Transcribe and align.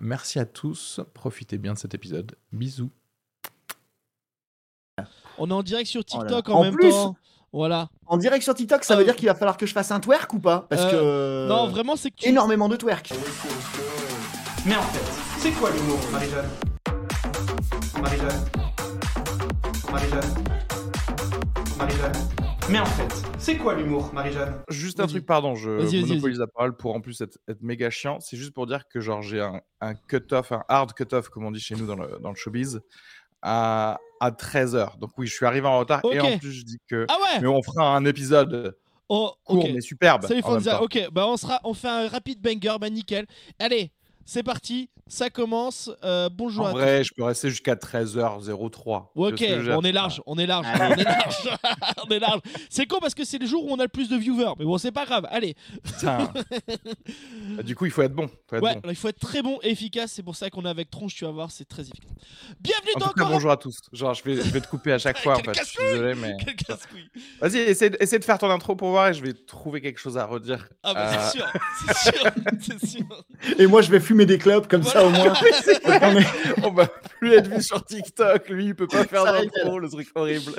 Merci 0.00 0.38
à 0.38 0.44
tous, 0.46 1.00
profitez 1.14 1.58
bien 1.58 1.72
de 1.74 1.78
cet 1.78 1.94
épisode. 1.94 2.36
Bisous. 2.52 2.90
On 5.38 5.50
est 5.50 5.54
en 5.54 5.62
direct 5.62 5.88
sur 5.88 6.00
Oh 6.00 6.04
TikTok 6.04 6.48
en, 6.48 6.54
En 6.54 6.62
même 6.64 6.74
plus 6.74 6.90
temps. 6.90 7.16
Voilà. 7.52 7.88
En 8.06 8.16
direct 8.18 8.42
sur 8.42 8.54
TikTok, 8.54 8.84
ça 8.84 8.94
Euh, 8.94 8.98
veut 8.98 9.04
dire 9.04 9.16
qu'il 9.16 9.28
va 9.28 9.34
falloir 9.34 9.56
que 9.56 9.66
je 9.66 9.72
fasse 9.72 9.90
un 9.90 10.00
twerk 10.00 10.32
ou 10.34 10.38
pas? 10.40 10.66
Parce 10.68 10.84
que. 10.90 11.46
Non, 11.48 11.68
vraiment, 11.68 11.96
c'est 11.96 12.10
que 12.10 12.16
tu. 12.16 12.28
Énormément 12.28 12.68
de 12.68 12.76
twerk. 12.76 13.12
Mais 14.66 14.76
en 14.76 14.82
fait, 14.82 15.38
c'est 15.38 15.52
quoi 15.52 15.70
l'humour, 15.70 15.98
Marie-Jeanne? 16.12 16.48
Marie-Jeanne? 18.02 18.44
Marie-Jeanne? 19.90 20.34
Marie-Jeanne? 21.78 22.45
Mais 22.68 22.80
en 22.80 22.86
fait, 22.86 23.22
c'est 23.38 23.56
quoi 23.56 23.74
l'humour, 23.74 24.10
Marie-Jeanne? 24.12 24.60
Juste 24.68 24.98
un 24.98 25.06
truc, 25.06 25.24
pardon, 25.24 25.54
je 25.54 25.70
Vas-y, 25.70 26.00
vas-y, 26.00 26.08
monopolise 26.10 26.40
la 26.40 26.48
parole 26.48 26.76
pour 26.76 26.96
en 26.96 27.00
plus 27.00 27.20
être, 27.20 27.38
être 27.48 27.62
méga 27.62 27.90
chiant. 27.90 28.18
C'est 28.18 28.36
juste 28.36 28.52
pour 28.52 28.66
dire 28.66 28.88
que 28.88 29.00
genre 29.00 29.22
j'ai 29.22 29.40
un, 29.40 29.60
un 29.80 29.94
cut-off, 29.94 30.50
un 30.50 30.64
hard 30.68 30.92
cut-off, 30.92 31.28
comme 31.28 31.44
on 31.44 31.52
dit 31.52 31.60
chez 31.60 31.76
nous 31.76 31.86
dans 31.86 31.94
le, 31.94 32.18
dans 32.20 32.30
le 32.30 32.34
showbiz, 32.34 32.80
à, 33.40 33.98
à 34.18 34.30
13h. 34.32 34.98
Donc 34.98 35.10
oui, 35.16 35.28
je 35.28 35.34
suis 35.34 35.46
arrivé 35.46 35.68
en 35.68 35.78
retard 35.78 36.00
et 36.10 36.18
en 36.18 36.38
plus 36.38 36.50
je 36.52 36.64
dis 36.64 36.78
que... 36.88 37.06
Ah 37.08 37.16
ouais 37.20 37.40
Mais 37.40 37.46
on 37.46 37.62
fera 37.62 37.94
un 37.96 38.04
épisode 38.04 38.76
Oh, 39.08 39.32
court 39.44 39.64
ok. 39.64 39.70
mais 39.72 39.80
superbe. 39.80 40.26
Salut 40.26 40.42
Fonza. 40.42 40.82
Ok, 40.82 41.08
bah 41.12 41.28
on 41.28 41.36
sera, 41.36 41.60
on 41.62 41.74
fait 41.74 41.86
un 41.86 42.08
rapide 42.08 42.40
banger, 42.40 42.76
bah 42.80 42.90
nickel. 42.90 43.26
Allez, 43.60 43.92
c'est 44.28 44.42
parti, 44.42 44.90
ça 45.06 45.30
commence. 45.30 45.88
Euh, 46.04 46.28
bonjour 46.30 46.64
En 46.64 46.70
à 46.70 46.72
vrai, 46.72 47.04
je 47.04 47.14
peux 47.14 47.22
rester 47.22 47.48
jusqu'à 47.48 47.76
13h03. 47.76 49.04
tous. 49.14 49.32
Tu 49.36 49.44
Ok, 49.44 49.50
on 49.70 49.82
est 49.82 49.92
large, 49.92 50.20
on 50.26 50.36
est 50.36 50.46
large, 50.46 50.66
on 50.76 50.90
est 50.96 51.04
large, 51.04 51.48
on 52.04 52.10
est 52.10 52.18
large. 52.18 52.40
C'est 52.68 52.86
con 52.86 52.98
parce 53.00 53.14
que 53.14 53.24
c'est 53.24 53.38
le 53.38 53.46
jour 53.46 53.64
où 53.64 53.70
on 53.72 53.78
a 53.78 53.84
le 53.84 53.88
plus 53.88 54.08
de 54.08 54.16
viewers, 54.16 54.54
mais 54.58 54.64
bon, 54.64 54.78
c'est 54.78 54.90
pas 54.90 55.04
grave. 55.06 55.28
Allez. 55.30 55.54
Bah, 56.02 56.32
du 57.64 57.76
coup, 57.76 57.84
il 57.86 57.92
faut 57.92 58.02
être 58.02 58.14
bon. 58.14 58.28
faut 58.50 58.56
être 58.56 58.62
ouais, 58.64 58.74
bon. 58.74 58.90
il 58.90 58.96
faut 58.96 59.06
être 59.08 59.20
très 59.20 59.42
bon 59.42 59.58
et 59.62 59.70
efficace. 59.70 60.10
C'est 60.12 60.24
pour 60.24 60.34
ça 60.34 60.50
qu'on 60.50 60.64
est 60.64 60.68
avec 60.68 60.90
Tronche, 60.90 61.14
tu 61.14 61.24
vas 61.24 61.30
voir, 61.30 61.52
c'est 61.52 61.68
très 61.68 61.82
efficace. 61.82 62.10
Bienvenue 62.60 62.90
En 62.96 62.98
dans 62.98 63.06
tout 63.08 63.14
cas, 63.14 63.24
bonjour 63.26 63.52
à 63.52 63.56
tous. 63.56 63.78
Genre, 63.92 64.12
je 64.12 64.24
vais, 64.24 64.34
je 64.36 64.50
vais 64.50 64.60
te 64.60 64.66
couper 64.68 64.92
à 64.92 64.98
chaque 64.98 65.18
fois. 65.18 65.36
En 65.36 65.38
fait. 65.38 65.54
Je 65.56 65.64
suis 65.64 65.78
désolé, 65.92 66.14
mais. 66.16 66.36
Vas-y, 67.40 67.58
essaie, 67.58 67.90
de- 67.90 67.96
essaie 68.00 68.18
de 68.18 68.24
faire 68.24 68.38
ton 68.38 68.50
intro 68.50 68.74
pour 68.74 68.90
voir 68.90 69.08
et 69.08 69.14
je 69.14 69.22
vais 69.22 69.34
trouver 69.34 69.80
quelque 69.80 70.00
chose 70.00 70.18
à 70.18 70.26
redire. 70.26 70.68
Ah 70.82 70.94
bah 70.94 71.12
Euh, 71.12 71.28
c'est 71.30 71.38
sûr, 71.38 71.46
c'est 71.86 72.10
sûr, 72.10 72.30
c'est 72.60 72.86
sûr. 72.86 73.24
Et 73.58 73.66
moi, 73.68 73.82
je 73.82 73.90
vais 73.90 74.00
fumer 74.00 74.15
des 74.24 74.38
clubs 74.38 74.66
comme 74.66 74.84
ça 74.84 75.04
au 75.04 75.10
moins. 75.10 75.34
On 76.64 76.70
va 76.70 76.86
plus 76.86 77.34
être 77.34 77.48
vu 77.48 77.62
sur 77.62 77.84
TikTok. 77.84 78.48
Lui, 78.48 78.66
il 78.66 78.74
peut 78.74 78.86
pas 78.86 79.04
faire 79.04 79.24
d'intro, 79.24 79.78
le 79.78 79.88
truc 79.88 80.08
horrible. 80.14 80.52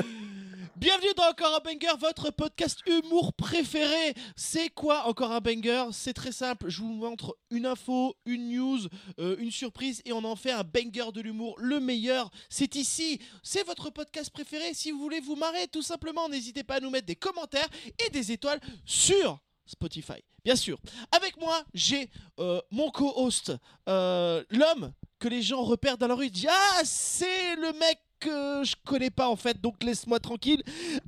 Bienvenue 0.79 1.09
dans 1.17 1.29
Encore 1.29 1.55
un 1.55 1.59
Banger, 1.59 1.97
votre 1.99 2.29
podcast 2.29 2.81
humour 2.85 3.33
préféré. 3.33 4.13
C'est 4.35 4.69
quoi 4.69 5.07
Encore 5.07 5.31
un 5.31 5.39
Banger? 5.39 5.85
C'est 5.91 6.13
très 6.13 6.31
simple. 6.31 6.69
Je 6.69 6.81
vous 6.81 6.93
montre 6.93 7.35
une 7.49 7.65
info, 7.65 8.15
une 8.27 8.49
news, 8.51 8.77
euh, 9.17 9.35
une 9.39 9.49
surprise 9.49 10.03
et 10.05 10.13
on 10.13 10.23
en 10.23 10.35
fait 10.35 10.51
un 10.51 10.63
banger 10.63 11.11
de 11.11 11.21
l'humour. 11.21 11.55
Le 11.57 11.79
meilleur, 11.79 12.29
c'est 12.47 12.75
ici. 12.75 13.19
C'est 13.41 13.65
votre 13.65 13.89
podcast 13.89 14.29
préféré. 14.29 14.75
Si 14.75 14.91
vous 14.91 14.99
voulez 14.99 15.19
vous 15.19 15.35
marrer, 15.35 15.67
tout 15.71 15.81
simplement, 15.81 16.29
n'hésitez 16.29 16.63
pas 16.63 16.75
à 16.75 16.79
nous 16.79 16.91
mettre 16.91 17.07
des 17.07 17.15
commentaires 17.15 17.69
et 18.05 18.11
des 18.11 18.31
étoiles 18.31 18.59
sur 18.85 19.39
Spotify. 19.67 20.23
Bien 20.43 20.55
sûr. 20.55 20.79
Avec 21.11 21.37
moi, 21.37 21.63
j'ai 21.73 22.09
euh, 22.39 22.61
mon 22.71 22.89
co-host, 22.89 23.53
euh, 23.87 24.43
l'homme 24.49 24.93
que 25.19 25.27
les 25.27 25.41
gens 25.41 25.61
repèrent 25.61 25.97
dans 25.97 26.07
la 26.07 26.15
rue. 26.15 26.29
Disent 26.29 26.47
Ah, 26.49 26.81
c'est 26.83 27.55
le 27.57 27.73
mec 27.77 27.99
que 28.19 28.63
je 28.63 28.75
connais 28.85 29.11
pas 29.11 29.27
en 29.29 29.35
fait, 29.35 29.61
donc 29.61 29.83
laisse-moi 29.83 30.19
tranquille. 30.19 30.63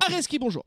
Areski, 0.06 0.38
bonjour. 0.38 0.64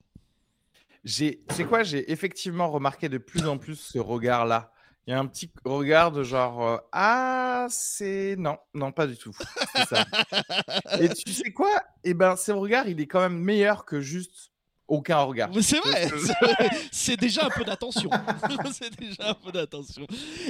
J'ai, 1.03 1.43
c'est 1.51 1.65
quoi 1.65 1.83
J'ai 1.83 2.11
effectivement 2.11 2.69
remarqué 2.69 3.09
de 3.09 3.17
plus 3.17 3.45
en 3.45 3.57
plus 3.57 3.75
ce 3.75 3.99
regard-là. 3.99 4.71
Il 5.05 5.11
y 5.11 5.13
a 5.13 5.19
un 5.19 5.25
petit 5.25 5.51
regard 5.65 6.13
de 6.13 6.23
genre 6.23 6.65
euh, 6.65 6.77
ah 6.93 7.67
c'est 7.69 8.35
non 8.37 8.57
non 8.73 8.93
pas 8.93 9.05
du 9.05 9.17
tout. 9.17 9.35
C'est 9.75 9.85
ça. 9.85 10.05
Et 11.01 11.09
tu 11.09 11.33
sais 11.33 11.51
quoi? 11.51 11.83
Eh 12.05 12.13
ben, 12.13 12.37
ce 12.37 12.53
regard, 12.53 12.87
il 12.87 13.01
est 13.01 13.07
quand 13.07 13.19
même 13.19 13.37
meilleur 13.37 13.83
que 13.83 13.99
juste 13.99 14.52
aucun 14.93 15.19
regard. 15.21 15.49
Mais 15.53 15.61
C'est 15.61 15.79
vrai, 15.79 16.07
Parce 16.09 16.21
que- 16.21 16.27
c'est 16.27 16.45
vrai. 16.45 16.69
c'est 16.91 17.17
déjà 17.17 17.45
un 17.45 17.49
peu 17.49 17.63
d'attention. 17.63 18.09
c'est 18.73 18.95
déjà 18.99 19.29
un 19.29 19.33
peu 19.33 19.51
d'attention. 19.51 20.05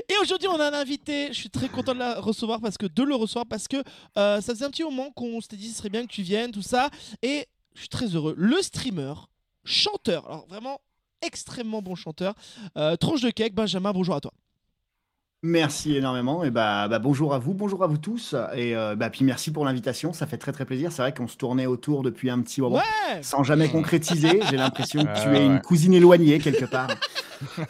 Et 0.10 0.14
aujourd'hui, 0.22 0.48
on 0.48 0.60
a 0.60 0.68
un 0.70 0.74
invité. 0.74 1.28
Je 1.30 1.34
suis 1.40 1.50
très 1.50 1.70
content 1.70 1.94
de 1.94 2.00
la 2.00 2.20
recevoir 2.20 2.60
parce 2.62 2.78
que 2.78 2.86
de 2.86 3.04
le 3.04 3.16
recevoir 3.16 3.46
parce 3.46 3.68
que 3.68 3.78
euh, 4.18 4.42
ça 4.42 4.54
faisait 4.54 4.66
un 4.66 4.70
petit 4.72 4.84
moment 4.84 5.10
qu'on 5.12 5.40
s'était 5.42 5.56
dit 5.58 5.70
ce 5.70 5.78
serait 5.78 5.90
bien 5.90 6.04
que 6.06 6.12
tu 6.12 6.22
viennes, 6.24 6.52
tout 6.52 6.62
ça. 6.62 6.90
Et 7.22 7.48
je 7.74 7.80
suis 7.82 7.90
très 7.90 8.08
heureux. 8.08 8.34
Le 8.38 8.62
streamer, 8.62 9.14
chanteur, 9.64 10.26
alors 10.28 10.46
vraiment 10.48 10.80
extrêmement 11.22 11.82
bon 11.82 11.96
chanteur, 11.96 12.34
euh, 12.78 12.96
Tronche 12.98 13.22
de 13.22 13.30
Cake, 13.30 13.54
Benjamin, 13.56 13.92
bonjour 13.94 14.14
à 14.16 14.20
toi. 14.22 14.34
Merci 15.46 15.98
énormément. 15.98 16.46
Et 16.46 16.52
bah, 16.52 16.88
bah, 16.88 17.00
bonjour 17.00 17.34
à 17.34 17.38
vous, 17.38 17.54
bonjour 17.54 17.84
à 17.84 17.88
vous 17.88 17.98
tous. 17.98 18.34
Et 18.56 18.78
euh, 18.78 18.96
bah, 18.96 19.10
puis 19.10 19.26
merci 19.26 19.52
pour 19.52 19.66
l'invitation. 19.66 20.14
Ça 20.14 20.26
fait 20.26 20.38
très 20.38 20.54
très 20.54 20.64
plaisir. 20.64 20.94
C'est 20.94 21.02
vrai 21.02 21.14
qu'on 21.14 21.28
se 21.28 21.36
tournait 21.36 21.66
autour 21.66 22.02
depuis 22.02 22.30
un 22.30 22.40
petit 22.42 22.62
moment. 22.62 22.78
Ouais 22.78 23.22
Sans 23.22 23.44
jamais 23.44 23.68
concrétiser. 23.68 24.40
J'ai 24.50 24.56
l'impression 24.56 25.04
que 25.04 25.22
tu 25.22 25.36
es 25.36 25.46
une 25.46 25.60
cousine 25.60 25.94
éloignée 25.94 26.40
quelque 26.40 26.64
part. 26.64 26.88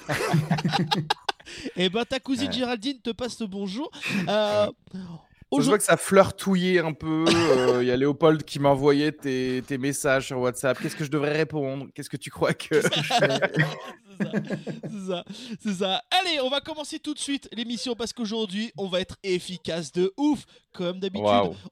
Et 1.76 1.90
ben 1.90 2.06
ta 2.06 2.20
cousine. 2.20 2.52
Géraldine 2.52 3.00
te 3.04 3.10
passe 3.10 3.40
le 3.42 3.48
bonjour. 3.48 3.90
Euh, 4.30 4.68
Aujourd'hui- 5.54 5.70
voit 5.70 5.78
que 5.78 5.84
ça 5.84 5.98
flirtouillait 5.98 6.80
un 6.80 6.94
peu. 6.94 7.26
euh, 7.28 7.80
Il 7.82 7.88
y 7.88 7.92
a 7.92 7.96
Léopold 7.98 8.44
qui 8.44 8.60
m'envoyait 8.60 9.12
tes, 9.12 9.64
tes 9.68 9.78
messages 9.78 10.28
sur 10.28 10.40
WhatsApp. 10.40 10.80
Qu'est-ce 10.82 10.96
que 10.96 11.04
je 11.06 11.12
devrais 11.12 11.34
répondre? 11.36 11.88
Qu'est-ce 11.94 12.10
que 12.10 12.18
tu 12.18 12.30
crois 12.30 12.54
que 12.54 12.82
je 12.82 12.88
fais? 13.14 13.40
C'est 14.20 14.26
ça, 14.26 14.32
c'est 14.84 15.08
ça, 15.08 15.26
c'est 15.60 15.74
ça. 15.74 16.04
Allez, 16.12 16.40
on 16.44 16.50
va 16.50 16.62
commencer 16.62 17.00
tout 17.00 17.16
de 17.16 17.20
suite 17.20 17.50
l'émission 17.52 17.96
parce 17.96 18.14
qu'aujourd'hui, 18.14 18.72
on 18.78 18.88
va 18.88 19.02
être 19.02 19.16
efficace 19.24 19.92
de 19.92 20.14
ouf. 20.18 20.46
Comme 20.72 21.00
d'habitude, 21.00 21.26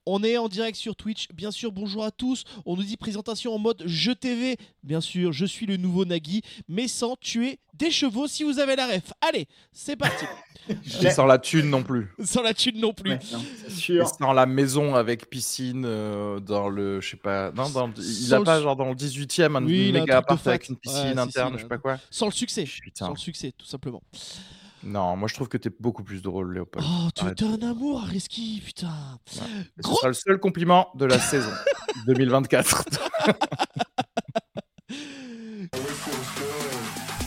on 0.08 0.24
est 0.24 0.38
en 0.38 0.48
direct 0.48 0.76
sur 0.78 0.96
Twitch. 0.96 1.28
Bien 1.34 1.52
sûr, 1.52 1.72
bonjour 1.72 2.04
à 2.04 2.10
tous. 2.12 2.44
On 2.66 2.76
nous 2.76 2.84
dit 2.84 2.98
présentation 2.98 3.54
en 3.54 3.60
mode 3.60 3.84
jeu 3.86 4.16
TV. 4.16 4.58
Bien 4.84 5.02
sûr, 5.02 5.32
je 5.34 5.46
suis 5.46 5.68
le 5.68 5.78
nouveau 5.78 6.04
Nagui, 6.06 6.42
mais 6.68 6.88
sans 6.88 7.16
tuer 7.16 7.60
des 7.82 7.92
chevaux 7.92 8.28
si 8.28 8.44
vous 8.44 8.60
avez 8.60 8.76
la 8.76 8.88
ref. 8.88 9.12
Allez, 9.22 9.48
c'est 9.74 9.96
parti. 9.96 10.26
Sans 11.16 11.26
la 11.26 11.40
thune 11.40 11.70
non 11.70 11.82
plus. 11.82 12.14
sans 12.24 12.44
la 12.44 12.54
thune 12.54 12.80
non 12.80 12.94
plus. 12.94 13.12
Ouais, 13.14 13.20
non, 13.34 13.42
sûr. 13.68 14.08
sans 14.08 14.32
la 14.32 14.46
maison 14.46 14.94
avec 14.96 15.28
piscine 15.30 15.84
euh, 15.86 16.40
dans 16.40 16.70
le. 16.70 17.02
Je 17.02 17.10
sais 17.10 17.18
pas. 17.18 17.52
Non, 17.52 17.68
dans 17.70 17.92
il 17.98 18.04
Sans 18.04 18.36
a 18.36 18.40
le 18.40 18.44
pas 18.46 18.62
genre 18.62 18.76
dans 18.76 18.86
le 18.90 18.94
18ème 18.96 19.58
un 19.58 19.66
Oui, 19.66 19.92
méga 19.92 20.18
appart 20.18 20.46
avec 20.48 20.70
une 20.70 20.76
Ouais, 20.76 20.80
piscine 20.82 21.18
interne, 21.20 21.54
si, 21.54 21.58
je 21.58 21.64
sais 21.64 21.68
pas 21.68 21.80
quoi. 21.80 21.98
Sans 22.12 22.28
le 22.28 22.32
succès. 22.32 22.64
Putain. 22.66 23.08
Sans 23.08 23.12
le 23.14 23.18
succès, 23.18 23.52
tout 23.58 23.66
simplement. 23.66 24.04
Non, 24.84 25.16
moi 25.16 25.28
je 25.28 25.34
trouve 25.34 25.48
que 25.48 25.58
t'es 25.58 25.72
beaucoup 25.80 26.04
plus 26.04 26.22
drôle, 26.22 26.54
Léopold. 26.54 26.86
Oh, 26.88 27.10
tu 27.16 27.24
Arrête. 27.24 27.42
es 27.42 27.46
un 27.46 27.62
amour, 27.70 28.02
Reski, 28.04 28.62
putain. 28.66 29.20
Et 29.78 29.84
Ce 29.84 29.92
sera 29.92 30.08
le 30.08 30.14
seul 30.14 30.40
compliment 30.40 30.90
de 30.96 31.06
la 31.06 31.20
saison 31.32 31.52
2024. 32.08 32.84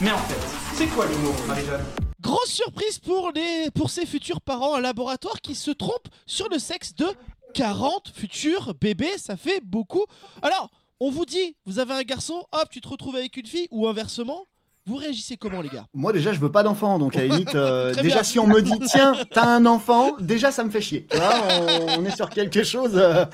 Mais 0.01 0.11
en 0.11 0.19
fait, 0.19 0.75
c'est 0.75 0.87
quoi 0.89 1.07
l'humour, 1.07 1.35
Marie-Jeanne? 1.47 1.85
Grosse 2.21 2.51
surprise 2.51 2.99
pour, 2.99 3.31
les, 3.35 3.71
pour 3.75 3.91
ces 3.91 4.07
futurs 4.07 4.41
parents 4.41 4.75
en 4.75 4.79
laboratoire 4.81 5.41
qui 5.41 5.55
se 5.55 5.71
trompent 5.71 6.09
sur 6.27 6.49
le 6.49 6.59
sexe 6.59 6.95
de 6.95 7.07
40 7.55 8.13
futurs 8.15 8.75
bébés. 8.81 9.17
Ça 9.19 9.37
fait 9.37 9.61
beaucoup. 9.63 10.05
Alors, 10.43 10.71
on 11.01 11.11
vous 11.11 11.25
dit, 11.27 11.57
vous 11.67 11.79
avez 11.79 11.95
un 11.95 12.03
garçon, 12.03 12.45
hop, 12.53 12.69
tu 12.71 12.81
te 12.81 12.89
retrouves 12.89 13.17
avec 13.17 13.37
une 13.37 13.47
fille, 13.47 13.69
ou 13.71 13.87
inversement. 13.87 14.47
Vous 14.87 14.97
réagissez 14.97 15.37
comment, 15.39 15.63
les 15.63 15.71
gars? 15.71 15.87
Moi 15.95 16.13
déjà 16.13 16.35
je 16.35 16.39
veux 16.41 16.53
pas 16.53 16.63
d'enfant 16.63 16.99
donc 16.99 17.17
à 17.17 17.21
la 17.21 17.29
limite 17.29 17.55
euh, 17.55 17.95
déjà 17.95 18.17
bien. 18.17 18.23
si 18.23 18.39
on 18.39 18.47
me 18.47 18.61
dit 18.61 18.79
tiens 18.87 19.15
t'as 19.31 19.47
un 19.47 19.65
enfant 19.65 20.13
déjà 20.21 20.53
ça 20.53 20.63
me 20.63 20.69
fait 20.69 20.83
chier 20.83 21.07
tu 21.11 21.17
vois 21.17 21.33
on, 21.97 22.01
on 22.01 22.05
est 22.05 22.15
sur 22.15 22.29
quelque 22.29 22.63
chose 22.65 22.91
euh, 22.95 23.25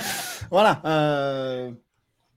voilà 0.53 0.81
euh, 0.85 1.73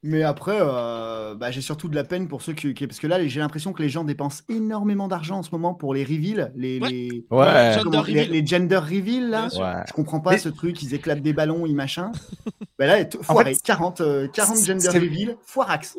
Mais 0.06 0.24
après, 0.24 0.58
euh, 0.60 1.34
bah, 1.34 1.50
j'ai 1.50 1.62
surtout 1.62 1.88
de 1.88 1.96
la 1.96 2.04
peine 2.04 2.28
pour 2.28 2.42
ceux 2.42 2.52
qui, 2.54 2.74
qui- 2.74 2.88
Parce 2.88 3.00
que 3.00 3.08
là, 3.08 3.26
j'ai 3.26 3.40
l'impression 3.40 3.72
que 3.72 3.82
les 3.82 3.88
gens 3.88 4.04
dépensent 4.04 4.44
énormément 4.50 5.08
d'argent 5.08 5.38
en 5.38 5.44
ce 5.44 5.50
moment 5.52 5.74
pour 5.74 5.94
les 5.94 6.04
reveals, 6.04 6.52
les, 6.56 6.80
Ouais. 6.80 6.90
les, 6.90 7.26
Ouais. 7.32 7.72
Gender 7.74 7.80
comment- 7.84 8.04
les- 8.04 8.22
reveal. 8.24 8.32
les 8.32 8.46
gender 8.46 8.78
reveals, 8.78 9.30
là. 9.30 9.48
Ouais. 9.56 9.84
Je 9.88 9.94
comprends 9.94 10.20
pas 10.20 10.32
Mais- 10.32 10.38
ce 10.40 10.50
truc, 10.50 10.82
ils 10.84 10.94
éclatent 10.94 11.22
des 11.22 11.32
ballons, 11.34 11.66
ils 11.66 11.76
machin. 11.76 12.12
bah 12.78 12.86
là, 12.88 12.98
foiré, 13.22 13.56
40, 13.64 14.02
euh, 14.02 14.28
40 14.28 14.58
c'est- 14.58 14.66
gender 14.78 14.90
reveals, 14.90 15.38
foirax. 15.46 15.98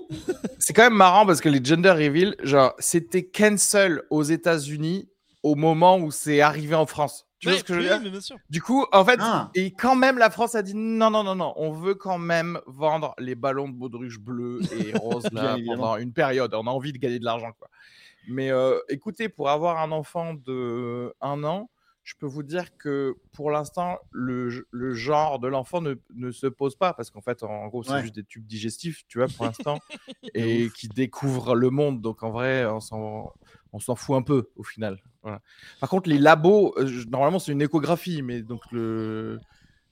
C'est 0.59 0.75
quand 0.75 0.83
même 0.85 0.95
marrant 0.99 1.25
parce 1.25 1.41
que 1.41 1.49
les 1.49 1.65
gender 1.65 1.91
reveal, 1.91 2.37
genre, 2.43 2.75
c'était 2.79 3.25
cancel 3.25 4.03
aux 4.11 4.23
États-Unis 4.23 5.09
au 5.43 5.55
moment 5.55 5.97
où 5.99 6.11
c'est 6.11 6.41
arrivé 6.43 6.75
en 6.75 6.87
France. 6.87 7.27
Tu 7.45 7.49
vois 7.51 7.59
ce 7.59 7.65
que 7.65 7.75
je 7.75 7.79
veux 7.79 7.85
oui, 7.85 7.91
dire 7.93 8.01
mais 8.03 8.11
bien 8.11 8.21
sûr. 8.21 8.37
Du 8.51 8.61
coup, 8.61 8.85
en 8.93 9.05
fait, 9.05 9.19
Ah. 9.21 9.51
et 9.55 9.71
quand 9.73 9.95
même, 9.97 10.19
la 10.19 10.31
France 10.31 10.55
a 10.55 10.63
dit 10.63 10.75
non, 10.75 11.11
non, 11.11 11.23
non, 11.25 11.35
non, 11.35 11.53
on 11.57 11.71
veut 11.73 11.95
quand 11.95 12.19
même 12.19 12.59
vendre 12.67 13.15
les 13.19 13.35
ballons 13.35 13.69
de 13.69 13.75
baudruche 13.75 14.19
bleus 14.19 14.61
et 14.73 14.93
là 15.33 15.57
évidemment. 15.57 15.77
pendant 15.83 15.97
une 15.97 16.13
période. 16.13 16.53
On 16.55 16.67
a 16.67 16.71
envie 16.71 16.93
de 16.93 16.99
gagner 16.99 17.19
de 17.19 17.25
l'argent, 17.25 17.53
quoi. 17.59 17.69
Mais 18.29 18.51
euh, 18.51 18.79
écoutez, 18.89 19.29
pour 19.29 19.51
avoir 19.51 19.79
un 19.79 19.93
enfant 19.93 20.35
de 20.35 21.13
un 21.21 21.45
an, 21.45 21.71
je 22.05 22.15
peux 22.19 22.27
vous 22.27 22.43
dire 22.43 22.77
que 22.77 23.17
pour 23.33 23.51
l'instant, 23.51 23.99
le, 24.11 24.67
le 24.71 24.95
genre 24.95 25.39
de 25.39 25.49
l'enfant 25.49 25.81
ne, 25.81 25.95
ne 26.15 26.31
se 26.33 26.47
pose 26.47 26.77
pas 26.77 26.93
parce 26.93 27.11
qu'en 27.11 27.23
fait, 27.23 27.43
en 27.43 27.67
gros, 27.69 27.83
c'est 27.83 27.93
Ouais. 27.93 28.03
juste 28.03 28.15
des 28.15 28.25
tubes 28.25 28.47
digestifs, 28.47 29.05
tu 29.09 29.19
vois, 29.19 29.27
pour 29.29 29.47
l'instant, 29.47 29.79
et 30.35 30.69
qui 30.77 30.89
découvrent 30.89 31.55
le 31.55 31.71
monde. 31.71 32.01
Donc 32.03 32.23
en 32.23 32.31
vrai, 32.31 32.67
on 32.67 32.81
s'en, 32.81 33.33
on 33.75 33.81
s'en 33.81 33.97
fout 33.97 34.17
un 34.17 34.23
peu 34.23 34.51
au 34.57 34.63
final. 34.63 35.03
Voilà. 35.23 35.41
Par 35.81 35.89
contre, 35.91 36.09
les 36.09 36.19
labos, 36.19 36.75
euh, 36.79 36.89
normalement, 37.11 37.41
c'est 37.41 37.53
une 37.53 37.61
échographie, 37.61 38.23
mais 38.23 38.41
donc 38.43 38.61
le. 38.71 39.41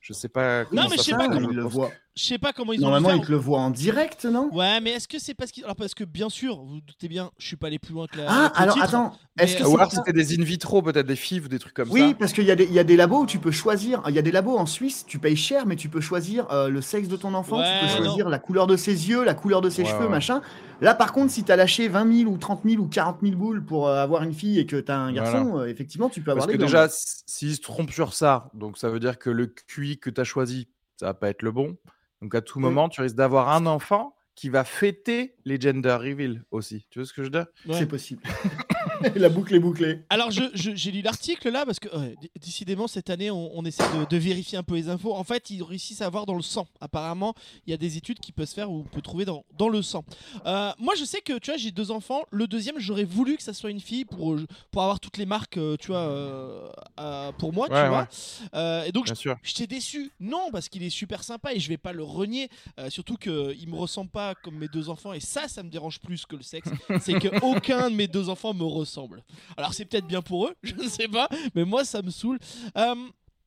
Je 0.00 0.12
sais 0.12 0.28
pas. 0.28 0.64
comment 0.64 0.82
mais 0.84 0.90
ça 0.90 0.96
je 0.96 1.02
sais 1.02 1.16
pas 1.16 1.28
comment- 1.28 1.48
le 1.48 1.62
voient. 1.62 1.90
Je 2.14 2.24
sais 2.24 2.38
pas 2.38 2.52
comment 2.52 2.74
ils 2.74 2.80
ont 2.80 2.90
Normalement, 2.90 3.14
dû 3.14 3.22
ils 3.22 3.26
te 3.26 3.32
le 3.32 3.38
voient 3.38 3.60
en 3.60 3.70
direct, 3.70 4.26
non? 4.26 4.50
Ouais, 4.52 4.80
mais 4.80 4.90
est-ce 4.90 5.08
que 5.08 5.18
c'est 5.18 5.32
parce 5.32 5.50
qu'ils. 5.50 5.64
Alors, 5.64 5.76
parce 5.76 5.94
que 5.94 6.04
bien 6.04 6.28
sûr, 6.28 6.56
vous 6.56 6.66
vous 6.74 6.80
doutez 6.82 7.08
bien, 7.08 7.30
je 7.38 7.46
suis 7.46 7.56
pas 7.56 7.68
allé 7.68 7.78
plus 7.78 7.94
loin 7.94 8.06
que 8.06 8.18
la. 8.18 8.26
Ah, 8.28 8.50
que 8.54 8.60
alors 8.60 8.74
titre, 8.74 8.86
attends, 8.86 9.18
est-ce 9.38 9.56
que 9.56 9.64
c'est 9.64 9.70
Ou 9.70 9.76
alors 9.76 9.90
c'était 9.90 10.12
des 10.12 10.38
in 10.38 10.44
vitro, 10.44 10.82
peut-être 10.82 11.06
des 11.06 11.16
FIV 11.16 11.46
ou 11.46 11.48
des 11.48 11.58
trucs 11.58 11.72
comme 11.72 11.88
Oui, 11.88 12.10
ça. 12.10 12.16
parce 12.18 12.34
qu'il 12.34 12.44
y, 12.44 12.50
a 12.50 12.54
des- 12.54 12.66
y 12.66 12.78
a 12.78 12.84
des 12.84 12.96
labos 12.96 13.22
où 13.22 13.26
tu 13.26 13.38
peux 13.38 13.50
choisir. 13.50 14.02
Il 14.08 14.14
y 14.14 14.18
a 14.18 14.22
des 14.22 14.30
labos 14.30 14.58
en 14.58 14.66
Suisse, 14.66 15.06
tu 15.06 15.18
payes 15.18 15.36
cher, 15.36 15.64
mais 15.64 15.74
tu 15.76 15.88
peux 15.88 16.02
choisir 16.02 16.50
euh, 16.52 16.68
le 16.68 16.82
sexe 16.82 17.08
de 17.08 17.16
ton 17.16 17.32
enfant, 17.32 17.60
Ouais, 17.60 17.64
tu 17.64 17.86
peux 17.86 17.86
non. 17.86 18.04
choisir 18.04 18.28
la 18.28 18.38
couleur 18.38 18.66
de 18.66 18.76
ses 18.76 19.08
yeux, 19.08 19.24
la 19.24 19.32
couleur 19.34 19.62
de 19.62 19.70
ses 19.70 19.82
Ouais, 19.82 19.88
cheveux, 19.88 20.04
ouais. 20.04 20.10
machin. 20.10 20.42
Là, 20.82 20.94
par 20.94 21.12
contre, 21.14 21.32
si 21.32 21.44
tu 21.44 21.50
as 21.52 21.56
lâché 21.56 21.88
20 21.88 22.12
000 22.24 22.30
ou 22.30 22.36
30 22.36 22.60
000 22.68 22.82
ou 22.82 22.88
40 22.88 23.20
000 23.22 23.36
boules 23.36 23.64
pour 23.64 23.88
euh, 23.88 24.02
avoir 24.02 24.22
une 24.22 24.34
fille 24.34 24.58
et 24.58 24.66
que 24.66 24.76
tu 24.76 24.92
as 24.92 24.98
un 24.98 25.12
garçon, 25.14 25.60
euh, 25.60 25.66
effectivement, 25.66 26.10
tu 26.10 26.20
peux 26.20 26.30
avoir 26.32 26.46
Parce 26.46 26.58
que 26.58 26.62
déjà, 26.62 26.88
s'ils 26.90 27.56
se 27.56 27.60
trompent 27.62 27.90
sur 27.90 28.12
ça, 28.12 28.50
donc 28.52 28.76
ça 28.76 28.90
veut 28.90 29.00
dire 29.00 29.18
que 29.18 29.30
le 29.30 29.46
QI 29.46 29.98
que 29.98 30.10
tu 30.10 30.20
as 30.20 30.24
choisi, 30.24 30.68
ça 31.00 31.06
va 31.06 31.14
pas 31.14 31.30
être 31.30 31.40
le 31.42 31.52
bon. 31.52 31.78
Donc 32.22 32.34
à 32.34 32.40
tout 32.40 32.58
Mm. 32.58 32.62
moment, 32.62 32.88
tu 32.88 33.00
risques 33.02 33.16
d'avoir 33.16 33.50
un 33.50 33.66
enfant 33.66 34.16
qui 34.34 34.48
va 34.48 34.64
fêter 34.64 35.36
les 35.44 35.60
gender 35.60 35.94
reveal 36.00 36.42
aussi. 36.50 36.86
Tu 36.90 36.98
vois 36.98 37.06
ce 37.06 37.12
que 37.12 37.22
je 37.22 37.26
veux 37.26 37.30
dire? 37.30 37.46
Ouais. 37.66 37.78
C'est 37.78 37.86
possible. 37.86 38.22
la 39.16 39.28
boucle 39.28 39.54
est 39.54 39.58
bouclée. 39.60 40.00
Alors, 40.10 40.30
je- 40.30 40.50
je- 40.54 40.74
j'ai 40.74 40.90
lu 40.90 41.02
l'article 41.02 41.50
là 41.50 41.64
parce 41.66 41.78
que 41.80 41.88
décidément 42.40 42.86
cette 42.88 43.10
année 43.10 43.30
on, 43.30 43.56
on 43.56 43.64
essaie 43.64 43.82
de, 43.98 44.04
de 44.08 44.16
vérifier 44.16 44.58
un 44.58 44.62
peu 44.62 44.74
les 44.74 44.88
infos. 44.88 45.14
En 45.14 45.24
fait, 45.24 45.50
ils 45.50 45.62
réussissent 45.62 46.02
à 46.02 46.06
avoir 46.06 46.26
dans 46.26 46.34
le 46.34 46.42
sang. 46.42 46.66
Apparemment, 46.80 47.34
il 47.66 47.70
y 47.70 47.74
a 47.74 47.76
des 47.76 47.96
études 47.96 48.18
qui 48.20 48.32
peuvent 48.32 48.46
se 48.48 48.54
faire 48.54 48.70
où 48.70 48.80
on 48.80 48.84
peut 48.84 49.02
trouver 49.02 49.24
dans, 49.24 49.44
dans 49.58 49.68
le 49.68 49.82
sang. 49.82 50.04
Euh, 50.46 50.70
moi, 50.78 50.94
je 50.98 51.04
sais 51.04 51.20
que 51.20 51.38
tu 51.38 51.50
vois, 51.50 51.58
j'ai 51.58 51.70
deux 51.70 51.90
enfants. 51.90 52.22
Le 52.30 52.46
deuxième, 52.46 52.78
j'aurais 52.78 53.04
voulu 53.04 53.36
que 53.36 53.42
ça 53.42 53.52
soit 53.52 53.70
une 53.70 53.80
fille 53.80 54.04
pour, 54.04 54.34
euh, 54.34 54.46
pour 54.70 54.82
avoir 54.82 55.00
toutes 55.00 55.16
les 55.16 55.26
marques, 55.26 55.56
euh, 55.56 55.76
tu 55.78 55.88
vois, 55.88 55.98
euh, 55.98 56.68
euh, 57.00 57.32
pour 57.32 57.52
moi, 57.52 57.68
tu 57.68 57.74
Ouais, 57.74 57.88
vois. 57.88 58.08
Euh, 58.54 58.84
et 58.84 58.92
donc, 58.92 59.06
Bien 59.06 59.14
sûr. 59.14 59.36
J'étais 59.42 59.66
déçu. 59.66 60.10
Non, 60.20 60.50
parce 60.52 60.68
qu'il 60.68 60.82
est 60.82 60.90
super 60.90 61.22
sympa 61.24 61.52
et 61.52 61.60
je 61.60 61.68
vais 61.68 61.76
pas 61.78 61.92
le 61.92 62.02
renier. 62.02 62.48
Euh, 62.78 62.90
surtout 62.90 63.16
qu'il 63.16 63.68
me 63.68 63.76
ressemble 63.76 64.10
pas 64.10 64.34
comme 64.34 64.56
mes 64.56 64.68
deux 64.68 64.88
enfants 64.88 65.12
et 65.12 65.20
ça, 65.32 65.48
ça 65.48 65.62
me 65.62 65.70
dérange 65.70 65.98
plus 66.00 66.26
que 66.26 66.36
le 66.36 66.42
sexe. 66.42 66.68
C'est 67.00 67.18
que 67.18 67.28
aucun 67.42 67.90
de 67.90 67.96
mes 67.96 68.06
deux 68.06 68.28
enfants 68.28 68.52
me 68.52 68.64
ressemble. 68.64 69.22
Alors 69.56 69.72
c'est 69.72 69.86
peut-être 69.86 70.06
bien 70.06 70.20
pour 70.22 70.46
eux, 70.46 70.54
je 70.62 70.74
ne 70.74 70.88
sais 70.88 71.08
pas, 71.08 71.28
mais 71.54 71.64
moi 71.64 71.84
ça 71.84 72.02
me 72.02 72.10
saoule. 72.10 72.38
Euh, 72.76 72.94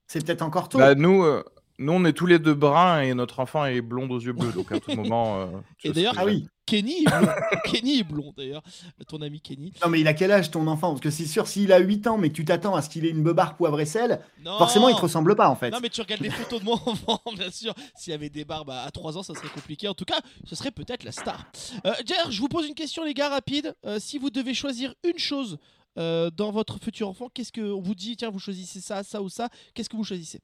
C'est 0.07 0.25
peut-être 0.25 0.41
encore 0.41 0.67
tôt. 0.69 0.79
Bah, 0.79 0.95
nous, 0.95 1.23
euh, 1.23 1.43
nous, 1.77 1.91
on 1.93 2.05
est 2.05 2.13
tous 2.13 2.25
les 2.25 2.39
deux 2.39 2.53
bruns 2.53 3.01
et 3.01 3.13
notre 3.13 3.39
enfant 3.39 3.65
est 3.65 3.81
blond 3.81 4.09
aux 4.09 4.19
yeux 4.19 4.33
bleus. 4.33 4.51
Donc 4.53 4.71
à 4.71 4.79
tout 4.79 4.91
moment. 4.95 5.39
euh, 5.41 5.47
Et 5.83 5.91
d'ailleurs- 5.91 6.13
ah 6.17 6.25
oui. 6.25 6.47
Kenny 6.65 7.03
est 7.03 7.05
blond. 7.05 7.27
Kenny 7.65 7.99
est 7.99 8.03
blond 8.03 8.33
d'ailleurs. 8.35 8.63
Ton 9.07 9.21
ami 9.21 9.39
Kenny. 9.39 9.71
Non, 9.83 9.89
mais 9.89 9.99
il 10.01 10.07
a 10.07 10.15
quel 10.15 10.31
âge 10.31 10.49
ton 10.49 10.65
enfant? 10.65 10.89
Parce 10.89 11.01
que 11.01 11.11
c'est 11.11 11.27
sûr, 11.27 11.45
s'il 11.47 11.71
a 11.71 11.77
8 11.77 12.07
ans, 12.07 12.17
mais 12.17 12.29
que 12.29 12.33
tu 12.33 12.43
t'attends 12.43 12.73
à 12.75 12.81
ce 12.81 12.89
qu'il 12.89 13.05
ait 13.05 13.09
une 13.11 13.21
beubare 13.21 13.55
poivre 13.55 13.79
et 13.79 13.85
sel, 13.85 14.19
Non. 14.43 14.57
forcément, 14.57 14.89
il 14.89 14.95
te 14.95 15.01
ressemble 15.01 15.35
pas 15.35 15.47
en 15.47 15.55
fait. 15.55 15.69
Non 15.69 15.77
mais 15.79 15.89
tu 15.89 16.01
regardes 16.01 16.21
les 16.21 16.31
photos 16.31 16.61
de 16.61 16.65
mon 16.65 16.73
enfant, 16.87 17.21
bien 17.35 17.51
sûr. 17.51 17.73
S'il 17.95 18.11
y 18.11 18.13
avait 18.15 18.29
des 18.31 18.45
barbes 18.45 18.71
à 18.71 18.89
3 18.89 19.15
ans, 19.17 19.21
ça 19.21 19.35
serait 19.35 19.49
compliqué. 19.49 19.87
En 19.87 19.93
tout 19.93 20.05
cas, 20.05 20.19
ce 20.45 20.55
serait 20.55 20.71
peut-être 20.71 21.03
la 21.03 21.11
star. 21.11 21.45
Euh, 21.85 21.91
d'ailleurs, 22.07 22.31
je 22.31 22.39
vous 22.41 22.47
pose 22.47 22.65
une 22.67 22.73
question, 22.73 23.03
les 23.03 23.13
gars, 23.13 23.29
rapide. 23.29 23.75
Euh, 23.85 23.99
si 23.99 24.17
vous 24.17 24.31
devez 24.31 24.55
choisir 24.55 24.95
une 25.07 25.19
chose 25.19 25.59
euh, 25.99 26.31
dans 26.31 26.51
votre 26.51 26.79
futur 26.79 27.07
enfant, 27.09 27.29
qu'est-ce 27.31 27.51
que 27.51 27.61
on 27.61 27.79
vous 27.81 27.93
dit 27.95 28.17
Tiens, 28.17 28.31
vous 28.31 28.39
choisissez 28.39 28.81
ça, 28.81 29.03
ça 29.03 29.21
ou 29.21 29.29
ça. 29.29 29.49
Qu'est-ce 29.75 29.87
que 29.89 29.97
vous 29.97 30.03
choisissez? 30.03 30.41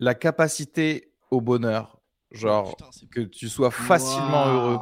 La 0.00 0.14
capacité 0.14 1.12
au 1.30 1.40
bonheur. 1.40 2.00
Genre, 2.30 2.76
Putain, 2.76 2.90
c'est 2.92 3.08
que 3.08 3.20
tu 3.20 3.48
sois 3.48 3.70
facilement 3.70 4.46
heureux. 4.48 4.78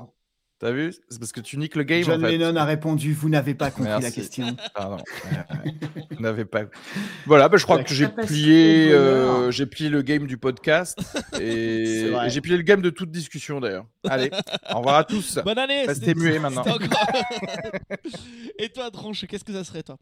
T'as 0.58 0.72
vu? 0.72 0.90
C'est 1.10 1.18
parce 1.18 1.32
que 1.32 1.40
tu 1.42 1.58
niques 1.58 1.76
le 1.76 1.82
game 1.82 2.02
John 2.02 2.18
en 2.24 2.26
fait. 2.26 2.38
Lennon 2.38 2.56
a 2.56 2.64
répondu 2.64 3.12
Vous 3.12 3.28
n'avez 3.28 3.54
pas 3.54 3.70
compris 3.70 3.90
la 3.90 4.10
question. 4.10 4.56
Pardon. 4.74 4.96
Euh, 5.26 5.70
Vous 6.12 6.22
n'avez 6.22 6.46
pas. 6.46 6.62
Voilà, 7.26 7.50
bah, 7.50 7.58
je 7.58 7.64
crois 7.64 7.76
La 7.76 7.84
que 7.84 7.92
j'ai 7.92 8.08
plié, 8.08 8.90
euh, 8.90 9.50
j'ai 9.50 9.66
plié 9.66 9.90
le 9.90 10.00
game 10.00 10.26
du 10.26 10.38
podcast 10.38 10.98
et, 11.40 12.10
j'ai 12.28 12.40
plié 12.40 12.56
le 12.56 12.62
game 12.62 12.80
de 12.80 12.88
toute 12.88 13.10
discussion 13.10 13.60
d'ailleurs. 13.60 13.84
Allez, 14.08 14.30
au 14.72 14.78
revoir 14.78 14.96
à 14.96 15.04
tous. 15.04 15.38
Bonne 15.44 15.58
année 15.58 15.84
Restez 15.86 16.06
c'était- 16.06 16.18
muets 16.18 16.38
maintenant. 16.38 16.62
encore- 16.62 16.80
Et 18.58 18.70
toi, 18.70 18.88
Dranche, 18.90 19.26
qu'est-ce 19.26 19.44
que 19.44 19.52
ça 19.52 19.62
serait, 19.62 19.82
toi? 19.82 19.98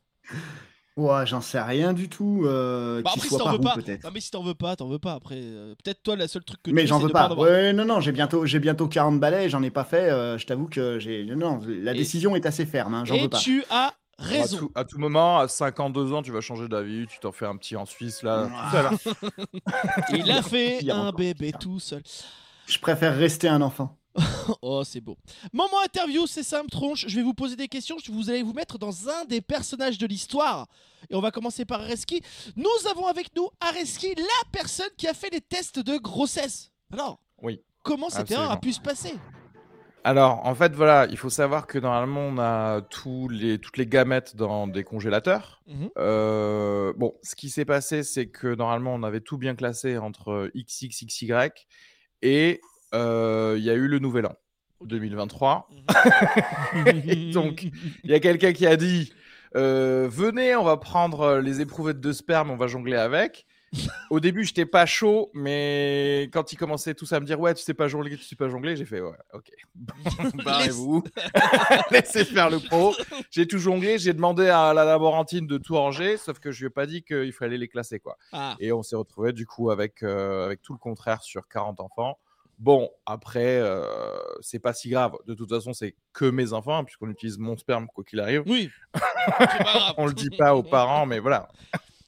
Ouais, 0.96 1.26
j'en 1.26 1.41
sais 1.41 1.61
rien 1.61 1.93
du 1.93 2.08
tout. 2.08 2.43
Euh, 2.44 3.02
Bah 3.02 3.11
après, 3.17 3.29
si 3.29 3.37
t'en 3.37 3.50
veux 3.52 3.58
pas. 3.58 3.75
peut-être. 3.75 4.05
Non, 4.05 4.11
mais 4.14 4.20
si 4.20 4.31
t'en 4.31 4.43
veux 4.44 4.55
pas, 4.55 4.76
t'en 4.76 4.87
veux 4.87 5.00
pas. 5.00 5.14
Après, 5.14 5.41
euh, 5.41 5.75
peut-être 5.82 6.02
toi, 6.05 6.14
la 6.14 6.29
seule 6.29 6.44
truc 6.44 6.62
que 6.62 6.70
Mais 6.70 6.82
tu 6.82 6.88
j'en 6.88 7.00
veux 7.00 7.08
pas. 7.08 7.23
avoir. 7.23 7.38
Ouais, 7.41 7.73
non, 7.73 7.85
non, 7.85 8.00
j'ai 8.00 8.12
bientôt, 8.12 8.46
j'ai 8.46 8.61
bientôt 8.61 8.87
40 8.87 9.19
balais, 9.19 9.49
j'en 9.49 9.62
ai 9.64 9.70
pas 9.70 9.82
fait. 9.85 10.08
euh, 10.11 10.38
je 10.38 10.46
t'avoue 10.46 10.69
que 10.69 11.00
j'ai. 11.00 11.25
Non, 11.25 11.58
la 11.67 11.93
Et- 11.93 11.96
décision 11.96 12.37
est 12.37 12.46
assez 12.46 12.64
ferme, 12.64 12.94
hein, 12.94 13.05
j'en 13.05 13.14
Et 13.17 13.23
veux 13.23 13.29
pas. 13.29 13.38
tu 13.38 13.64
as 13.70 13.87
À 13.87 13.93
raison. 14.19 14.56
tout, 14.58 14.73
à 14.76 14.85
tout 14.85 14.99
moment, 15.00 15.41
à 15.41 15.49
52 15.49 16.12
ans, 16.12 16.23
tu 16.23 16.31
vas 16.31 16.41
changer 16.41 16.69
d'avis, 16.69 17.08
tu 17.08 17.19
t'en 17.19 17.32
fais 17.32 17.46
un 17.46 17.56
petit 17.56 17.75
en 17.75 17.87
Suisse 17.87 18.23
là. 18.23 18.49
Tout. 19.02 19.11
Il 20.14 20.31
a 20.31 20.43
fait 20.43 20.88
un 20.93 21.11
bébé 21.11 21.52
tout 21.58 21.81
seul. 21.81 22.02
Je 22.67 22.79
préfère 22.79 23.17
rester 23.17 23.49
un 23.49 23.62
enfant. 23.62 23.99
Oh, 24.62 24.82
c'est 24.84 25.00
beau. 25.00 25.16
Moment 25.52 25.81
interview, 25.84 26.26
c'est 26.26 26.43
simple, 26.43 26.70
tronche. 26.70 27.06
Je 27.08 27.16
vais 27.16 27.22
vous 27.22 27.34
poser 27.34 27.56
des 27.56 27.69
questions. 27.69 27.96
Vous 28.11 28.31
allez 28.31 28.43
vous 28.43 28.52
mettre 28.52 28.78
dans 28.78 29.08
un 29.08 29.25
des 29.25 29.40
personnages 29.40 29.99
de 29.99 30.06
l'histoire. 30.06 30.66
Et 31.11 31.14
on 31.14 31.20
va 31.20 31.31
commencer 31.31 31.64
par 31.64 31.81
Areski. 31.81 32.22
Nous 32.56 32.88
avons 32.90 33.06
avec 33.06 33.34
nous 33.37 33.49
Areski, 33.61 34.14
la 34.14 34.50
personne 34.52 34.90
qui 34.96 35.08
a 35.08 35.14
fait 35.14 35.31
les 35.31 35.40
tests 35.40 35.78
de 35.78 35.96
grossesse. 35.96 36.70
Alors, 36.93 37.19
Oui, 37.43 37.61
comment 37.82 38.08
cette 38.08 38.31
erreur 38.31 38.50
a 38.50 38.61
pu 38.61 38.72
se 38.72 38.81
passer? 38.81 39.14
Alors, 40.06 40.44
en 40.44 40.55
fait, 40.55 40.75
voilà, 40.75 41.06
il 41.10 41.17
faut 41.17 41.31
savoir 41.31 41.67
que 41.67 41.78
normalement, 41.78 42.20
on 42.20 42.38
a 42.38 42.82
tous 42.82 43.28
les, 43.31 43.58
toutes 43.58 43.78
les 43.78 43.87
gamètes 43.87 44.37
dans 44.37 44.67
des 44.67 44.84
congélateurs. 44.84 45.62
Mhm. 45.67 45.88
Euh, 45.96 46.93
bon, 46.94 47.15
ce 47.22 47.34
qui 47.34 47.48
s'est 47.48 47.65
passé, 47.65 48.03
c'est 48.03 48.27
que 48.27 48.55
normalement, 48.55 48.93
on 48.94 49.03
avait 49.03 49.22
tout 49.22 49.38
bien 49.38 49.55
classé 49.55 49.96
entre 49.96 50.50
XXXY 50.55 51.32
et 52.20 52.60
il 52.94 53.63
y 53.63 53.70
a 53.70 53.74
eu 53.74 53.89
le 53.89 53.98
nouvel 53.98 54.27
an 54.27 54.36
2023. 54.84 55.69
Et 57.06 57.31
donc, 57.32 57.63
Il 58.05 58.10
y 58.10 58.15
a 58.15 58.20
quelqu'un 58.20 58.53
qui 58.53 58.67
a 58.67 58.77
dit 58.77 59.13
euh, 59.56 60.08
Venez, 60.10 60.56
on 60.56 60.65
va 60.65 60.77
prendre 60.77 61.20
euh, 61.20 61.41
les 61.41 61.60
éprouvettes 61.60 62.01
de 62.01 62.13
sperme, 62.13 62.51
on 62.51 62.56
va 62.56 62.67
jongler 62.67 62.96
avec. 62.96 63.46
Au 64.08 64.20
début, 64.20 64.44
j'étais 64.44 64.67
pas 64.67 64.86
chaud, 64.86 65.32
mais 65.34 66.29
quand 66.32 66.53
ils 66.53 66.56
commençaient 66.56 66.94
tous 66.94 67.13
à 67.13 67.19
me 67.19 67.27
dire 67.27 67.41
Ouais, 67.41 67.55
tu 67.55 67.63
sais 67.65 67.74
pas 67.74 67.89
jongler, 67.89 68.17
tu 68.17 68.22
sais 68.22 68.36
pas 68.36 68.48
jongler, 68.48 68.77
j'ai 68.77 68.84
fait 68.84 69.01
Ouais, 69.01 69.17
ok. 69.32 69.51
Barrez-vous. 70.44 71.03
Laissez 71.91 72.24
faire 72.24 72.51
le 72.51 72.60
pro. 72.60 72.94
J'ai 73.32 73.48
tout 73.48 73.58
jonglé, 73.58 73.98
j'ai 73.98 74.13
demandé 74.13 74.48
à 74.48 74.72
la 74.74 74.84
laborantine 74.84 75.48
de 75.48 75.58
tout 75.58 75.74
ranger, 75.74 76.19
sauf 76.19 76.39
que 76.39 76.53
je 76.53 76.60
lui 76.60 76.67
ai 76.67 76.70
pas 76.70 76.86
dit 76.86 77.03
qu'il 77.03 77.32
fallait 77.32 77.58
les 77.58 77.67
classer. 77.67 77.98
quoi. 77.98 78.17
Ah, 78.32 78.55
Et 78.60 78.70
on 78.70 78.84
s'est 78.84 78.96
retrouvé 78.96 79.32
du 79.32 79.44
coup 79.44 79.72
avec, 79.72 80.05
euh, 80.05 80.46
avec 80.46 80.63
tout 80.63 80.72
le 80.72 80.79
contraire 80.79 81.22
sur 81.22 81.48
40 81.48 81.81
enfants. 81.81 82.19
Bon, 82.58 82.91
après, 83.05 83.58
euh, 83.58 83.84
c'est 84.41 84.58
pas 84.58 84.73
si 84.73 84.89
grave. 84.89 85.13
De 85.27 85.34
toute 85.34 85.49
façon, 85.49 85.73
c'est 85.73 85.94
que 86.13 86.25
mes 86.27 86.53
enfants, 86.53 86.79
hein, 86.79 86.84
puisqu'on 86.84 87.11
utilise 87.11 87.39
mon 87.39 87.56
sperme, 87.56 87.87
quoi 87.93 88.05
qu'il 88.05 88.20
arrive. 88.20 88.43
oui. 88.46 88.70
On 89.96 90.06
le 90.06 90.13
dit 90.15 90.31
pas 90.31 90.55
aux 90.55 90.63
parents, 90.63 91.06
mais 91.06 91.19
voilà. 91.19 91.49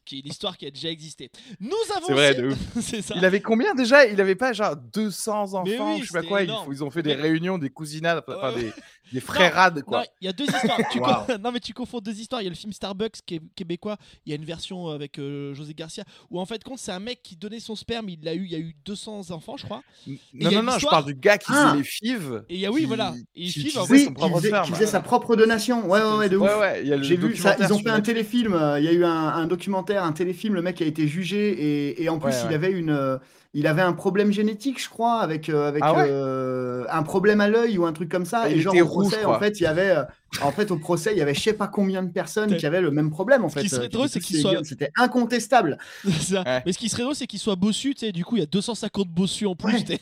Qui 0.04 0.18
est 0.18 0.20
une 0.20 0.28
histoire 0.28 0.56
qui 0.56 0.66
a 0.66 0.70
déjà 0.70 0.88
existé. 0.88 1.30
Nous 1.58 1.72
avons. 1.96 2.06
C'est 2.06 2.12
vrai, 2.12 2.34
de 2.34 2.46
ouf. 2.50 2.58
c'est 2.80 3.02
ça. 3.02 3.14
Il 3.16 3.24
avait 3.24 3.40
combien 3.40 3.74
déjà? 3.74 4.06
Il 4.06 4.20
avait 4.20 4.36
pas 4.36 4.52
genre 4.52 4.76
200 4.76 5.54
enfants, 5.54 5.94
oui, 5.94 6.02
je 6.02 6.06
sais 6.12 6.20
pas 6.20 6.26
quoi. 6.26 6.42
Ils, 6.42 6.84
ont 6.84 6.90
fait 6.90 7.02
des 7.02 7.16
Mais- 7.16 7.22
réunions, 7.22 7.58
des 7.58 7.70
cousinades, 7.70 8.22
enfin 8.28 8.54
Ouais, 8.54 8.62
des, 8.62 8.72
des 9.12 9.20
frères 9.20 9.54
rades, 9.54 9.82
quoi. 9.82 10.04
il 10.20 10.24
y 10.26 10.28
a 10.28 10.32
deux 10.32 10.44
histoires. 10.44 10.78
Tu 10.90 10.98
Waouh. 10.98 11.26
con- 11.26 11.38
non, 11.42 11.52
mais 11.52 11.60
tu 11.60 11.72
confonds 11.72 12.00
deux 12.00 12.18
histoires. 12.18 12.40
Il 12.42 12.44
y 12.44 12.48
a 12.48 12.50
le 12.50 12.56
film 12.56 12.72
Starbucks 12.72 13.18
qui 13.24 13.36
est 13.36 13.40
québécois. 13.54 13.96
Il 14.24 14.30
y 14.30 14.32
a 14.32 14.36
une 14.36 14.44
version 14.44 14.88
avec 14.88 15.18
euh, 15.18 15.54
José 15.54 15.74
Garcia 15.74 16.04
où 16.30 16.40
en 16.40 16.46
fait, 16.46 16.62
compte, 16.64 16.78
c'est 16.78 16.92
un 16.92 16.98
mec 17.00 17.22
qui 17.22 17.36
donnait 17.36 17.60
son 17.60 17.76
sperme. 17.76 18.08
Il 18.08 18.18
l'a 18.22 18.34
eu. 18.34 18.44
Il 18.44 18.52
y 18.52 18.56
a 18.56 18.58
eu 18.58 18.74
200 18.84 19.30
enfants, 19.30 19.56
je 19.56 19.64
crois. 19.64 19.82
Non, 20.34 20.50
non, 20.50 20.62
non, 20.62 20.78
je 20.78 20.86
parle 20.86 21.04
du 21.06 21.14
gars 21.14 21.38
qui 21.38 21.46
Ah. 21.50 21.68
faisait 21.70 21.78
les 21.78 21.84
fives. 21.84 22.44
Et 22.48 22.54
il 22.54 22.60
y 22.60 22.66
a 22.66 22.70
oui, 22.72 22.80
qui- 22.80 22.86
voilà. 22.86 23.14
Et 23.34 23.44
qui 23.44 23.52
Fiv, 23.52 23.60
utilisait 23.66 23.78
en 23.78 23.86
Oui, 23.86 24.00
son 24.04 24.08
qui 24.08 24.14
propre 24.14 24.36
faisait, 24.38 24.48
sperme. 24.48 24.66
qui 24.66 24.72
faisait 24.72 24.86
sa 24.86 25.00
propre 25.00 25.36
donation. 25.36 25.86
Ouais, 25.88 26.00
ouais, 26.00 26.16
ouais, 26.18 26.28
de 26.28 26.36
ouf. 26.36 26.48
Ouais, 26.50 26.58
ouais, 26.88 26.98
J'ai 27.02 27.16
vu 27.16 27.36
ça, 27.36 27.56
ils 27.60 27.72
ont 27.72 27.78
fait 27.78 27.90
un 27.90 28.00
téléfilm, 28.00 28.54
euh, 28.54 28.78
il 28.78 28.84
y 28.84 28.88
a 28.88 28.92
eu 28.92 29.04
un, 29.04 29.10
un 29.10 29.46
documentaire, 29.46 30.04
un 30.04 30.12
téléfilm, 30.12 30.54
le 30.54 30.62
mec 30.62 30.80
a 30.82 30.84
été 30.84 31.06
jugé 31.06 31.50
et, 31.52 32.02
et 32.02 32.08
en 32.08 32.18
plus 32.18 32.34
il 32.48 32.54
avait 32.54 32.70
une 32.72 32.90
euh, 32.90 33.18
il 33.58 33.66
avait 33.66 33.80
un 33.80 33.94
problème 33.94 34.32
génétique, 34.32 34.78
je 34.82 34.90
crois, 34.90 35.20
avec, 35.20 35.48
euh, 35.48 35.66
avec 35.66 35.82
Ah 35.82 35.94
ouais 35.94 36.06
euh, 36.10 36.84
un 36.90 37.02
problème 37.02 37.40
à 37.40 37.48
l'œil 37.48 37.78
ou 37.78 37.86
un 37.86 37.92
truc 37.94 38.10
comme 38.10 38.26
ça. 38.26 38.42
Ah, 38.44 38.50
et 38.50 38.60
genre 38.60 38.74
était 38.74 38.82
au 38.82 38.86
procès, 38.86 39.24
en 39.24 39.38
fait, 39.38 39.58
il 39.58 39.62
y 39.62 39.66
avait, 39.66 39.96
euh, 39.96 40.02
en 40.42 40.52
fait, 40.52 40.70
au 40.70 40.76
procès, 40.76 41.12
il 41.12 41.18
y 41.18 41.22
avait 41.22 41.32
je 41.32 41.40
sais 41.40 41.54
pas 41.54 41.66
combien 41.66 42.02
de 42.02 42.10
personnes 42.10 42.54
qui 42.54 42.66
avaient 42.66 42.82
le 42.82 42.90
même 42.90 43.08
problème, 43.10 43.46
en 43.46 43.48
fait. 43.48 43.62
qui 43.62 43.70
serait 43.70 43.88
drôle, 43.88 44.10
c'est 44.10 44.20
qu'il 44.20 44.38
soit- 44.40 44.62
C'était 44.62 44.90
incontestable. 44.98 45.78
C'est 46.04 46.34
ça. 46.34 46.42
Ouais. 46.42 46.62
Mais 46.66 46.72
ce 46.72 46.78
qui 46.78 46.90
serait 46.90 47.02
drôle, 47.04 47.14
c'est 47.14 47.26
qu'il 47.26 47.38
soit 47.38 47.56
bossu. 47.56 47.94
Tu 47.94 48.00
sais, 48.00 48.12
du 48.12 48.26
coup, 48.26 48.36
il 48.36 48.40
y 48.40 48.42
a 48.42 48.46
250 48.46 49.08
bossus 49.08 49.46
en 49.46 49.56
plus. 49.56 49.72
Ouais. 49.72 50.00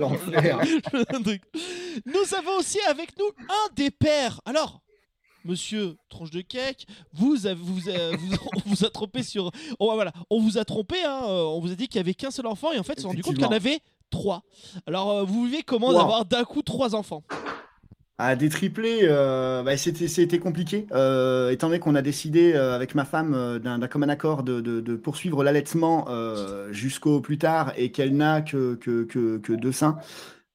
Oh, 0.00 0.12
truc. 1.22 1.42
Nous 2.06 2.34
avons 2.38 2.58
aussi 2.58 2.78
avec 2.88 3.10
nous 3.18 3.26
un 3.46 3.74
des 3.76 3.90
pères. 3.90 4.40
Alors, 4.46 4.80
monsieur 5.44 5.96
Tronche 6.08 6.30
de 6.30 6.40
Cake, 6.40 6.86
vous, 7.12 7.46
avez, 7.46 7.60
vous, 7.60 7.88
euh, 7.88 8.12
vous- 8.18 8.36
on 8.56 8.68
vous 8.68 8.84
a 8.84 8.90
trompé 8.90 9.22
sur. 9.22 9.50
Oh, 9.78 9.90
voilà, 9.94 10.12
on 10.30 10.40
vous 10.40 10.58
a 10.58 10.64
trompé. 10.64 10.96
hein, 11.04 11.22
euh, 11.28 11.42
on 11.44 11.60
vous 11.60 11.72
a 11.72 11.74
dit 11.74 11.88
qu'il 11.88 11.96
y 11.96 12.00
avait 12.00 12.14
qu'un 12.14 12.30
seul 12.30 12.46
enfant 12.46 12.72
et 12.72 12.78
en 12.78 12.82
fait, 12.82 12.94
on 12.98 13.02
s'est 13.02 13.06
rendu 13.08 13.22
compte 13.22 13.34
qu'il 13.34 13.44
y 13.44 13.46
en 13.46 13.50
avait 13.52 13.78
trois. 14.10 14.42
Alors, 14.86 15.10
euh, 15.10 15.22
vous 15.24 15.44
vivez 15.46 15.62
comment 15.62 15.88
Wow. 15.88 15.98
d'avoir 15.98 16.24
d'un 16.24 16.44
coup 16.44 16.62
trois 16.62 16.94
enfants? 16.94 17.22
À 18.22 18.36
des 18.36 18.50
triplés, 18.50 18.98
euh, 19.04 19.62
bah, 19.62 19.78
c'était 19.78 20.06
c'était 20.06 20.38
compliqué, 20.38 20.86
euh, 20.92 21.48
étant 21.52 21.68
donné 21.68 21.78
qu'on 21.78 21.94
a 21.94 22.02
décidé 22.02 22.52
euh, 22.52 22.74
avec 22.76 22.94
ma 22.94 23.06
femme 23.06 23.58
d'un 23.60 23.78
d'un 23.78 23.88
commun 23.88 24.10
accord 24.10 24.42
de, 24.42 24.60
de- 24.60 24.82
de 24.82 24.94
poursuivre 24.96 25.42
l'allaitement 25.42 26.06
jusqu'au 26.70 27.20
plus 27.22 27.38
tard 27.38 27.72
et 27.78 27.90
qu'elle 27.92 28.14
n'a 28.14 28.42
que, 28.42 28.74
que, 28.74 29.04
que, 29.04 29.38
que 29.38 29.54
deux 29.54 29.72
seins. 29.72 29.96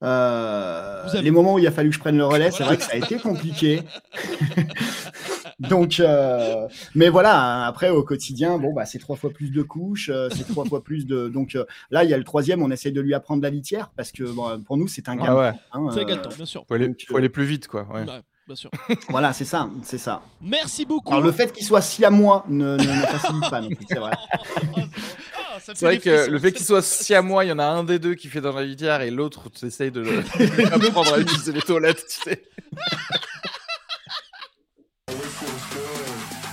Euh, 0.03 1.03
avez- 1.07 1.21
Les 1.21 1.31
moments 1.31 1.53
où 1.55 1.59
il 1.59 1.65
a 1.67 1.71
fallu 1.71 1.89
que 1.89 1.95
je 1.95 1.99
prenne 1.99 2.17
le 2.17 2.25
relais, 2.25 2.51
c'est 2.51 2.63
vrai 2.63 2.77
que 2.77 2.83
ça 2.83 2.93
a 2.93 2.97
été 2.97 3.17
compliqué. 3.17 3.81
Donc, 5.59 5.99
euh, 6.01 6.67
mais 6.95 7.07
voilà, 7.09 7.65
après 7.65 7.89
au 7.89 8.03
quotidien, 8.03 8.57
bon 8.57 8.73
bah 8.73 8.85
c'est 8.85 8.99
trois 8.99 9.15
fois 9.15 9.29
plus 9.29 9.51
de 9.51 9.61
couches, 9.63 10.09
euh, 10.13 10.27
c'est 10.35 10.45
trois 10.45 10.65
fois 10.65 10.83
plus 10.83 11.05
de. 11.05 11.29
Donc 11.29 11.55
euh, 11.55 11.63
là, 11.91 12.03
il 12.03 12.09
y 12.09 12.13
a 12.13 12.17
le 12.17 12.25
troisième, 12.25 12.61
on 12.61 12.71
essaye 12.71 12.91
de 12.91 12.99
lui 12.99 13.13
apprendre 13.13 13.41
la 13.41 13.49
litière 13.49 13.91
parce 13.95 14.11
que 14.11 14.23
bon, 14.23 14.59
pour 14.63 14.75
nous 14.77 14.87
c'est 14.89 15.07
un 15.07 15.13
Ah 15.13 15.25
gamin. 15.25 15.39
ouais, 15.39 15.51
hein, 15.71 15.87
C'est 15.93 16.01
euh, 16.01 16.05
gâteau, 16.05 16.29
bien 16.35 16.45
sûr. 16.45 16.65
faut 16.67 16.73
aller, 16.73 16.87
Donc, 16.89 16.97
faut 17.07 17.15
aller 17.17 17.29
plus 17.29 17.45
vite, 17.45 17.67
quoi. 17.67 17.87
Ouais. 17.93 18.05
Bien 18.45 18.55
sûr. 18.55 18.69
voilà, 19.09 19.33
c'est 19.33 19.45
ça, 19.45 19.69
c'est 19.83 19.97
ça. 19.97 20.21
Merci 20.41 20.85
beaucoup. 20.85 21.11
Alors 21.11 21.23
le 21.23 21.31
fait 21.31 21.51
qu'il 21.51 21.65
soit 21.65 21.81
si 21.81 22.03
à 22.05 22.09
moi 22.09 22.45
ne, 22.47 22.77
ne, 22.77 22.83
ne 22.83 23.05
facilite 23.05 23.49
pas, 23.49 23.61
non 23.61 23.69
plus, 23.69 23.85
c'est 23.89 23.99
vrai. 23.99 24.11
Ah, 25.57 25.59
C'est 25.61 25.79
vrai 25.85 25.99
que 25.99 26.13
frissons. 26.17 26.31
le 26.31 26.39
fait 26.39 26.51
qu'il 26.51 26.65
soit 26.65 26.81
si 26.81 27.15
à 27.15 27.21
moi, 27.21 27.45
il 27.45 27.47
y 27.47 27.51
en 27.53 27.59
a 27.59 27.63
un 27.65 27.85
des 27.85 27.97
deux 27.97 28.13
qui 28.15 28.27
fait 28.27 28.41
dans 28.41 28.51
la 28.51 28.63
litière 28.65 29.01
et 29.01 29.09
l'autre, 29.09 29.49
tu 29.49 29.65
essayes 29.65 29.89
de 29.89 30.01
le 30.01 30.19
apprendre 30.73 31.13
à 31.13 31.19
utiliser 31.19 31.53
les 31.53 31.61
toilettes, 31.61 32.05
tu 32.07 32.29
sais. 32.29 32.43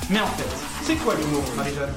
Mais 0.08 0.20
en 0.20 0.26
fait, 0.28 0.84
c'est 0.84 0.94
quoi 0.96 1.16
l'humour, 1.16 1.42
Marie-Jeanne? 1.56 1.92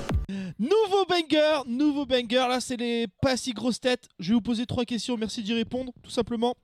Nouveau 0.58 1.06
banger, 1.06 1.62
nouveau 1.68 2.06
banger. 2.08 2.48
Là, 2.50 2.60
c'est 2.60 2.78
les 2.78 3.06
pas 3.22 3.38
si 3.38 3.54
grosses 3.54 3.80
têtes. 3.82 4.08
Je 4.20 4.30
vais 4.30 4.34
vous 4.36 4.42
poser 4.42 4.66
trois 4.66 4.86
questions. 4.86 5.16
Merci 5.16 5.44
d'y 5.44 5.54
répondre, 5.54 5.92
tout 6.02 6.10
simplement. 6.12 6.56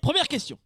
Première 0.00 0.26
question. 0.28 0.58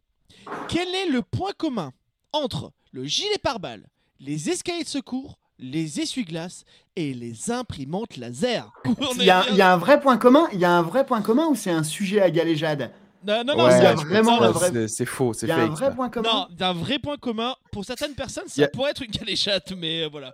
Quel 0.68 0.88
est 0.94 1.08
le 1.08 1.22
point 1.22 1.52
commun 1.56 1.92
entre 2.32 2.72
le 2.92 3.04
gilet 3.04 3.38
pare-balles, 3.42 3.86
les 4.20 4.50
escaliers 4.50 4.84
de 4.84 4.88
secours, 4.88 5.38
les 5.58 6.00
essuie-glaces 6.00 6.64
et 6.96 7.14
les 7.14 7.50
imprimantes 7.50 8.16
laser 8.16 8.70
Il 9.16 9.22
y, 9.24 9.30
a, 9.30 9.42
est 9.46 9.50
il 9.50 9.56
y 9.56 9.62
a 9.62 9.72
un 9.72 9.76
vrai 9.76 10.00
point 10.00 10.16
commun, 10.16 10.48
il 10.52 10.58
y 10.58 10.64
a 10.64 10.70
un 10.72 10.82
vrai 10.82 11.06
point 11.06 11.22
commun 11.22 11.46
ou 11.46 11.54
c'est 11.54 11.70
un 11.70 11.84
sujet 11.84 12.20
à 12.20 12.30
galéjade 12.30 12.90
Non, 13.26 13.44
non, 13.44 13.56
non, 13.56 13.64
Ouais, 13.66 13.70
c'est- 13.70 13.94
vraiment 14.04 14.38
vrai- 14.50 14.88
faux, 15.06 15.32
c'est 15.32 15.46
Il 15.46 15.48
y 15.48 15.52
a 15.52 15.56
fake. 15.56 15.70
un 15.70 15.74
vrai 15.74 15.86
ça. 15.86 15.92
point 15.92 16.08
commun? 16.10 16.28
Non, 16.32 16.46
d'un 16.50 16.72
vrai 16.72 16.98
point 16.98 17.16
commun. 17.16 17.54
Pour 17.72 17.84
certaines 17.84 18.14
personnes, 18.14 18.48
ça 18.48 18.68
pourrait 18.68 18.90
être 18.90 19.02
une 19.02 19.10
galéchade, 19.12 19.62
mais 19.76 20.02
euh, 20.04 20.08
voilà. 20.10 20.32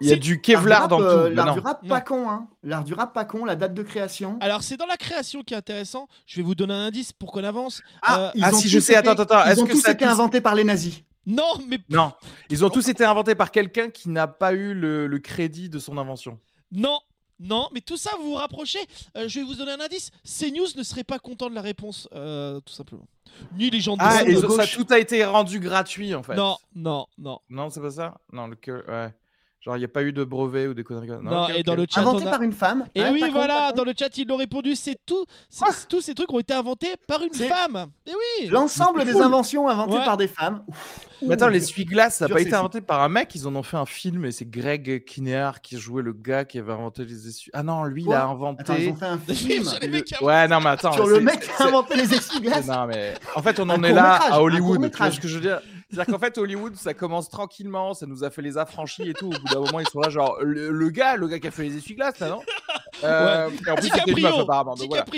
Il 0.00 0.08
y 0.08 0.12
a 0.12 0.16
du 0.16 0.40
Kevlar 0.40 0.88
dans 0.88 0.98
tout. 0.98 1.02
euh, 1.04 1.30
L'art 1.30 1.52
du 1.54 1.60
rap 1.60 1.86
pas 1.86 2.00
con, 2.00 2.28
hein. 2.30 2.48
L'art 2.62 2.84
du 2.84 2.94
rap 2.94 3.12
pas 3.12 3.24
con, 3.24 3.44
la 3.44 3.54
date 3.56 3.74
de 3.74 3.82
création. 3.82 4.38
Alors, 4.40 4.62
c'est 4.62 4.76
dans 4.76 4.86
la 4.86 4.96
création 4.96 5.42
qui 5.42 5.54
est 5.54 5.56
intéressant. 5.56 6.08
Je 6.26 6.36
vais 6.36 6.42
vous 6.42 6.54
donner 6.54 6.74
un 6.74 6.86
indice 6.86 7.12
pour 7.12 7.32
qu'on 7.32 7.44
avance. 7.44 7.82
Ah, 8.02 8.18
Euh, 8.20 8.30
ils 8.34 8.44
ah, 8.44 8.52
ont 8.54 8.58
si, 8.58 8.68
je 8.68 8.78
tous 8.78 8.84
sais, 8.84 8.98
été- 8.98 9.08
attends, 9.08 9.22
attends, 9.22 9.44
Ils 9.46 9.52
est-ce 9.52 9.60
ont 9.60 9.66
que 9.66 9.72
tous 9.72 9.80
ça 9.80 9.92
été 9.92 10.04
tous- 10.04 10.10
inventés 10.10 10.40
par 10.40 10.54
les 10.54 10.64
nazis. 10.64 11.02
Non, 11.26 11.52
mais 11.68 11.78
Non, 11.90 12.12
ils 12.48 12.64
ont 12.64 12.70
tous 12.70 12.88
été 12.88 13.04
inventés 13.04 13.34
par 13.34 13.50
quelqu'un 13.50 13.90
qui 13.90 14.08
n'a 14.08 14.26
pas 14.26 14.52
eu 14.54 14.72
le, 14.74 15.06
le 15.06 15.18
crédit 15.18 15.68
de 15.68 15.78
son 15.78 15.98
invention. 15.98 16.38
Non, 16.72 16.98
non, 17.38 17.68
mais 17.74 17.80
tout 17.82 17.96
ça, 17.98 18.10
vous 18.18 18.30
vous 18.30 18.34
rapprochez. 18.34 18.78
Euh, 19.16 19.28
je 19.28 19.40
vais 19.40 19.44
vous 19.44 19.54
donner 19.54 19.72
un 19.72 19.80
indice. 19.80 20.10
CNews 20.24 20.66
ne 20.76 20.82
serait 20.82 21.04
pas 21.04 21.18
content 21.18 21.50
de 21.50 21.54
la 21.54 21.60
réponse, 21.62 22.08
euh, 22.14 22.58
tout 22.60 22.72
simplement. 22.72 23.06
Ni 23.56 23.70
les 23.70 23.80
gens 23.80 23.96
de 23.96 24.02
Ah, 24.02 24.24
de 24.24 24.30
et 24.30 24.36
ça, 24.36 24.46
gauche. 24.46 24.76
tout 24.76 24.86
a 24.90 24.98
été 24.98 25.24
rendu 25.24 25.60
gratuit 25.60 26.14
en 26.14 26.22
fait. 26.22 26.34
Non, 26.34 26.56
non, 26.74 27.06
non. 27.18 27.38
Non, 27.48 27.70
c'est 27.70 27.80
pas 27.80 27.90
ça? 27.90 28.14
Non, 28.32 28.46
le 28.48 28.56
que. 28.56 28.84
Ouais. 28.88 29.14
Genre, 29.62 29.76
il 29.76 29.80
n'y 29.80 29.84
a 29.84 29.88
pas 29.88 30.02
eu 30.02 30.12
de 30.14 30.24
brevet 30.24 30.68
ou 30.68 30.72
des 30.74 30.82
conneries 30.84 31.08
Non, 31.22 31.44
ok, 31.44 31.50
et 31.54 31.62
dans 31.62 31.74
le 31.74 31.84
chat, 31.88 32.00
Inventé 32.00 32.24
on 32.24 32.28
a- 32.28 32.30
par 32.30 32.40
une 32.40 32.52
femme. 32.52 32.86
Et 32.94 33.02
Ouais, 33.02 33.10
oui, 33.12 33.22
voilà, 33.30 33.72
dans 33.72 33.84
le 33.84 33.92
chat, 33.98 34.16
ils 34.16 34.26
l'ont 34.26 34.36
répondu. 34.38 34.74
C'est 34.74 34.96
tout. 35.04 35.26
c'est- 35.50 35.64
Ah. 35.68 35.72
tous 35.86 36.00
ces 36.00 36.14
trucs 36.14 36.32
ont 36.32 36.38
été 36.38 36.54
inventés 36.54 36.94
par 37.06 37.20
une 37.22 37.34
femme. 37.34 37.88
Et 38.06 38.12
oui. 38.40 38.48
L'ensemble 38.48 39.04
des 39.04 39.12
Cool. 39.12 39.22
inventions 39.22 39.68
inventées 39.68 39.98
Ouais. 39.98 40.04
par 40.06 40.16
des 40.16 40.28
femmes. 40.28 40.62
Mais 41.20 41.34
attends, 41.34 41.48
l'essuie-glace, 41.48 42.16
ça 42.16 42.26
n'a 42.26 42.34
pas 42.34 42.40
été 42.40 42.48
fou. 42.48 42.56
inventé 42.56 42.80
par 42.80 43.02
un 43.02 43.10
mec, 43.10 43.34
ils 43.34 43.46
en 43.46 43.54
ont 43.54 43.62
fait 43.62 43.76
un 43.76 43.84
film 43.84 44.24
et 44.24 44.32
c'est 44.32 44.48
Greg 44.48 45.04
Kinnear 45.04 45.60
qui 45.60 45.76
jouait 45.76 46.02
le 46.02 46.14
gars 46.14 46.46
qui 46.46 46.58
avait 46.58 46.72
inventé 46.72 47.04
les 47.04 47.28
essuie. 47.28 47.50
Ah 47.52 47.62
non, 47.62 47.84
lui, 47.84 48.04
il 48.06 48.12
a 48.14 48.24
inventé. 48.24 48.62
Attends, 48.62 48.76
ils 48.78 48.88
ont 48.88 48.96
fait 48.96 49.04
un 49.04 49.18
film 49.34 49.64
le- 49.82 50.24
Ouais, 50.24 50.48
non, 50.48 50.60
mais 50.62 50.70
attends. 50.70 50.92
sur 50.92 51.06
le 51.06 51.20
mec 51.20 51.38
qui 51.40 51.50
a 51.62 51.66
inventé 51.66 51.96
les 51.96 52.14
essuie-glaces. 52.14 52.66
Non, 52.66 52.86
mais 52.86 53.12
en 53.36 53.42
fait, 53.42 53.60
on 53.60 53.68
en 53.68 53.82
est 53.82 53.92
là 53.92 54.14
à 54.32 54.40
Hollywood. 54.40 54.90
Tu 54.90 54.96
vois 54.96 55.10
ce 55.10 55.20
que 55.20 55.28
je 55.28 55.34
veux 55.34 55.42
dire? 55.42 55.60
C'est-à-dire 55.90 56.14
qu'en 56.14 56.20
fait, 56.20 56.38
Hollywood, 56.38 56.76
ça 56.76 56.94
commence 56.94 57.28
tranquillement, 57.28 57.94
ça 57.94 58.06
nous 58.06 58.22
a 58.22 58.30
fait 58.30 58.42
les 58.42 58.56
affranchis 58.58 59.08
et 59.10 59.14
tout. 59.14 59.26
Au 59.26 59.30
bout 59.38 59.48
d'un 59.54 59.60
moment, 59.60 59.80
ils 59.80 59.88
sont 59.88 60.00
là, 60.00 60.08
genre, 60.08 60.38
le, 60.42 60.70
le 60.70 60.90
gars, 60.90 61.16
le 61.16 61.26
gars 61.28 61.38
qui 61.40 61.48
a 61.48 61.50
fait 61.50 61.64
les 61.64 61.76
essuie-glaces, 61.76 62.18
là, 62.20 62.28
non? 62.30 62.42
Euh, 63.04 63.50
Et 63.66 63.70
en 63.70 63.74
plus, 63.74 63.88
c'était 63.88 63.98
une 64.10 64.22
meuf, 64.22 64.32
DiCaprio. 64.32 64.40
apparemment. 64.42 64.74
donc 64.74 64.88
voilà. 64.88 65.04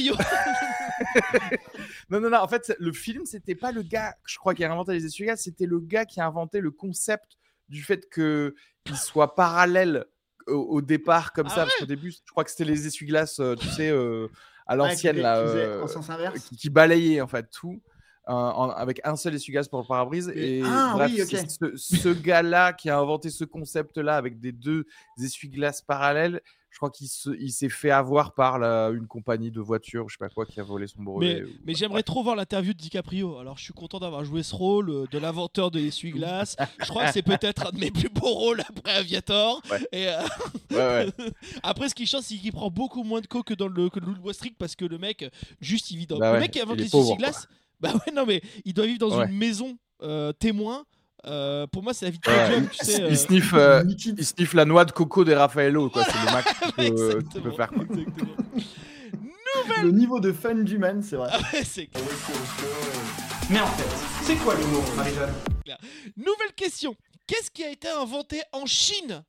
Non, 2.11 2.21
non, 2.21 2.31
non, 2.31 2.39
en 2.39 2.49
fait, 2.49 2.75
le 2.79 2.93
film, 2.93 3.25
c'était 3.27 3.55
pas 3.55 3.73
le 3.73 3.83
gars, 3.83 4.15
je 4.27 4.37
crois, 4.39 4.55
qui 4.55 4.65
a 4.65 4.71
inventé 4.73 4.93
les 4.93 5.05
essuie-glaces, 5.07 5.43
c'était 5.43 5.67
le 5.67 5.81
gars 5.81 6.05
qui 6.05 6.21
a 6.21 6.27
inventé 6.27 6.61
le 6.61 6.71
concept 6.71 7.39
du 7.69 7.83
fait 7.83 8.09
que 8.11 8.55
il 8.87 8.97
soit 8.97 9.35
parallèle 9.35 10.05
au, 10.47 10.55
au 10.55 10.83
départ, 10.83 11.33
comme 11.33 11.47
Ah 11.51 11.55
ça. 11.55 11.63
Parce 11.63 11.77
qu'au 11.77 11.87
début, 11.87 12.11
je 12.13 12.19
crois 12.31 12.45
que 12.45 12.51
c'était 12.51 12.65
les 12.65 12.87
essuie-glaces, 12.87 13.41
euh, 13.41 13.55
tu 13.57 13.67
sais, 13.69 13.91
euh, 13.91 14.29
à 14.67 14.77
l'ancienne, 14.77 15.17
Ouais, 15.17 15.21
qui- 15.21 15.23
là. 15.23 15.39
euh, 15.39 15.83
En 15.83 15.87
sens 15.89 16.11
inverse. 16.11 16.39
qui, 16.41 16.57
qui 16.57 16.71
balayait 16.71 17.21
en 17.21 17.27
fait 17.29 17.49
tout 17.51 17.81
en- 18.27 18.71
avec 18.71 19.01
un 19.05 19.17
seul 19.17 19.35
essuie-glace 19.35 19.69
pour 19.69 19.81
le 19.81 19.87
pare-brise 19.87 20.31
et 20.35 20.63
Ah, 20.65 20.93
bref, 20.95 21.11
oui, 21.13 21.25
ce, 21.27 21.77
ce 21.77 22.09
gars-là 22.09 22.73
qui 22.73 22.89
a 22.91 22.99
inventé 22.99 23.31
ce 23.31 23.45
concept-là 23.45 24.17
avec 24.17 24.39
des 24.41 24.53
deux 24.53 24.87
essuie-glaces 25.21 25.83
parallèles 25.83 26.41
je 26.71 26.79
crois 26.79 26.89
qu'il 26.91 27.07
se- 27.09 27.37
il 27.39 27.51
s'est 27.53 27.69
fait 27.69 27.91
avoir 27.91 28.33
par 28.33 28.59
la- 28.59 28.89
une 28.95 29.07
compagnie 29.07 29.51
de 29.51 29.61
voitures 29.61 30.09
je 30.09 30.15
sais 30.15 30.19
pas 30.19 30.31
quoi 30.31 30.47
qui 30.47 30.59
a 30.59 30.63
volé 30.63 30.87
son 30.87 31.03
brevet 31.03 31.35
Mais, 31.35 31.43
ou- 31.43 31.49
mais 31.67 31.75
j'aimerais 31.75 32.03
trop 32.03 32.23
voir 32.23 32.35
l'interview 32.35 32.73
de 32.73 32.79
DiCaprio. 32.79 33.37
Alors, 33.39 33.59
je 33.59 33.65
suis 33.65 33.75
content 33.75 33.99
d'avoir 34.01 34.25
joué 34.25 34.43
ce 34.43 34.55
rôle 34.55 34.89
euh, 34.89 35.05
de 35.11 35.19
l'inventeur 35.19 35.71
de 35.71 35.79
l'essuie-glace. 35.79 36.57
Je 36.83 36.87
crois 36.89 37.05
que 37.07 37.13
c'est 37.13 37.21
peut-être 37.23 37.67
un 37.67 37.73
de 37.73 37.79
mes 37.79 37.91
plus 37.91 38.09
beaux 38.09 38.33
rôles 38.33 38.63
après 38.67 38.93
Aviator. 38.93 39.61
Ouais. 39.71 39.87
Et, 39.93 40.09
euh, 40.09 40.23
Ouais, 40.71 40.79
ouais. 40.79 41.13
après, 41.63 41.91
ce 41.91 41.95
qui 41.95 42.07
change, 42.07 42.23
c'est 42.23 42.37
qu'il 42.37 42.53
prend 42.53 42.71
beaucoup 42.71 43.03
moins 43.03 43.21
de 43.21 43.27
coke 43.27 43.49
que 43.49 43.55
dans 43.55 43.69
le, 43.69 43.91
que 43.91 44.01
Wall 44.23 44.33
Street 44.33 44.55
parce 44.59 44.75
que 44.75 44.87
le 44.87 44.97
mec, 44.97 45.31
juste, 45.61 45.91
il 45.91 45.99
vit 45.99 46.07
dans. 46.07 46.17
Bah 46.19 46.29
le 46.29 46.33
ouais, 46.37 46.41
mec 46.41 46.53
qui 46.53 46.61
invente 46.61 46.79
il 46.79 46.89
bah 47.83 47.93
ouais, 47.95 48.13
non, 48.15 48.25
mais 48.25 48.41
il 48.65 48.73
doit 48.75 48.87
vivre 48.87 48.99
dans 49.01 49.19
Ouais. 49.19 49.27
une 49.27 49.37
maison 49.37 49.77
euh, 50.03 50.33
témoin. 50.33 50.85
Euh, 51.27 51.67
pour 51.69 51.83
moi, 51.83 51.95
c'est 51.95 52.07
la 52.07 52.11
vie 52.11 52.19
de 52.19 52.29
Ouais, 52.31 52.51
Job, 52.55 52.63
il, 52.65 52.69
tu 52.79 52.85
sais. 52.85 53.03
euh, 53.03 53.09
il 53.11 53.17
sniffe, 53.19 53.55
euh, 53.55 53.85
il 54.19 54.25
sniffe 54.25 54.55
la 54.55 54.65
noix 54.65 54.85
de 54.85 54.91
coco 54.93 55.23
des 55.25 55.35
Raffaello 55.37 55.89
quoi 55.91 56.05
c'est 56.05 56.19
le 56.19 56.33
max 56.33 56.53
que 56.77 57.21
tu 57.23 57.41
peux, 57.41 57.53
faire 57.53 57.69
quoi. 57.71 57.85
exactement. 57.85 58.35
Le 59.83 59.91
niveau 59.93 60.19
de 60.19 60.33
fun 60.33 60.55
du 60.57 60.79
man, 60.79 61.03
c'est 61.03 61.15
vrai. 61.17 61.29
Ah 61.33 61.39
ouais, 61.53 61.63
c'est 61.65 61.89
Mais 63.51 63.61
en 63.61 63.67
fait, 63.69 63.89
c'est 64.25 64.37
quoi 64.37 64.55
l'humour, 64.57 64.83
Marie-Jeanne? 64.97 65.33
Nouvelle 66.17 66.53
question. 66.57 66.97
Qu'est-ce 67.29 67.51
qui 67.51 67.63
a 67.63 67.71
été 67.71 67.89
inventé 67.89 68.43
en 68.53 68.67
Chine 68.67 69.23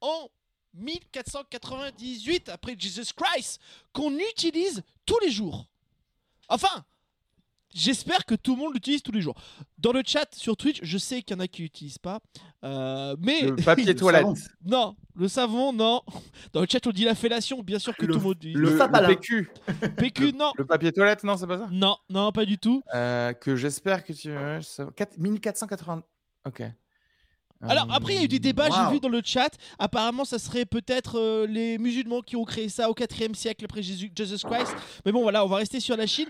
en 0.00 0.28
1498 0.74 2.48
après 2.48 2.74
Jesus 2.78 3.12
Christ 3.14 3.60
qu'on 3.92 4.16
utilise 4.18 4.82
tous 5.04 5.18
les 5.20 5.30
jours? 5.30 5.66
Enfin, 6.48 6.84
J'espère 7.78 8.24
que 8.24 8.34
tout 8.34 8.54
le 8.56 8.62
monde 8.62 8.72
l'utilise 8.72 9.02
tous 9.02 9.12
les 9.12 9.20
jours. 9.20 9.34
Dans 9.76 9.92
le 9.92 10.02
chat 10.04 10.26
sur 10.34 10.56
Twitch, 10.56 10.78
je 10.82 10.96
sais 10.96 11.20
qu'il 11.22 11.36
y 11.36 11.38
en 11.38 11.42
a 11.42 11.46
qui 11.46 11.60
l'utilisent 11.62 11.98
pas. 11.98 12.20
euh, 12.64 13.14
mais 13.20 13.42
Le 13.42 13.56
papier 13.56 13.84
Le 13.84 13.94
toilette. 13.94 14.26
non, 14.64 14.96
le 15.14 15.28
savon, 15.28 15.74
non. 15.74 16.00
Dans 16.54 16.62
le 16.62 16.66
chat, 16.70 16.86
on 16.86 16.90
dit 16.90 17.04
la 17.04 17.14
fellation, 17.14 17.62
bien 17.62 17.78
sûr 17.78 17.94
que 17.94 18.06
Le- 18.06 18.14
tout 18.14 18.18
le 18.18 18.24
monde 18.24 18.36
utilise. 18.36 18.56
le 18.56 18.70
Le, 18.70 19.06
PQ. 19.08 19.50
PQ, 19.98 20.32
non. 20.32 20.52
Le 20.56 20.64
papier 20.64 20.90
toilette, 20.90 21.22
non, 21.22 21.36
c'est 21.36 21.46
pas 21.46 21.58
ça? 21.58 21.68
Non, 21.70 21.96
non, 22.08 22.32
pas 22.32 22.46
du 22.46 22.56
tout. 22.56 22.82
Euh, 22.94 23.34
Que 23.34 23.56
j'espère 23.56 24.04
que 24.04 24.14
tu. 24.14 24.30
ouais, 24.34 24.60
ça- 24.62 24.88
4 24.96 25.18
1480. 25.18 26.02
Ok. 26.46 26.62
Alors 27.62 27.84
Euh, 27.90 27.94
après, 27.94 28.12
il 28.12 28.16
y 28.18 28.20
a 28.20 28.24
eu 28.24 28.28
des 28.28 28.38
débats, 28.38 28.68
j'ai 28.70 28.92
vu 28.92 29.00
dans 29.00 29.08
le 29.08 29.22
chat. 29.24 29.48
Apparemment, 29.78 30.26
ça 30.26 30.38
serait 30.38 30.66
peut-être 30.66 31.18
euh, 31.18 31.46
les 31.46 31.78
musulmans 31.78 32.20
qui 32.20 32.36
ont 32.36 32.44
créé 32.44 32.68
ça 32.68 32.90
au 32.90 32.92
4e 32.94 33.32
siècle 33.34 33.64
après 33.64 33.82
Jésus, 33.82 34.12
Jesus 34.14 34.46
Christ. 34.46 34.74
Mais 35.06 35.10
bon, 35.12 35.22
voilà, 35.22 35.42
on 35.42 35.48
va 35.48 35.56
rester 35.56 35.80
sur 35.80 35.96
la 35.96 36.06
Chine. 36.06 36.28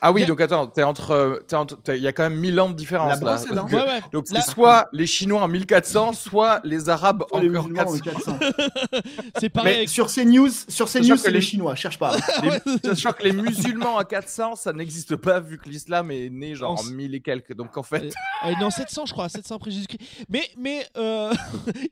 Ah 0.00 0.12
oui, 0.12 0.26
donc 0.26 0.40
attends, 0.40 0.66
t'es 0.68 0.82
entre. 0.84 1.42
t'es 1.48 1.56
entre- 1.56 1.76
t'as- 1.82 1.96
Il 1.96 2.02
y 2.02 2.06
a 2.06 2.12
quand 2.12 2.22
même 2.22 2.38
1000 2.38 2.60
ans 2.60 2.68
de 2.68 2.74
différence 2.74 3.20
La 3.20 3.36
là. 3.36 3.54
Donc, 3.54 3.70
Ouais, 3.70 3.76
ouais. 3.82 4.00
donc 4.12 4.26
c'est 4.28 4.40
soit 4.42 4.88
les 4.92 5.06
Chinois 5.06 5.42
en 5.42 5.48
1400, 5.48 6.12
soit 6.14 6.60
les 6.64 6.88
Arabes 6.88 7.24
Pour 7.28 7.40
les 7.40 7.48
encore 7.56 7.68
musulmans, 7.68 7.98
400. 7.98 8.32
en 8.32 8.38
400. 8.38 8.38
C'est 9.40 9.48
pareil. 9.48 9.72
Mais 9.72 9.76
avec- 9.78 9.88
sur 9.88 10.08
ces 10.10 10.24
news, 10.24 10.48
sur 10.68 10.88
ces 10.88 11.00
news, 11.00 11.16
que 11.16 11.30
les- 11.30 11.40
Chinois. 11.40 11.74
Cherche 11.74 11.98
pas. 11.98 12.16
Les- 12.42 12.78
Sachant 12.88 13.12
que 13.12 13.22
les 13.24 13.32
musulmans 13.32 13.98
à 13.98 14.04
400, 14.04 14.54
ça 14.56 14.72
n'existe 14.72 15.16
pas 15.16 15.40
vu 15.40 15.58
que 15.58 15.68
l'islam 15.68 16.10
est 16.10 16.30
né 16.30 16.54
genre 16.54 16.72
En 16.72 16.74
en 16.74 16.76
s- 16.78 16.90
1000 16.90 17.14
et 17.14 17.20
quelques. 17.20 17.54
Donc 17.54 17.76
en 17.76 17.82
fait, 17.82 18.12
Euh, 18.46 18.52
non, 18.60 18.70
700, 18.70 19.06
je 19.06 19.12
crois, 19.12 19.28
700 19.28 19.56
après 19.56 19.70
Jésus-Christ. 19.70 20.00
Mais, 20.28 20.42
mais 20.56 20.86
euh, 20.96 21.32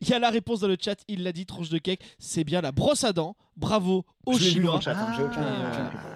il 0.01 0.09
y 0.09 0.13
a 0.13 0.19
la 0.19 0.31
réponse 0.31 0.61
dans 0.61 0.69
le 0.69 0.77
chat. 0.81 0.97
Il 1.09 1.25
l'a 1.25 1.33
dit, 1.33 1.45
tronche 1.47 1.71
de 1.71 1.79
cake. 1.79 2.01
C'est 2.19 2.45
bien 2.45 2.61
la 2.61 2.73
brosse 2.73 3.05
à 3.05 3.13
dents. 3.13 3.37
Bravo 3.57 4.05
aux 4.27 4.35
Je 4.35 4.45
Chinois. 4.45 4.73
dans 4.73 4.77
le 4.77 4.83
chat. 4.83 4.91
hein, 4.93 5.07
Ah. 5.17 5.23
aucun. 5.25 6.16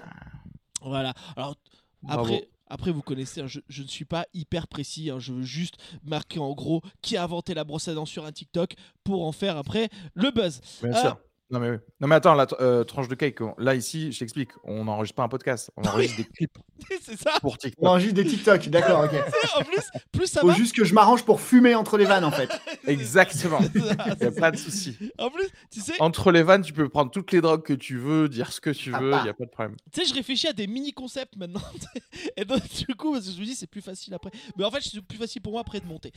Voilà. 0.80 1.14
Alors 1.36 1.56
bravo. 2.02 2.24
après. 2.24 2.48
Après, 2.72 2.92
vous 2.92 3.02
connaissez, 3.02 3.40
hein, 3.40 3.48
je, 3.48 3.58
je 3.68 3.82
ne 3.82 3.88
suis 3.88 4.04
pas 4.04 4.26
hyper 4.32 4.68
précis, 4.68 5.10
hein, 5.10 5.18
je 5.18 5.32
veux 5.32 5.42
juste 5.42 5.74
marquer 6.04 6.38
en 6.38 6.52
gros 6.52 6.82
qui 7.02 7.16
a 7.16 7.24
inventé 7.24 7.52
la 7.52 7.64
brosse 7.64 7.88
à 7.88 7.94
dents 7.94 8.06
sur 8.06 8.24
un 8.24 8.30
TikTok 8.30 8.74
pour 9.02 9.26
en 9.26 9.32
faire 9.32 9.56
après 9.56 9.88
le 10.14 10.30
buzz. 10.30 10.60
bien 10.80 10.94
sûr. 10.94 11.18
Non 11.52 11.58
mais, 11.58 11.70
oui. 11.70 11.76
non 12.00 12.06
mais 12.06 12.14
attends, 12.14 12.34
la 12.34 12.46
euh, 12.60 12.84
tranche 12.84 13.08
de 13.08 13.14
cake, 13.16 13.40
on- 13.40 13.54
là 13.58 13.74
ici, 13.74 14.12
je 14.12 14.18
t'explique, 14.20 14.50
on 14.62 14.84
n'enregistre 14.84 15.16
pas 15.16 15.24
un 15.24 15.28
podcast, 15.28 15.70
on 15.76 15.82
enregistre 15.82 16.16
des 16.18 16.24
clips 16.24 16.56
c'est 17.02 17.18
ça 17.20 17.32
pour 17.40 17.54
On 17.54 17.56
TikTok. 17.56 17.84
enregistre 17.88 18.14
des 18.14 18.24
TikTok, 18.24 18.68
d'accord, 18.68 19.04
ok. 19.04 19.20
En 19.58 19.64
plus, 19.64 19.82
plus 20.12 20.26
ça 20.28 20.40
Faut 20.42 20.46
va. 20.48 20.54
juste 20.54 20.76
que 20.76 20.84
je 20.84 20.94
m'arrange 20.94 21.24
pour 21.24 21.40
fumer 21.40 21.74
entre 21.74 21.98
les 21.98 22.04
vannes 22.04 22.24
en 22.24 22.30
fait. 22.30 22.48
Exactement. 22.86 23.58
Il 23.74 23.82
n'y 23.82 23.90
a 24.26 24.30
pas 24.30 24.50
de 24.52 24.56
souci. 24.56 24.96
En 25.18 25.28
plus, 25.30 25.46
tu 25.72 25.80
sais, 25.80 25.92
Entre 25.98 26.30
les 26.30 26.42
vannes, 26.44 26.62
tu 26.62 26.72
peux 26.72 26.88
prendre 26.88 27.10
toutes 27.10 27.32
les 27.32 27.40
drogues 27.40 27.62
que 27.64 27.72
tu 27.74 27.98
veux, 27.98 28.28
dire 28.28 28.52
ce 28.52 28.60
que 28.60 28.70
tu 28.70 28.92
Ah 28.94 29.00
veux, 29.00 29.12
il 29.12 29.22
n'y 29.24 29.28
a 29.28 29.34
pas 29.34 29.44
de 29.44 29.50
problème. 29.50 29.76
tu 29.92 30.00
sais, 30.02 30.08
je 30.08 30.14
réfléchis 30.14 30.46
à 30.46 30.52
des 30.52 30.66
mini 30.68 30.92
concepts 30.92 31.36
maintenant. 31.36 31.60
Et 32.36 32.44
donc, 32.44 32.62
du 32.86 32.94
coup, 32.94 33.12
parce 33.12 33.26
que 33.26 33.32
je 33.32 33.40
me 33.40 33.44
dis, 33.44 33.54
c'est 33.56 33.66
plus 33.66 33.82
facile 33.82 34.14
après. 34.14 34.30
Mais 34.56 34.64
en 34.64 34.70
fait, 34.70 34.80
c'est 34.82 35.00
plus 35.02 35.18
facile 35.18 35.42
pour 35.42 35.52
moi 35.52 35.60
après 35.62 35.80
de 35.80 35.86
monter. 35.86 36.12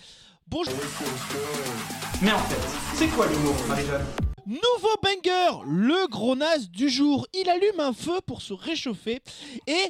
Bonjour. 0.47 0.73
Mais 2.21 2.31
en 2.31 2.37
fait, 2.39 2.95
c'est 2.95 3.07
quoi 3.07 3.25
l'humour, 3.27 3.55
Marie-Jeanne? 3.67 4.05
Nouveau 4.45 4.95
banger, 5.01 5.63
le 5.65 6.07
gros 6.09 6.35
naze 6.35 6.69
du 6.69 6.89
jour. 6.89 7.25
Il 7.33 7.49
allume 7.49 7.79
un 7.79 7.93
feu 7.93 8.19
pour 8.25 8.41
se 8.41 8.53
réchauffer 8.53 9.21
et 9.67 9.89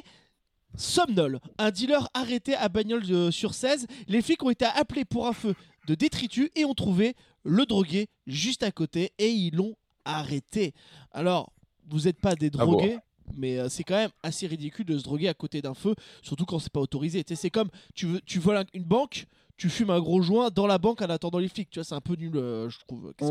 somnole. 0.76 1.40
Un 1.58 1.70
dealer 1.70 2.08
arrêté 2.14 2.54
à 2.54 2.68
bagnole 2.68 3.04
de- 3.06 3.30
sur 3.30 3.52
16. 3.54 3.86
Les 4.06 4.22
flics 4.22 4.42
ont 4.44 4.50
été 4.50 4.64
appelés 4.64 5.04
pour 5.04 5.26
un 5.26 5.32
feu 5.32 5.54
de 5.88 5.94
détritus 5.94 6.50
et 6.54 6.64
ont 6.64 6.74
trouvé 6.74 7.14
le 7.44 7.66
drogué 7.66 8.06
juste 8.26 8.62
à 8.62 8.70
côté 8.70 9.12
et 9.18 9.28
ils 9.30 9.54
l'ont 9.54 9.74
arrêté. 10.04 10.72
Alors, 11.10 11.52
vous 11.90 12.02
n'êtes 12.02 12.20
pas 12.20 12.34
des 12.36 12.50
Ah 12.58 12.64
bon 12.64 12.72
drogués. 12.72 12.98
Mais 13.36 13.58
euh, 13.58 13.68
c'est 13.68 13.82
quand 13.84 13.96
même 13.96 14.10
assez 14.22 14.46
ridicule 14.46 14.84
de 14.84 14.98
se 14.98 15.02
droguer 15.02 15.28
à 15.28 15.34
côté 15.34 15.62
d'un 15.62 15.74
feu, 15.74 15.94
surtout 16.22 16.44
quand 16.44 16.58
c'est 16.58 16.70
pas 16.72 16.80
autorisé. 16.80 17.24
C'est 17.34 17.50
comme 17.50 17.70
tu, 17.94 18.06
veux, 18.06 18.20
tu 18.20 18.38
voles 18.38 18.58
un- 18.58 18.64
une 18.74 18.84
banque, 18.84 19.26
tu 19.56 19.68
fumes 19.70 19.90
un 19.90 19.98
gros 20.00 20.20
joint 20.22 20.50
dans 20.50 20.66
la 20.66 20.78
banque 20.78 21.00
en 21.02 21.06
attendant 21.08 21.38
les 21.38 21.48
flics. 21.48 21.70
Tu 21.70 21.78
vois, 21.80 21.84
c'est 21.84 21.94
un 21.94 22.00
peu 22.02 22.14
nul, 22.16 22.36
euh, 22.36 22.68
je 22.68 22.78
trouve. 22.80 23.12
Que 23.14 23.24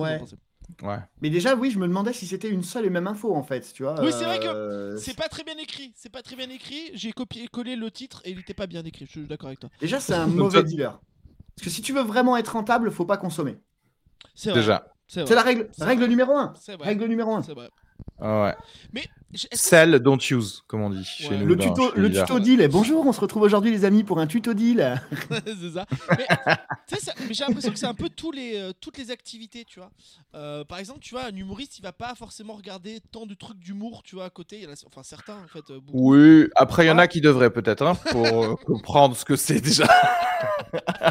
Ouais. 0.81 0.99
Mais 1.21 1.29
déjà, 1.29 1.55
oui, 1.55 1.71
je 1.71 1.79
me 1.79 1.87
demandais 1.87 2.13
si 2.13 2.25
c'était 2.27 2.49
une 2.49 2.63
seule 2.63 2.85
et 2.85 2.89
même 2.89 3.07
info 3.07 3.35
en 3.35 3.43
fait, 3.43 3.71
tu 3.73 3.83
vois. 3.83 4.01
Oui, 4.03 4.11
c'est 4.11 4.25
vrai 4.25 4.39
que 4.39 4.47
euh, 4.47 4.97
C'est 4.97 5.15
pas 5.15 5.27
très 5.29 5.43
bien 5.43 5.57
écrit. 5.57 5.93
C'est 5.95 6.11
pas 6.11 6.21
très 6.21 6.35
bien 6.35 6.49
écrit. 6.49 6.91
J'ai 6.93 7.11
copié-collé 7.11 7.75
le 7.75 7.91
titre 7.91 8.21
et 8.25 8.31
il 8.31 8.39
était 8.39 8.53
pas 8.53 8.67
bien 8.67 8.83
écrit. 8.83 9.05
Je 9.05 9.11
suis 9.11 9.27
d'accord 9.27 9.47
avec 9.47 9.59
toi. 9.59 9.69
Déjà, 9.79 9.99
c'est 9.99 10.13
un 10.13 10.27
mauvais 10.27 10.63
dealer. 10.63 10.99
Parce 11.55 11.65
que 11.65 11.69
si 11.69 11.81
tu 11.81 11.93
veux 11.93 12.01
vraiment 12.01 12.35
être 12.37 12.53
rentable, 12.53 12.91
faut 12.91 13.05
pas 13.05 13.17
consommer. 13.17 13.57
C'est 14.35 14.49
vrai. 14.49 14.59
Déjà. 14.59 14.87
C'est 15.07 15.35
la 15.35 15.43
règle, 15.43 15.69
règle 15.79 16.01
vrai. 16.01 16.09
numéro 16.09 16.35
un. 16.35 16.53
C'est 16.59 16.75
vrai. 16.75 16.87
Règle 16.87 17.05
numéro 17.05 17.35
un. 17.35 17.43
C'est 17.43 17.53
vrai. 17.53 17.69
Ah 18.19 18.43
Ouais. 18.43 18.55
Mais 18.93 19.03
Sell, 19.51 19.99
don't 19.99 20.17
use, 20.31 20.63
comme 20.67 20.81
on 20.81 20.89
dit 20.89 21.03
chez 21.05 21.37
nous. 21.37 21.45
Le 21.45 21.57
tuto, 21.57 21.91
le 21.95 22.11
tuto 22.11 22.39
deal. 22.39 22.61
est 22.61 22.67
Bonjour, 22.67 23.05
on 23.05 23.13
se 23.13 23.19
retrouve 23.19 23.43
aujourd'hui 23.43 23.71
les 23.71 23.85
amis 23.85 24.03
pour 24.03 24.19
un 24.19 24.27
tuto 24.27 24.53
deal. 24.53 25.01
c'est 25.45 25.71
ça. 25.71 25.85
Mais, 26.17 26.27
tu 26.87 26.95
sais, 26.95 27.01
ça- 27.01 27.13
mais 27.27 27.33
j'ai 27.33 27.43
l'impression 27.45 27.71
que 27.71 27.79
c'est 27.79 27.85
un 27.87 27.93
peu 27.93 28.09
tous 28.09 28.31
les, 28.31 28.57
euh, 28.57 28.71
toutes 28.79 28.97
les 28.97 29.11
activités, 29.11 29.65
tu 29.65 29.79
vois. 29.79 29.91
Euh, 30.35 30.63
par 30.63 30.77
exemple, 30.77 30.99
tu 30.99 31.15
vois, 31.15 31.25
un 31.25 31.35
humoriste, 31.35 31.79
il 31.79 31.81
va 31.81 31.93
pas 31.93 32.13
forcément 32.15 32.53
regarder 32.53 32.99
tant 33.11 33.25
de 33.25 33.33
trucs 33.33 33.59
d'humour, 33.59 34.03
tu 34.03 34.15
vois, 34.15 34.25
à 34.25 34.29
côté. 34.29 34.57
Il 34.57 34.63
y 34.63 34.67
en 34.67 34.71
a, 34.71 34.75
enfin, 34.87 35.03
certains, 35.03 35.37
en 35.43 35.47
fait. 35.47 35.63
euh, 35.71 35.79
beaucoup. 35.79 36.13
Oui, 36.15 36.47
après 36.55 36.85
il 36.85 36.87
y 36.87 36.91
en 36.91 36.97
a 36.97 37.07
qui 37.07 37.21
devraient 37.21 37.51
peut-être, 37.51 37.81
hein, 37.85 37.95
pour 38.11 38.25
euh, 38.25 38.55
comprendre 38.65 39.15
ce 39.15 39.25
que 39.25 39.35
c'est 39.35 39.61
déjà 39.61 39.85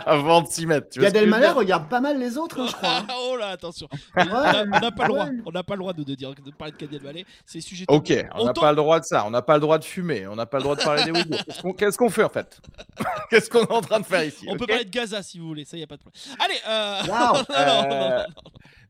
avant 0.07 0.43
de 0.43 0.49
s'y 0.49 0.67
mettre. 0.67 0.89
Tu 0.91 1.01
vois 1.01 1.11
Gad 1.11 1.23
Elmaleh 1.23 1.49
regarde 1.51 1.89
pas 1.89 2.01
mal 2.01 2.19
les 2.19 2.37
autres, 2.37 2.61
hein, 2.61 2.67
je 2.69 2.73
crois. 2.75 3.05
Ah, 3.09 3.15
oh 3.21 3.37
là, 3.37 3.49
attention. 3.49 3.89
On 4.17 4.25
n'a 4.25 4.91
pas 4.93 5.05
le 5.05 5.09
droit. 5.09 5.25
ouais. 5.27 5.33
On 5.47 5.51
n'a 5.53 5.63
pas 5.63 5.75
le 5.75 5.79
droit 5.81 5.93
de, 5.93 6.03
de 6.05 6.15
dire 6.15 6.35
de 6.35 6.51
parler 6.51 6.73
de 6.73 6.79
Gad 6.87 6.93
Elmaleh. 6.95 7.25
C'est 7.47 7.61
sujet. 7.61 7.85
Ok, 7.89 8.12
on 8.35 8.45
n'a 8.45 8.53
pas 8.53 8.71
le 8.71 8.77
droit 8.77 9.01
de 9.01 9.05
ça, 9.05 9.25
on 9.27 9.31
n'a 9.31 9.43
pas 9.43 9.55
le 9.55 9.61
droit 9.61 9.79
de 9.79 9.85
fumer, 9.85 10.27
on 10.27 10.37
n'a 10.37 10.47
pas 10.47 10.59
le 10.59 10.65
droit 10.65 10.77
de 10.77 10.83
parler 10.83 11.05
des 11.05 11.11
Ouïghours. 11.13 11.77
Qu'est-ce 11.77 11.99
qu'on 11.99 12.11
fait 12.11 12.25
en 12.25 12.29
fait? 12.29 12.61
Qu'est-ce 13.31 13.51
qu'on 13.51 13.63
est 13.63 13.73
en 13.73 13.81
train 13.81 14.01
de 14.01 14.07
faire 14.07 14.25
ici 14.25 14.47
On 14.49 14.57
peut 14.57 14.67
parler 14.67 14.85
de 14.85 14.91
Gaza 14.91 15.23
si 15.23 15.39
vous 15.39 15.47
voulez, 15.47 15.65
ça 15.65 15.77
y 15.77 15.83
a 15.83 15.87
pas 15.87 15.97
de 15.97 16.03
problème. 16.03 16.23
Allez, 16.39 16.59
euh... 16.69 17.03
Non, 17.07 17.33
non, 17.49 17.89
non, 17.89 18.09
non, 18.09 18.25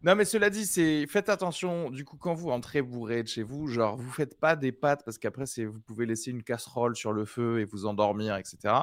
Non 0.02 0.14
mais 0.14 0.24
cela 0.24 0.50
dit, 0.50 0.66
c'est 0.66 1.06
faites 1.06 1.28
attention. 1.28 1.90
Du 1.90 2.04
coup, 2.04 2.16
quand 2.16 2.34
vous 2.34 2.50
entrez 2.50 2.82
bourré 2.82 3.22
de 3.22 3.28
chez 3.28 3.42
vous, 3.42 3.66
genre 3.68 3.96
vous 3.96 4.10
faites 4.10 4.38
pas 4.38 4.56
des 4.56 4.72
pâtes 4.72 5.02
parce 5.04 5.18
qu'après 5.18 5.44
vous 5.64 5.80
pouvez 5.80 6.06
laisser 6.06 6.30
une 6.30 6.42
casserole 6.42 6.96
sur 6.96 7.12
le 7.12 7.24
feu 7.24 7.60
et 7.60 7.64
vous 7.64 7.86
endormir, 7.86 8.36
etc. 8.36 8.74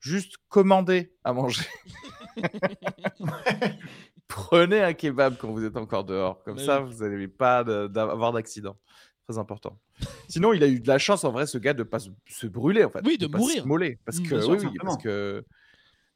Juste 0.00 0.36
commandez 0.48 1.12
à 1.24 1.32
manger. 1.32 1.64
Prenez 4.28 4.80
un 4.80 4.94
kebab 4.94 5.36
quand 5.38 5.50
vous 5.50 5.64
êtes 5.64 5.76
encore 5.76 6.04
dehors. 6.04 6.42
Comme 6.44 6.56
Mais 6.56 6.64
ça, 6.64 6.80
oui. 6.80 6.90
vous 6.90 7.02
n'allez 7.04 7.28
pas 7.28 7.64
d'avoir 7.64 8.32
d'accident. 8.32 8.76
Très 9.30 9.38
important. 9.38 9.78
Sinon, 10.28 10.52
il 10.52 10.64
a 10.64 10.66
eu 10.66 10.80
de 10.80 10.88
la 10.88 10.98
chance 10.98 11.22
en 11.22 11.30
vrai, 11.30 11.46
ce 11.46 11.56
gars, 11.56 11.72
de 11.72 11.84
pas 11.84 12.00
se, 12.00 12.10
se 12.28 12.48
brûler 12.48 12.82
en 12.82 12.90
fait. 12.90 12.98
Oui, 13.04 13.16
de 13.16 13.28
pas 13.28 13.38
mourir. 13.38 13.62
s'immoler. 13.62 13.98
Parce 14.04 14.18
Mm, 14.18 14.22
que 14.24 14.28
bien 14.30 14.40
sûr, 14.40 14.50
oui, 14.50 14.56
oui, 14.56 14.62
simplement. 14.64 14.90
parce 14.92 15.02
que 15.04 15.44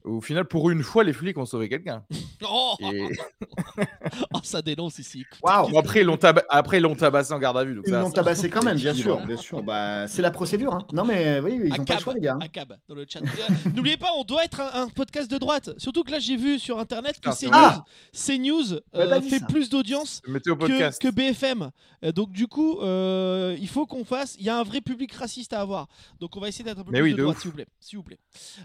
au 0.05 0.21
final, 0.21 0.45
pour 0.45 0.69
une 0.69 0.83
fois, 0.83 1.03
les 1.03 1.13
flics 1.13 1.37
ont 1.37 1.45
sauvé 1.45 1.67
quelqu'un. 1.69 2.03
Oh, 2.49 2.75
Et 2.81 3.07
oh, 4.33 4.39
ça 4.43 4.61
dénonce 4.61 4.99
ici. 4.99 5.25
Waouh. 5.43 5.69
Bon, 5.69 5.79
après, 5.79 6.01
ils 6.01 6.05
l'ont 6.05 6.95
tabassé 6.95 7.33
en 7.33 7.39
garde 7.39 7.57
à 7.57 7.63
vue. 7.63 7.75
Donc 7.75 7.85
Ils 7.87 7.93
l'ont 7.93 8.11
tabassé 8.11 8.49
quand 8.49 8.63
même, 8.63 8.77
bien 8.77 8.93
sûr, 8.93 9.25
bien 9.25 9.37
sûr. 9.37 9.63
Bah, 9.63 10.07
c'est 10.07 10.21
la 10.21 10.31
procédure. 10.31 10.73
Hein. 10.73 10.85
Non 10.93 11.03
mais 11.05 11.39
oui, 11.39 11.57
oui, 11.61 11.69
ils 11.69 11.73
Un 11.73 11.81
ont 11.81 11.85
pas 11.85 11.95
le 11.95 11.99
choix 11.99 12.13
les 12.13 12.21
gars. 12.21 12.37
hein. 12.41 12.47
cab 12.47 12.77
dans 12.87 12.95
le 12.95 13.05
chat. 13.09 13.19
Euh, 13.21 13.69
N'oubliez 13.75 13.97
pas, 13.97 14.09
on 14.17 14.23
doit 14.23 14.43
être 14.45 14.61
un, 14.61 14.83
un 14.83 14.87
podcast 14.89 15.29
de 15.29 15.37
droite. 15.37 15.71
Surtout 15.77 16.03
que 16.03 16.11
là, 16.11 16.19
j'ai 16.19 16.37
vu 16.37 16.59
sur 16.59 16.79
internet 16.79 17.19
que 17.19 17.29
Ah, 17.29 17.35
CNews, 17.35 17.51
vrai. 17.51 17.73
CNews 18.13 18.73
euh, 18.95 19.09
bah, 19.09 19.21
fait 19.21 19.39
ça. 19.39 19.45
plus 19.47 19.69
d'audience 19.69 20.21
Mettez 20.27 20.51
au 20.51 20.55
que, 20.55 20.65
podcast. 20.67 21.01
que 21.01 21.07
BFM. 21.09 21.71
Euh, 22.03 22.11
donc 22.11 22.31
du 22.31 22.47
coup, 22.47 22.79
euh, 22.81 23.55
il 23.59 23.67
faut 23.67 23.85
qu'on 23.85 24.05
fasse. 24.05 24.35
Il 24.39 24.45
y 24.45 24.49
a 24.49 24.57
un 24.59 24.63
vrai 24.63 24.81
public 24.81 25.11
raciste 25.13 25.53
à 25.53 25.61
avoir. 25.61 25.87
Donc 26.19 26.35
on 26.37 26.39
va 26.39 26.47
essayer 26.49 26.63
d'être 26.63 26.79
un 26.79 26.83
peu 26.83 26.91
Mais 26.91 26.99
plus 26.99 27.03
oui, 27.05 27.11
de 27.13 27.17
de 27.17 27.23
droite, 27.23 27.37
s'il 27.39 27.49
vous 27.49 27.55
plaît. 27.55 27.67
S'il 27.79 27.97
vous 27.97 28.03
plaît. 28.03 28.19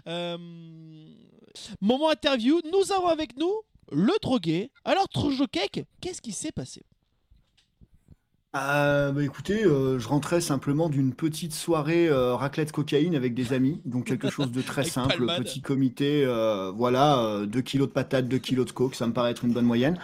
Euh, 0.07 0.37
moment 1.81 2.09
interview. 2.09 2.59
Nous 2.71 2.91
avons 2.91 3.07
avec 3.07 3.37
nous 3.37 3.53
le 3.91 4.13
drogué. 4.21 4.71
Alors 4.85 5.09
Trojo 5.09 5.47
Cake, 5.47 5.85
qu'est-ce 5.99 6.21
qui 6.21 6.31
s'est 6.31 6.51
passé? 6.51 6.83
Euh, 8.53 9.13
bah 9.13 9.23
écoutez, 9.23 9.63
euh, 9.63 9.97
je 9.97 10.09
rentrais 10.09 10.41
simplement 10.41 10.89
d'une 10.89 11.13
petite 11.13 11.53
soirée 11.53 12.09
euh, 12.09 12.35
raclette 12.35 12.73
cocaïne 12.73 13.15
avec 13.15 13.33
des 13.33 13.53
amis, 13.53 13.79
donc 13.85 14.05
quelque 14.05 14.29
chose 14.29 14.51
de 14.51 14.61
très 14.61 14.83
simple, 14.83 15.19
palmade. 15.19 15.43
petit 15.43 15.61
comité, 15.61 16.25
euh, 16.25 16.69
voilà, 16.71 17.45
2 17.47 17.61
kilos 17.61 17.87
de 17.87 17.93
patates, 17.93 18.27
2 18.27 18.37
kilos 18.39 18.65
de 18.65 18.71
coke, 18.71 18.95
ça 18.95 19.07
me 19.07 19.13
paraît 19.13 19.31
être 19.31 19.45
une 19.45 19.53
bonne 19.53 19.65
moyenne. 19.65 19.97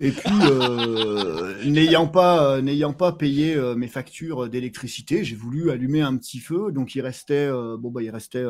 Et 0.00 0.10
puis, 0.10 0.34
n'ayant 1.70 2.08
pas, 2.08 2.60
n'ayant 2.60 2.92
pas 2.92 3.12
payé 3.12 3.56
mes 3.76 3.86
factures 3.86 4.48
d'électricité, 4.48 5.22
j'ai 5.22 5.36
voulu 5.36 5.70
allumer 5.70 6.00
un 6.00 6.16
petit 6.16 6.40
feu, 6.40 6.72
donc 6.72 6.96
il 6.96 7.02
restait, 7.02 7.48
bon 7.78 7.92
bah 7.92 8.02
il 8.02 8.10
restait 8.10 8.44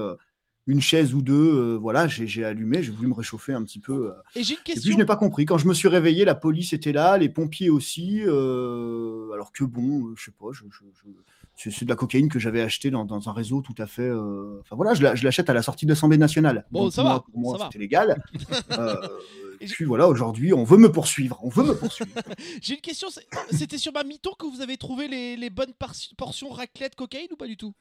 une 0.69 0.81
chaise 0.81 1.13
ou 1.15 1.23
deux, 1.23 1.35
euh, 1.35 1.77
voilà, 1.77 2.07
j'ai 2.07 2.45
allumé, 2.45 2.83
j'ai 2.83 2.93
voulu 2.93 3.09
me 3.09 3.15
réchauffer 3.15 3.53
un 3.53 3.63
petit 3.65 3.81
peu. 3.81 4.09
euh, 4.11 4.13
Et 4.37 4.45
j'ai 4.45 4.55
une 4.55 4.61
et 4.61 4.63
puis 4.65 4.75
question. 4.75 4.93
je 4.93 4.97
n'ai 4.97 5.05
pas 5.05 5.17
compris. 5.17 5.45
Quand 5.45 5.59
je 5.59 5.67
me 5.67 5.75
suis 5.75 5.89
réveillé, 5.89 6.25
la 6.25 6.35
police 6.37 6.73
était 6.73 6.93
là, 6.93 7.19
les 7.19 7.29
pompiers 7.29 7.69
aussi. 7.71 8.21
euh, 8.25 9.31
alors 9.33 9.51
que 9.53 9.65
bon, 9.65 10.15
je 10.17 10.25
sais 10.27 10.31
pas, 10.31 10.47
je, 10.53 10.63
je- 10.71 11.11
je- 11.57 11.71
c'est 11.71 11.85
de 11.85 11.91
la 11.91 11.97
cocaïne 11.97 12.29
que 12.29 12.39
j'avais 12.39 12.61
acheté 12.63 12.91
dans, 12.91 13.05
dans 13.05 13.29
un 13.29 13.33
réseau 13.33 13.61
tout 13.61 13.75
à 13.79 13.87
fait. 13.87 14.11
Enfin 14.11 14.75
voilà, 14.77 14.95
je 14.95 15.03
la- 15.03 15.15
je 15.15 15.25
l'achète 15.25 15.51
à 15.51 15.55
la 15.55 15.63
sortie 15.63 15.85
de 15.87 15.91
l'Assemblée 15.91 16.17
nationale. 16.19 16.65
Bon, 16.71 16.85
Donc, 16.85 16.93
ça 16.93 17.03
moi, 17.03 17.13
va, 17.15 17.21
Pour 17.21 17.39
moi, 17.39 17.59
c'était 17.65 17.79
légal. 17.79 18.23
Et 19.61 19.67
puis 19.67 19.85
voilà, 19.85 20.09
aujourd'hui, 20.09 20.53
on 20.53 20.65
veut 20.65 20.77
me 20.79 20.91
poursuivre. 20.91 21.39
On 21.45 21.49
veut 21.49 21.63
me 21.63 21.75
poursuivre. 21.75 22.11
J'ai 22.63 22.75
une 22.75 22.81
question. 22.81 23.07
C'était 23.53 23.79
sur 23.79 23.93
ma 23.93 24.03
mytho 24.03 24.35
que 24.37 24.47
vous 24.47 24.61
avez 24.61 24.77
trouvé 24.77 25.07
les, 25.07 25.37
les 25.37 25.51
bonnes 25.51 25.73
portions 26.17 26.49
raclette 26.51 26.97
cocaïne 26.97 27.29
ou 27.33 27.37
pas 27.37 27.47
du 27.47 27.57
tout? 27.57 27.73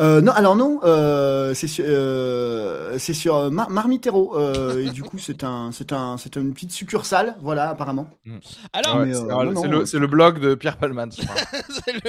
Euh, 0.00 0.20
non, 0.20 0.32
alors 0.32 0.56
non, 0.56 0.80
euh, 0.84 1.54
c'est 1.54 1.66
sur, 1.68 1.84
euh, 1.86 2.98
c'est 2.98 3.14
sur 3.14 3.50
Mar- 3.50 3.70
Marmitero. 3.70 4.36
euh, 4.38 4.84
et 4.86 4.90
du 4.90 5.02
coup, 5.02 5.18
c'est 5.18 5.44
un, 5.44 5.70
c'est 5.72 5.92
un, 5.92 6.16
c'est 6.16 6.36
une 6.36 6.52
petite 6.54 6.72
succursale, 6.72 7.36
voilà, 7.40 7.70
apparemment. 7.70 8.08
Alors, 8.72 8.96
Ouais, 8.96 9.06
mais, 9.06 9.14
c'est 9.14 9.20
euh, 9.20 9.24
alors, 9.38 9.44
non, 9.52 9.62
c'est 9.62 9.68
non. 9.68 9.78
le, 9.80 9.86
c'est 9.86 9.98
le 9.98 10.06
blog 10.06 10.40
de 10.40 10.54
Pierre 10.54 10.76
Palman. 10.78 11.10
je 11.10 11.22
crois. 11.24 11.36
c'est 11.68 11.92
le, 11.92 12.00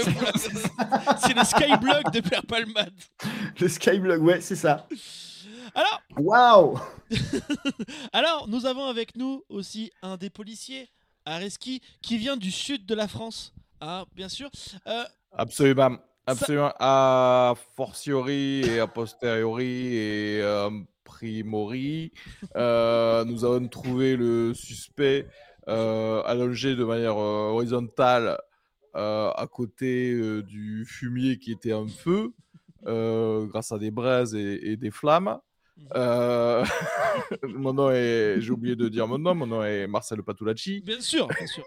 c'est 1.19 1.33
le 1.35 1.43
Skyblog 1.43 2.11
de 2.13 2.19
Pierre 2.21 2.45
Palmade. 2.45 2.93
Le 3.59 3.67
Skyblog, 3.67 4.21
ouais, 4.23 4.41
c'est 4.41 4.55
ça. 4.55 4.87
Alors, 5.75 6.01
Waouh 6.17 6.79
alors, 8.13 8.47
nous 8.47 8.65
avons 8.65 8.85
avec 8.85 9.15
nous 9.15 9.43
aussi 9.49 9.91
un 10.01 10.17
des 10.17 10.29
policiers, 10.29 10.89
Areski, 11.25 11.81
qui 12.01 12.17
vient 12.17 12.37
du 12.37 12.51
sud 12.51 12.85
de 12.85 12.95
la 12.95 13.07
France. 13.07 13.53
Ah, 13.81 14.05
bien 14.15 14.29
sûr. 14.29 14.49
Euh, 14.87 15.03
Absolument. 15.37 15.97
Absolument. 16.29 16.71
A 16.79 17.53
fortiori 17.75 18.61
et 18.61 18.79
a 18.79 18.87
posteriori 18.87 19.95
et 19.95 20.41
a 20.41 20.69
primori, 21.03 22.11
euh, 22.55 23.25
nous 23.25 23.43
avons 23.45 23.67
trouvé 23.67 24.15
le 24.15 24.53
suspect 24.53 25.27
euh, 25.67 26.21
allongé 26.23 26.75
de 26.75 26.83
manière 26.83 27.17
euh, 27.17 27.49
horizontale 27.49 28.37
euh, 28.95 29.31
à 29.31 29.47
côté 29.47 30.13
euh, 30.13 30.43
du 30.43 30.85
fumier 30.85 31.39
qui 31.39 31.51
était 31.51 31.73
en 31.73 31.87
feu, 31.87 32.31
euh, 32.85 33.45
grâce 33.47 33.71
à 33.71 33.79
des 33.79 33.91
braises 33.91 34.35
et, 34.35 34.71
et 34.71 34.77
des 34.77 34.91
flammes. 34.91 35.39
Euh, 35.95 36.63
mon 37.43 37.73
nom 37.73 37.89
est, 37.89 38.35
j'ai 38.39 38.51
oublié 38.51 38.75
de 38.75 38.87
dire 38.89 39.07
mon 39.07 39.17
nom, 39.17 39.33
mon 39.33 39.47
nom 39.47 39.63
est 39.63 39.87
Marcel 39.87 40.21
Patulacci 40.23 40.81
bien 40.81 40.99
sûr, 40.99 41.27
bien 41.27 41.47
sûr. 41.47 41.63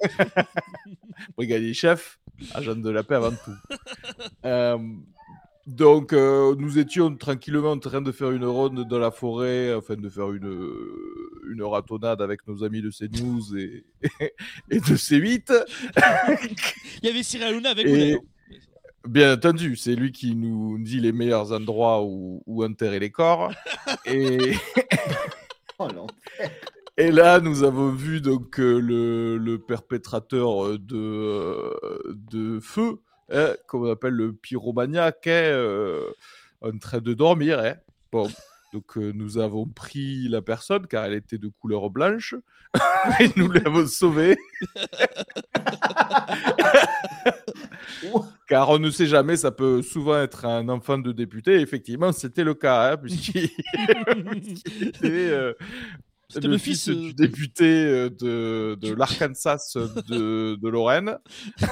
brigadier 1.37 1.75
chef, 1.75 2.19
agent 2.55 2.77
de 2.77 2.91
la 2.91 3.03
paix 3.03 3.17
avant 3.17 3.31
tout. 3.31 3.57
Euh, 4.45 4.77
donc, 5.67 6.13
euh, 6.13 6.57
nous 6.59 6.79
étions 6.79 7.15
tranquillement 7.17 7.71
en 7.71 7.79
train 7.79 8.03
de 8.03 8.11
faire 8.11 8.33
une 8.33 8.45
ronde 8.45 8.87
dans 8.89 8.99
la 8.99 9.13
forêt, 9.13 9.71
afin 9.71 9.95
de 9.95 10.09
faire 10.09 10.33
une, 10.33 10.53
une 11.49 11.63
ratonnade 11.63 12.21
avec 12.21 12.47
nos 12.49 12.65
amis 12.65 12.83
de 12.83 12.91
CNews 12.91 13.57
et, 13.57 13.85
et 14.71 14.81
de 14.81 14.97
C8. 14.97 15.65
Il 17.03 17.07
y 17.07 17.09
avait 17.09 17.23
Cyril 17.23 17.47
Hanouna 17.47 17.71
avec 17.71 17.87
Et-. 17.87 18.19
Bien 19.09 19.35
entendu, 19.35 19.77
c'est 19.77 19.95
lui 19.95 20.13
qui 20.13 20.35
nous 20.35 20.79
dit 20.79 21.01
les 21.01 21.13
meilleurs 21.13 21.53
endroits 21.53 22.05
où, 22.05 22.43
où 22.47 22.65
enterrer 22.65 22.99
les 22.99 23.11
corps. 23.11 23.53
Et, 24.07 24.55
Oh 25.79 25.89
non. 25.93 26.07
Et 26.99 27.11
là, 27.11 27.41
nous 27.41 27.63
avons 27.63 27.91
vu 27.91 28.21
donc 28.21 28.61
euh, 28.61 28.79
le, 28.79 29.39
le 29.39 29.59
perpétrateur 29.59 30.67
euh, 30.67 30.79
de, 30.79 30.97
euh, 30.97 32.17
de 32.31 32.61
feu, 32.61 32.99
hein, 33.33 33.55
comme 33.67 33.85
on 33.85 33.91
appelle 33.91 34.13
le 34.15 34.33
pyromaniaque, 34.35 35.27
hein, 35.27 36.01
en 36.61 36.77
train 36.79 37.01
de 37.01 37.15
dormir. 37.15 37.59
hein. 37.61 37.75
Bon, 38.13 38.29
donc 38.75 38.97
euh, 38.99 39.13
nous 39.15 39.39
avons 39.39 39.67
pris 39.67 40.29
la 40.29 40.43
personne 40.43 40.87
car 40.87 41.05
elle 41.07 41.15
était 41.15 41.39
de 41.39 41.49
couleur 41.49 41.89
blanche 41.91 42.35
et 43.21 43.31
nous 43.37 43.51
l'avons 43.51 43.87
sauvée. 43.87 44.37
car 48.49 48.71
on 48.71 48.79
ne 48.79 48.91
sait 48.91 49.07
jamais, 49.07 49.37
ça 49.37 49.51
peut 49.51 49.83
souvent 49.83 50.19
être 50.21 50.45
un 50.45 50.69
enfant 50.69 50.99
de 50.99 51.13
député. 51.13 51.61
Effectivement, 51.61 52.13
c'était 52.13 52.45
le 52.45 52.55
cas, 52.55 52.93
hein, 52.93 52.97
puisqu'il 52.97 53.49
puisqu'il 54.31 54.89
était. 54.89 55.31
euh, 55.31 55.53
C'était 56.33 56.47
le, 56.47 56.53
le 56.55 56.59
fils, 56.59 56.85
fils, 56.85 56.89
euh, 56.89 57.01
du 57.01 57.15
député 57.15 57.65
euh, 57.65 58.11
de, 58.11 58.79
de 58.81 58.93
l'Arkansas 58.93 59.75
de, 59.77 60.57
de 60.63 60.69
Lorraine. 60.69 61.19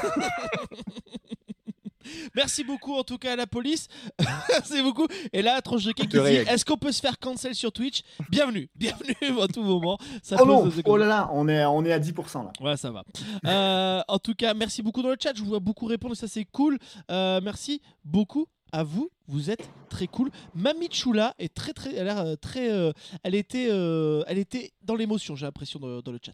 Merci 2.35 2.64
beaucoup 2.64 2.94
en 2.94 3.05
tout 3.05 3.18
cas 3.18 3.33
à 3.33 3.37
la 3.37 3.46
police. 3.46 3.88
Merci 4.49 4.83
beaucoup. 4.83 5.07
Et 5.33 5.42
là, 5.42 5.61
tranche 5.62 5.85
de 5.85 5.92
qui 5.92 6.07
dit. 6.07 6.16
Est-ce 6.16 6.64
qu'on 6.64 6.77
peut 6.77 6.92
se 6.92 7.01
faire 7.01 7.18
cancel 7.18 7.55
sur 7.55 7.73
Twitch? 7.73 8.03
Bienvenue, 8.31 8.68
bienvenue 8.75 9.40
à 9.40 9.46
tout 9.49 9.62
moment. 9.62 9.99
Ça 10.23 10.37
Oh 10.40 10.46
non 10.46 10.70
Oh 10.85 10.96
là 10.96 11.07
là, 11.07 11.31
on 11.33 11.49
est, 11.49 11.64
on 11.64 11.85
est 11.85 11.92
à 11.92 11.99
10% 11.99 12.44
là. 12.44 12.53
Ouais, 12.61 12.77
ça 12.77 12.90
va. 12.90 13.05
Euh, 13.46 14.03
en 14.09 14.18
tout 14.18 14.35
cas, 14.35 14.55
merci 14.55 14.83
beaucoup 14.83 15.03
dans 15.03 15.11
le 15.11 15.16
chat. 15.20 15.33
Je 15.35 15.40
vous 15.42 15.49
vois 15.49 15.61
beaucoup 15.61 15.87
répondre, 15.87 16.14
ça 16.16 16.29
c'est 16.29 16.44
cool. 16.44 16.79
Euh, 17.11 17.40
merci 17.42 17.81
beaucoup 18.05 18.46
à 18.72 18.83
vous. 18.83 19.11
Vous 19.28 19.50
êtes 19.50 19.70
très 19.88 20.06
cool. 20.09 20.30
Mamie 20.54 20.88
Chula 20.88 21.35
est 21.38 21.54
très 21.54 21.72
très, 21.72 21.94
elle 21.94 22.09
a 22.09 22.14
l'air 22.14 22.18
euh, 22.26 22.35
très, 22.37 22.70
euh, 22.70 22.92
elle 23.22 23.35
était, 23.35 23.68
euh, 23.70 24.22
elle 24.26 24.38
était 24.38 24.72
dans 24.83 24.96
l'émotion. 24.96 25.37
J'ai 25.37 25.46
l'impression 25.46 25.78
dans, 25.78 26.00
dans 26.00 26.12
le 26.12 26.18
chat. 26.24 26.33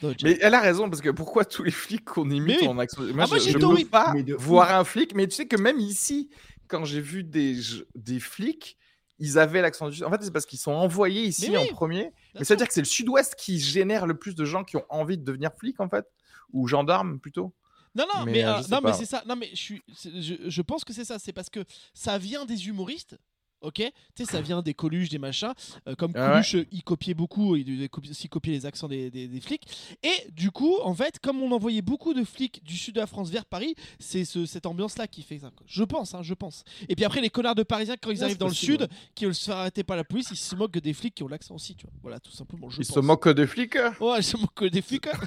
Dans 0.00 0.08
le 0.08 0.14
chat. 0.14 0.26
Mais 0.28 0.38
elle 0.40 0.54
a 0.54 0.60
raison, 0.60 0.88
parce 0.88 1.02
que 1.02 1.10
pourquoi 1.10 1.44
tous 1.44 1.64
les 1.64 1.70
flics 1.72 2.04
qu'on 2.04 2.30
imite 2.30 2.58
Mais 2.60 2.62
oui. 2.62 2.68
en 2.68 2.78
accent. 2.78 3.02
Moi, 3.02 3.24
Ah, 3.24 3.26
moi, 3.26 3.38
je, 3.38 3.44
j'ai 3.44 3.52
je 3.52 3.58
été 3.58 3.66
peux 3.66 3.88
pas 3.90 4.12
Mais 4.14 4.22
de 4.22 4.34
voir 4.34 4.72
un 4.74 4.84
flic, 4.84 5.14
mais 5.14 5.26
tu 5.26 5.34
sais 5.34 5.46
que 5.46 5.56
même 5.56 5.80
ici, 5.80 6.28
quand 6.68 6.84
j'ai 6.84 7.00
vu 7.00 7.24
des, 7.24 7.56
des 7.94 8.20
flics, 8.20 8.76
ils 9.18 9.38
avaient 9.38 9.62
l'accent 9.62 9.88
du 9.88 9.96
Sud. 9.96 10.04
En 10.04 10.10
fait, 10.10 10.22
c'est 10.22 10.30
parce 10.32 10.46
qu'ils 10.46 10.58
sont 10.58 10.72
envoyés 10.72 11.22
ici 11.22 11.50
Mais 11.50 11.56
en 11.56 11.62
oui, 11.62 11.70
premier. 11.70 12.12
Mais 12.34 12.44
ça 12.44 12.54
veut 12.54 12.58
dire 12.58 12.68
que 12.68 12.74
c'est 12.74 12.80
le 12.82 12.86
Sud-Ouest 12.86 13.34
qui 13.34 13.58
génère 13.58 14.06
le 14.06 14.14
plus 14.16 14.34
de 14.34 14.44
gens 14.44 14.62
qui 14.62 14.76
ont 14.76 14.84
envie 14.88 15.16
de 15.18 15.24
devenir 15.24 15.50
flics, 15.58 15.80
en 15.80 15.88
fait, 15.88 16.06
ou 16.52 16.68
gendarmes 16.68 17.18
plutôt? 17.18 17.54
Non, 17.96 18.04
non, 18.14 18.24
mais, 18.26 18.32
Mais, 18.32 18.44
euh, 18.44 18.58
euh, 18.58 18.62
non, 18.70 18.80
mais 18.82 18.92
c'est 18.92 19.06
ça. 19.06 19.22
Non, 19.26 19.36
mais 19.36 19.48
je, 19.50 19.56
suis, 19.56 19.82
je 19.94 20.62
pense 20.62 20.84
que 20.84 20.92
c'est 20.92 21.04
ça. 21.04 21.18
C'est 21.18 21.32
parce 21.32 21.48
que 21.48 21.64
ça 21.94 22.18
vient 22.18 22.44
des 22.44 22.68
humoristes. 22.68 23.18
Ok, 23.62 23.76
tu 23.76 23.90
sais, 24.14 24.24
ça 24.26 24.40
vient 24.40 24.60
des 24.62 24.74
Coluche, 24.74 25.08
des 25.08 25.18
machins. 25.18 25.52
euh, 25.88 25.94
comme 25.94 26.12
Ah 26.14 26.20
ouais. 26.20 26.30
Coluche, 26.32 26.54
euh, 26.56 26.66
il 26.72 26.82
copiait 26.84 27.14
beaucoup, 27.14 27.56
il 27.56 27.64
devait 27.64 27.88
copier- 27.88 28.10
aussi 28.10 28.28
copier 28.28 28.52
les 28.52 28.66
accents 28.66 28.86
des, 28.86 29.10
des- 29.10 29.28
des 29.28 29.40
flics. 29.40 29.62
Et 30.02 30.30
du 30.32 30.50
coup, 30.50 30.76
en 30.82 30.94
fait, 30.94 31.18
comme 31.20 31.42
on 31.42 31.50
envoyait 31.52 31.82
beaucoup 31.82 32.12
de 32.14 32.22
flics 32.22 32.62
du 32.64 32.76
sud 32.76 32.94
de 32.94 33.00
la 33.00 33.06
France 33.06 33.30
vers 33.30 33.44
Paris, 33.46 33.74
c'est 33.98 34.24
ce- 34.24 34.44
cette 34.46 34.66
ambiance-là 34.66 35.06
qui 35.08 35.22
fait 35.22 35.38
ça. 35.38 35.50
Je 35.66 35.82
pense, 35.84 36.14
hein, 36.14 36.22
je 36.22 36.34
pense. 36.34 36.64
Et 36.88 36.94
puis 36.94 37.04
après, 37.04 37.20
les 37.20 37.30
connards 37.30 37.54
de 37.54 37.62
Parisiens, 37.62 37.96
quand 38.00 38.10
ils 38.10 38.18
Ouais, 38.18 38.24
arrivent 38.24 38.38
dans 38.38 38.48
le 38.48 38.54
sud, 38.54 38.88
qui 39.14 39.24
veulent 39.24 39.34
se 39.34 39.46
faire 39.46 39.56
arrêter 39.56 39.82
par 39.84 39.96
la 39.96 40.04
police, 40.04 40.28
ils 40.30 40.36
se 40.36 40.54
moquent 40.54 40.78
des 40.78 40.92
flics 40.92 41.14
qui 41.14 41.22
ont 41.22 41.28
l'accent 41.28 41.54
aussi, 41.54 41.74
tu 41.74 41.86
vois. 41.86 41.94
Voilà, 42.02 42.20
tout 42.20 42.32
simplement. 42.32 42.68
Je 42.70 42.80
Ils 42.82 42.84
se 42.84 43.00
moquent 43.00 43.30
des 43.30 43.46
flics 43.46 43.76
Ouais, 44.00 44.18
ils 44.18 44.22
se 44.24 44.36
moquent 44.36 44.64
des 44.70 44.82
flics. 44.82 45.06
hein. 45.06 45.18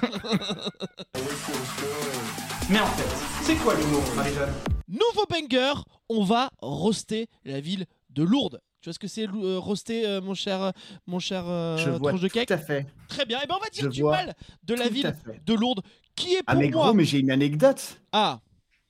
Mais 2.70 2.78
en 2.80 2.86
fait, 2.86 3.42
c'est 3.42 3.56
quoi 3.56 3.74
l'humour, 3.74 4.02
Marie-Jeanne? 4.14 4.52
Nouveau 4.88 5.24
banger, 5.28 5.74
on 6.08 6.24
va 6.24 6.50
roaster 6.60 7.28
la 7.44 7.60
ville 7.60 7.86
de 8.10 8.22
Lourdes. 8.22 8.60
Tu 8.80 8.88
vois 8.88 8.94
ce 8.94 8.98
que 8.98 9.08
c'est 9.08 9.28
euh, 9.28 9.58
roaster, 9.58 10.06
euh, 10.06 10.20
mon 10.20 10.34
cher, 10.34 10.72
mon 11.06 11.18
cher 11.18 11.44
euh, 11.46 11.76
Je 11.76 11.90
vois 11.90 12.10
tranche 12.10 12.20
de 12.22 12.28
tout 12.28 12.34
cake 12.34 12.50
à 12.50 12.58
fait. 12.58 12.86
Très 13.08 13.26
bien. 13.26 13.40
Et 13.42 13.46
ben 13.46 13.56
on 13.58 13.62
va 13.62 13.68
dire 13.70 13.84
Je 13.84 13.88
du 13.88 14.02
mal 14.04 14.34
de 14.62 14.74
la 14.74 14.88
tout 14.88 14.94
ville 14.94 15.14
de 15.44 15.54
Lourdes, 15.54 15.82
qui 16.16 16.34
est 16.34 16.42
Ah 16.46 16.52
pour 16.52 16.60
mais 16.62 16.70
moi. 16.70 16.84
gros, 16.86 16.94
mais 16.94 17.04
j'ai 17.04 17.18
une 17.18 17.30
anecdote. 17.30 18.00
Ah, 18.12 18.40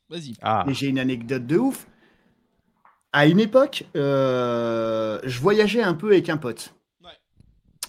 vas-y. 0.09 0.35
Ah, 0.43 0.65
Mais 0.67 0.75
j'ai 0.75 0.89
une 0.89 0.99
anecdote 0.99 1.47
de 1.47 1.59
ouf. 1.59 1.87
À 3.13 3.27
une 3.27 3.41
époque, 3.41 3.85
euh, 3.97 5.19
je 5.25 5.41
voyageais 5.41 5.83
un 5.83 5.95
peu 5.95 6.09
avec 6.13 6.29
un 6.29 6.37
pote. 6.37 6.75
Ouais. 7.03 7.11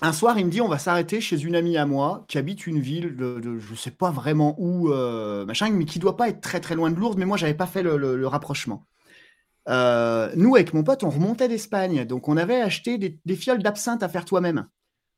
Un 0.02 0.14
soir, 0.14 0.38
il 0.40 0.46
me 0.48 0.52
dit 0.52 0.62
on 0.62 0.68
va 0.68 0.80
s'arrêter 0.80 1.22
chez 1.22 1.42
une 1.44 1.56
amie 1.56 1.78
à 1.78 1.86
moi 1.86 2.26
qui 2.28 2.38
habite 2.40 2.66
une 2.66 2.80
ville 2.80 3.16
de, 3.16 3.40
de- 3.40 3.60
je 3.60 3.76
sais 3.76 3.92
pas 3.92 4.10
vraiment 4.10 4.56
où, 4.58 4.90
euh, 4.92 5.46
machin, 5.46 5.70
mais 5.70 5.86
qui 5.86 6.00
doit 6.00 6.18
pas 6.18 6.30
être 6.30 6.42
très 6.42 6.60
très 6.60 6.76
loin 6.76 6.90
de 6.90 6.96
Lourdes. 7.00 7.20
Mais 7.20 7.26
moi, 7.26 7.38
j'avais 7.38 7.54
pas 7.54 7.68
fait 7.68 7.84
le, 7.84 7.98
le- 7.98 8.18
le 8.18 8.28
rapprochement. 8.28 8.88
Euh, 9.70 10.32
nous, 10.36 10.56
avec 10.56 10.74
mon 10.74 10.84
pote, 10.84 11.04
on 11.04 11.10
remontait 11.10 11.48
d'Espagne, 11.48 12.06
donc 12.06 12.28
on 12.28 12.38
avait 12.38 12.62
acheté 12.62 12.98
des, 12.98 13.20
des 13.26 13.36
fioles 13.36 13.62
d'absinthe 13.62 14.02
à 14.04 14.10
faire 14.10 14.26
toi-même. 14.26 14.68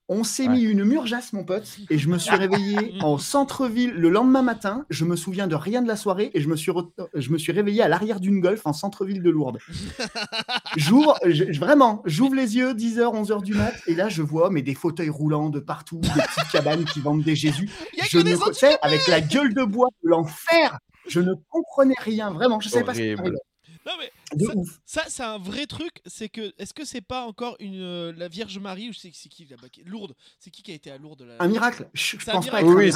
On 0.10 0.26
s'est 0.26 0.44
Ouais. 0.50 0.56
mis 0.56 0.62
une 0.64 0.84
murgeasse, 0.84 1.32
mon 1.32 1.46
pote, 1.46 1.78
et 1.90 1.98
je 1.98 2.10
me 2.10 2.18
suis 2.18 2.36
réveillé 2.36 2.96
en 3.02 3.18
centre-ville 3.18 3.94
le 3.94 4.10
lendemain 4.10 4.42
matin. 4.42 4.86
Je 4.90 5.06
me 5.06 5.16
souviens 5.16 5.48
de 5.48 5.56
rien 5.56 5.82
de 5.82 5.88
la 5.88 5.96
soirée 5.96 6.30
et 6.34 6.42
je 6.42 6.50
me 6.50 6.58
suis, 6.58 6.74
re- 6.74 6.92
je 7.14 7.30
me 7.32 7.38
suis 7.38 7.54
réveillé 7.54 7.82
à 7.82 7.88
l'arrière 7.88 8.20
d'une 8.20 8.42
golf 8.42 8.64
en 8.66 8.74
centre-ville 8.74 9.24
de 9.24 9.30
Lourdes. 9.30 9.60
J'ouvre, 10.76 11.18
je- 11.26 11.58
vraiment, 11.58 12.02
j'ouvre 12.06 12.36
les 12.36 12.58
yeux, 12.58 12.74
10h, 12.74 13.00
11h 13.16 13.44
du 13.44 13.54
mat, 13.54 13.74
et 13.88 13.96
là 13.96 14.10
je 14.10 14.22
vois 14.22 14.50
mais 14.50 14.62
des 14.62 14.76
fauteuils 14.76 15.10
roulants 15.10 15.50
de 15.50 15.60
partout, 15.62 16.00
des 16.00 16.10
petites 16.10 16.52
cabanes 16.52 16.84
qui 16.86 17.00
vendent 17.00 17.24
des 17.24 17.36
Jésus. 17.36 17.70
Je 18.10 18.18
ne 18.20 18.36
tu 18.36 18.54
sais, 18.54 18.78
avec 18.82 19.08
la 19.08 19.22
gueule 19.22 19.54
de 19.54 19.64
bois 19.64 19.88
de 20.04 20.10
l'enfer. 20.10 20.78
Je 21.08 21.20
ne 21.22 21.34
comprenais 21.50 21.96
rien, 22.00 22.30
vraiment. 22.32 22.60
Je 22.60 22.68
savais 22.70 22.84
pas 22.84 22.94
ce 22.94 23.00
qui 23.00 23.16
m'arrivait. 23.16 23.38
Non 23.86 23.94
mais 24.00 24.12
De 24.36 24.46
Ça- 24.46 24.56
ouf. 24.56 24.80
ça, 24.86 25.04
c'est 25.08 25.24
un 25.24 25.38
vrai 25.38 25.66
truc. 25.66 26.02
C'est 26.06 26.30
que, 26.30 26.54
est-ce 26.58 26.74
que 26.74 26.86
c'est 26.86 27.02
pas 27.02 27.24
encore 27.26 27.56
une 27.60 27.82
euh, 27.82 28.14
la 28.18 28.28
Vierge 28.28 28.58
Marie 28.60 28.90
ou 28.90 28.94
c'est 28.94 29.10
qui 29.10 29.46
là-bas 29.50 29.70
qui- 29.70 29.84
Lourdes 29.84 30.14
C'est 30.40 30.50
qui 30.50 30.64
qui 30.64 30.72
a 30.72 30.76
été 30.76 30.92
à 30.92 30.98
Lourdes 30.98 31.22
là? 31.28 31.36
Un 31.40 31.48
miracle. 31.48 31.88
Je, 31.94 32.18
je 32.18 32.24
C'est 32.24 32.32
un 32.32 32.36
pense 32.36 32.48
pas 32.50 32.62
miracle. 32.62 32.78
oui, 32.78 32.86
oui, 32.86 32.92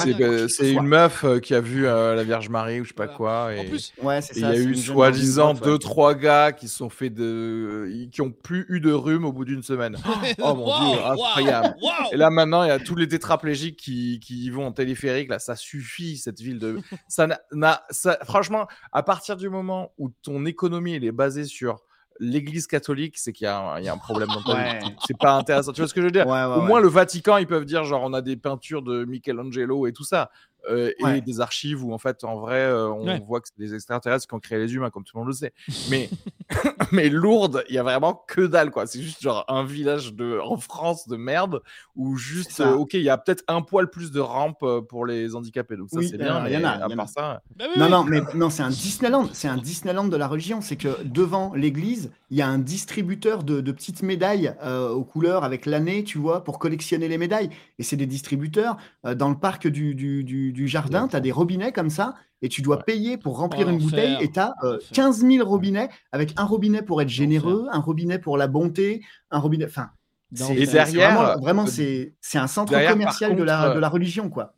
c'est 0.50 0.63
bah, 0.73 0.82
une 0.82 0.88
meuf 0.88 1.23
euh, 1.23 1.39
qui 1.39 1.54
a 1.54 1.62
vu 1.62 1.86
euh, 1.88 2.15
la 2.15 2.23
Vierge 2.23 2.50
Marie 2.50 2.82
ou 2.82 2.84
je 2.84 2.89
sais 2.89 2.93
pas 2.93 3.06
Voilà. 3.06 3.17
quoi. 3.17 3.56
Et... 3.56 3.60
En 3.60 3.65
plus, 3.69 3.93
Ouais, 4.02 4.21
c'est 4.21 4.36
Et 4.38 4.39
il 4.39 4.41
y 4.41 4.45
a 4.45 4.56
eu 4.56 4.76
soi-disant 4.76 5.54
deux, 5.54 5.73
ouais. 5.73 5.80
trois 5.80 6.15
gars 6.15 6.52
qui 6.52 6.67
sont 6.67 6.89
fait 6.89 7.10
de. 7.10 7.89
qui 8.12 8.21
ont 8.21 8.32
plus 8.32 8.65
eu 8.69 8.80
de 8.80 8.91
rhume 8.91 9.26
au 9.26 9.32
bout 9.34 9.45
d'une 9.45 9.63
semaine. 9.63 9.97
Oh 10.39 10.54
mon 10.56 10.65
dieu, 10.91 11.00
incroyable. 11.04 11.76
Et 12.12 12.17
là 12.17 12.30
maintenant, 12.30 12.63
il 12.63 12.67
y 12.67 12.71
a 12.71 12.80
tous 12.80 12.95
les 12.95 13.08
tétraplégiques 13.08 13.78
qui, 13.78 14.19
qui 14.19 14.45
y 14.45 14.50
vont 14.50 14.65
en 14.67 14.71
téléphérique. 14.71 15.30
Là, 15.30 15.39
ça 15.39 15.56
suffit 15.56 16.17
cette 16.17 16.39
ville 16.41 16.60
de. 16.60 16.80
Ça 17.08 17.28
n'a- 17.52 17.84
franchement, 18.23 18.67
à 18.91 19.04
partir 19.04 19.36
du 19.38 19.50
moment 19.50 19.93
où 19.97 20.10
ton 20.21 20.45
économie 20.45 20.93
elle 20.95 21.04
est 21.04 21.12
basée 21.12 21.26
sur 21.45 21.79
l'Église 22.19 22.65
catholique, 22.67 23.17
c'est 23.17 23.31
qu'il 23.31 23.45
y, 23.45 23.47
a 23.47 23.57
un- 23.59 23.79
il 23.79 23.85
y 23.85 23.87
a 23.87 23.93
un 23.93 23.97
problème 23.97 24.29
dans 24.45 24.55
Ouais. 24.55 24.79
C'est 25.05 25.17
pas 25.17 25.33
intéressant. 25.33 25.71
Tu 25.71 25.81
vois 25.81 25.87
ce 25.87 25.93
que 25.93 26.01
je 26.01 26.05
veux 26.05 26.11
dire? 26.11 26.25
Ouais, 26.25 26.31
ouais, 26.45 26.57
Au 26.57 26.61
moins, 26.61 26.79
le 26.79 26.87
Vatican, 26.87 27.37
ils 27.37 27.45
peuvent 27.47 27.65
dire 27.65 27.83
genre 27.83 28.01
on 28.03 28.13
a 28.13 28.21
des 28.21 28.35
peintures 28.37 28.81
de 28.81 29.05
Michelangelo 29.05 29.85
et 29.87 29.93
tout 29.93 30.03
ça. 30.03 30.31
Euh, 30.69 30.91
Ouais. 31.01 31.17
et 31.19 31.21
des 31.21 31.39
archives 31.41 31.84
où 31.84 31.93
en 31.93 31.97
fait 31.97 32.23
en 32.23 32.39
vrai 32.39 32.60
euh, 32.62 32.89
on 32.89 33.06
Ouais. 33.06 33.19
voit 33.25 33.41
que 33.41 33.47
c'est 33.47 33.58
des 33.58 33.73
extraterrestres 33.73 34.27
qui 34.27 34.34
ont 34.34 34.39
créé 34.39 34.58
les 34.60 34.73
humains 34.75 34.89
comme 34.89 35.03
tout 35.03 35.15
le 35.15 35.21
monde 35.21 35.27
le 35.30 35.34
sait. 35.34 35.53
Mais 35.89 36.10
mais 36.91 37.10
Lourdes, 37.10 37.63
il 37.69 37.75
y 37.75 37.77
a 37.77 37.84
vraiment 37.84 38.13
que 38.27 38.41
dalle 38.41 38.71
quoi. 38.71 38.86
C'est 38.88 39.01
juste 39.01 39.21
genre 39.21 39.43
un 39.47 39.63
village 39.63 40.13
de 40.13 40.39
en 40.39 40.58
France 40.58 41.08
de 41.08 41.17
merde 41.17 41.62
où 41.95 42.15
juste 42.17 42.60
euh, 42.62 42.73
ok 42.73 42.93
il 42.93 43.01
y 43.03 43.10
a 43.10 43.17
peut-être 43.17 43.43
un 43.47 43.62
poil 43.62 43.89
plus 43.89 44.12
de 44.12 44.19
rampes 44.19 44.65
pour 44.89 45.06
les 45.06 45.36
handicapés 45.36 45.75
donc 45.77 45.89
ça 45.89 45.97
Oui, 45.99 46.08
c'est 46.10 46.17
bien. 46.17 46.45
il 46.47 46.53
y 46.53 46.58
en 46.58 46.63
a, 46.63 46.69
à 46.86 46.88
y 46.89 46.95
part 46.95 47.06
a. 47.06 47.08
ça. 47.08 47.41
Bah 47.56 47.65
oui, 47.73 47.80
Non, 47.80 47.86
oui. 47.86 47.91
non, 47.91 48.03
mais 48.06 48.21
non, 48.36 48.49
c'est 48.49 48.63
un 48.63 48.69
Disneyland. 48.69 49.30
C'est 49.34 49.47
un 49.47 49.58
Disneyland 49.58 50.08
de 50.08 50.15
la 50.17 50.27
religion. 50.27 50.62
C'est 50.62 50.75
que 50.77 51.03
devant 51.03 51.53
l'église, 51.53 52.12
il 52.29 52.37
y 52.37 52.41
a 52.41 52.47
un 52.47 52.59
distributeur 52.59 53.43
de, 53.43 53.61
de 53.61 53.71
petites 53.71 54.03
médailles 54.03 54.53
euh, 54.63 54.89
aux 54.89 55.03
couleurs 55.05 55.43
avec 55.43 55.65
l'année, 55.65 56.03
tu 56.03 56.17
vois, 56.17 56.43
pour 56.43 56.59
collectionner 56.59 57.07
les 57.07 57.17
médailles. 57.17 57.49
Et 57.79 57.83
c'est 57.83 57.95
des 57.95 58.05
distributeurs. 58.05 58.77
euh, 59.05 59.15
dans 59.15 59.29
le 59.29 59.37
parc 59.37 59.67
du, 59.67 59.95
du, 59.95 60.23
du, 60.23 60.51
du 60.51 60.67
jardin, 60.67 61.07
tu 61.07 61.15
as 61.15 61.19
des 61.21 61.31
robinets 61.31 61.71
comme 61.71 61.89
ça. 61.89 62.15
Et 62.41 62.49
tu 62.49 62.61
dois 62.61 62.77
Ouais. 62.77 62.83
payer 62.85 63.17
pour 63.17 63.37
remplir 63.37 63.65
Oh, 63.67 63.71
une 63.71 63.79
bouteille. 63.79 64.17
Et 64.21 64.29
tu 64.31 64.39
as 64.39 64.53
L'enfer. 64.61 64.79
15 64.93 65.25
000 65.25 65.47
robinets 65.47 65.89
avec 66.11 66.33
un 66.37 66.43
robinet 66.43 66.81
pour 66.83 67.01
être 67.01 67.09
généreux, 67.09 67.65
un 67.71 67.79
robinet 67.79 68.19
pour 68.19 68.37
la 68.37 68.47
bonté, 68.47 69.03
un 69.31 69.39
robinet. 69.39 69.65
Enfin, 69.65 69.89
c'est- 70.33 70.93
vraiment, 70.97 71.37
vraiment, 71.39 71.65
euh, 71.65 72.05
c'est 72.21 72.37
un 72.37 72.47
centre 72.47 72.71
derrière, 72.71 72.91
commercial 72.91 73.35
de, 73.35 73.43
la, 73.43 73.61
contre, 73.63 73.75
de 73.75 73.79
la 73.79 73.89
religion, 73.89 74.29
quoi. 74.29 74.53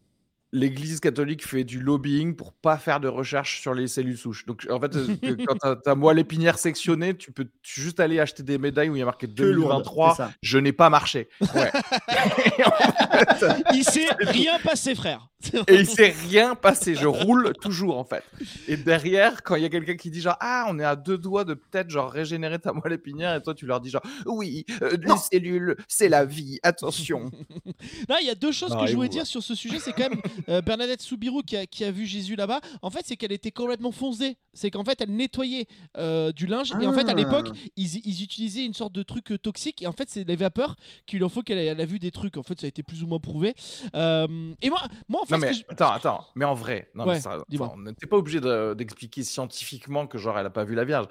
L'Église 0.51 0.99
catholique 0.99 1.45
fait 1.45 1.63
du 1.63 1.79
lobbying 1.79 2.35
pour 2.35 2.53
pas 2.53 2.77
faire 2.77 2.99
de 2.99 3.07
recherche 3.07 3.61
sur 3.61 3.73
les 3.75 3.87
cellules 3.87 4.17
souches. 4.17 4.45
Donc 4.47 4.65
en 4.69 4.79
fait, 4.79 4.91
quand 5.47 5.55
t'as 5.61 5.75
ta 5.75 5.93
moelle 5.95 6.17
épinière 6.19 6.57
sectionnée, 6.57 7.15
tu 7.15 7.31
peux 7.31 7.47
juste 7.61 7.99
aller 7.99 8.19
acheter 8.19 8.41
des 8.41 8.57
médailles 8.57 8.89
où 8.89 8.95
il 8.95 8.99
y 8.99 9.01
a 9.03 9.05
marqué 9.05 9.27
Que 9.27 9.43
lourde, 9.43 9.69
2023. 9.83 10.11
c'est 10.15 10.23
ça. 10.23 10.31
Je 10.41 10.57
n'ai 10.57 10.73
pas 10.73 10.89
marché. 10.89 11.29
Ouais. 11.53 11.71
En 12.65 13.35
fait, 13.35 13.63
Il 13.73 13.83
s'est 13.83 14.07
rien 14.19 14.57
passé, 14.63 14.95
frère. 14.95 15.27
Et 15.69 15.75
il 15.75 15.85
s'est 15.85 16.13
rien 16.29 16.53
passé. 16.55 16.95
Je 16.95 17.07
roule 17.07 17.53
toujours 17.61 17.97
en 17.97 18.03
fait. 18.03 18.23
Et 18.67 18.75
derrière, 18.75 19.41
quand 19.43 19.55
il 19.55 19.61
y 19.63 19.65
a 19.65 19.69
quelqu'un 19.69 19.95
qui 19.95 20.09
dit 20.11 20.19
genre 20.21 20.35
ah 20.41 20.65
on 20.69 20.77
est 20.79 20.83
à 20.83 20.95
deux 20.97 21.17
doigts 21.17 21.45
de 21.45 21.53
peut-être 21.53 21.89
genre 21.89 22.11
régénérer 22.11 22.59
ta 22.59 22.73
moelle 22.73 22.91
épinière 22.93 23.35
et 23.35 23.41
toi 23.41 23.53
tu 23.55 23.65
leur 23.65 23.79
dis 23.79 23.89
genre 23.89 24.01
oui 24.25 24.65
euh, 24.81 24.97
les 24.99 25.07
Non. 25.07 25.15
cellules 25.17 25.77
c'est 25.87 26.09
la 26.09 26.25
vie 26.25 26.59
attention. 26.63 27.31
Là, 28.09 28.17
il 28.21 28.27
y 28.27 28.29
a 28.29 28.35
deux 28.35 28.51
choses 28.51 28.75
que 28.75 28.85
je 28.85 28.95
voulais 28.95 29.07
dire 29.09 29.25
sur 29.25 29.41
ce 29.41 29.55
sujet. 29.55 29.79
C'est 29.79 29.93
quand 29.93 30.09
même 30.09 30.21
euh, 30.49 30.61
Bernadette 30.61 31.01
Soubirou 31.01 31.41
qui 31.41 31.55
a, 31.55 31.65
qui 31.65 31.83
a 31.85 31.91
vu 31.91 32.05
Jésus 32.05 32.35
là-bas. 32.35 32.59
En 32.81 32.89
fait, 32.89 33.01
c'est 33.05 33.15
qu'elle 33.15 33.31
était 33.31 33.51
complètement 33.51 33.91
foncée. 33.91 34.35
C'est 34.53 34.71
qu'en 34.71 34.83
fait, 34.83 34.99
elle 35.01 35.15
nettoyait 35.15 35.67
euh, 35.97 36.31
du 36.33 36.47
linge. 36.47 36.71
Et 36.81 36.85
en 36.87 36.93
fait, 36.93 37.07
à 37.07 37.11
Ah. 37.11 37.13
l'époque, 37.13 37.49
ils, 37.77 37.95
ils 38.05 38.23
utilisaient 38.23 38.65
une 38.65 38.73
sorte 38.73 38.93
de 38.93 39.03
truc 39.03 39.31
euh, 39.31 39.37
toxique. 39.37 39.81
Et 39.81 39.87
en 39.87 39.91
fait, 39.93 40.09
c'est 40.09 40.27
les 40.27 40.35
vapeurs 40.35 40.75
qu'il 41.05 41.23
en 41.23 41.29
faut 41.29 41.41
qu'elle 41.43 41.57
ait- 41.59 41.65
elle 41.67 41.79
a 41.81 41.85
vu 41.85 41.97
des 41.99 42.11
trucs. 42.11 42.35
En 42.37 42.43
fait, 42.43 42.59
ça 42.59 42.65
a 42.65 42.69
été 42.69 42.83
plus 42.83 43.03
ou 43.03 43.07
moins 43.07 43.19
prouvé. 43.19 43.53
Et 43.93 44.69
moi, 44.69 44.81
moi 45.07 45.21
en 45.21 45.25
fait, 45.29 45.35
Non 45.35 45.39
mais 45.39 45.53
je- 45.53 45.63
attends, 45.69 45.91
attends, 45.91 46.25
mais 46.35 46.45
en 46.45 46.53
vrai, 46.53 46.89
non, 46.95 47.05
mais 47.05 47.11
Ouais, 47.25 47.77
n'était 47.77 48.07
pas 48.07 48.17
obligé 48.17 48.41
de- 48.41 48.73
d'expliquer 48.73 49.23
scientifiquement 49.23 50.07
que 50.07 50.17
genre 50.17 50.37
elle 50.37 50.45
a 50.45 50.49
pas 50.49 50.63
vu 50.65 50.75
la 50.75 50.83
Vierge. 50.85 51.07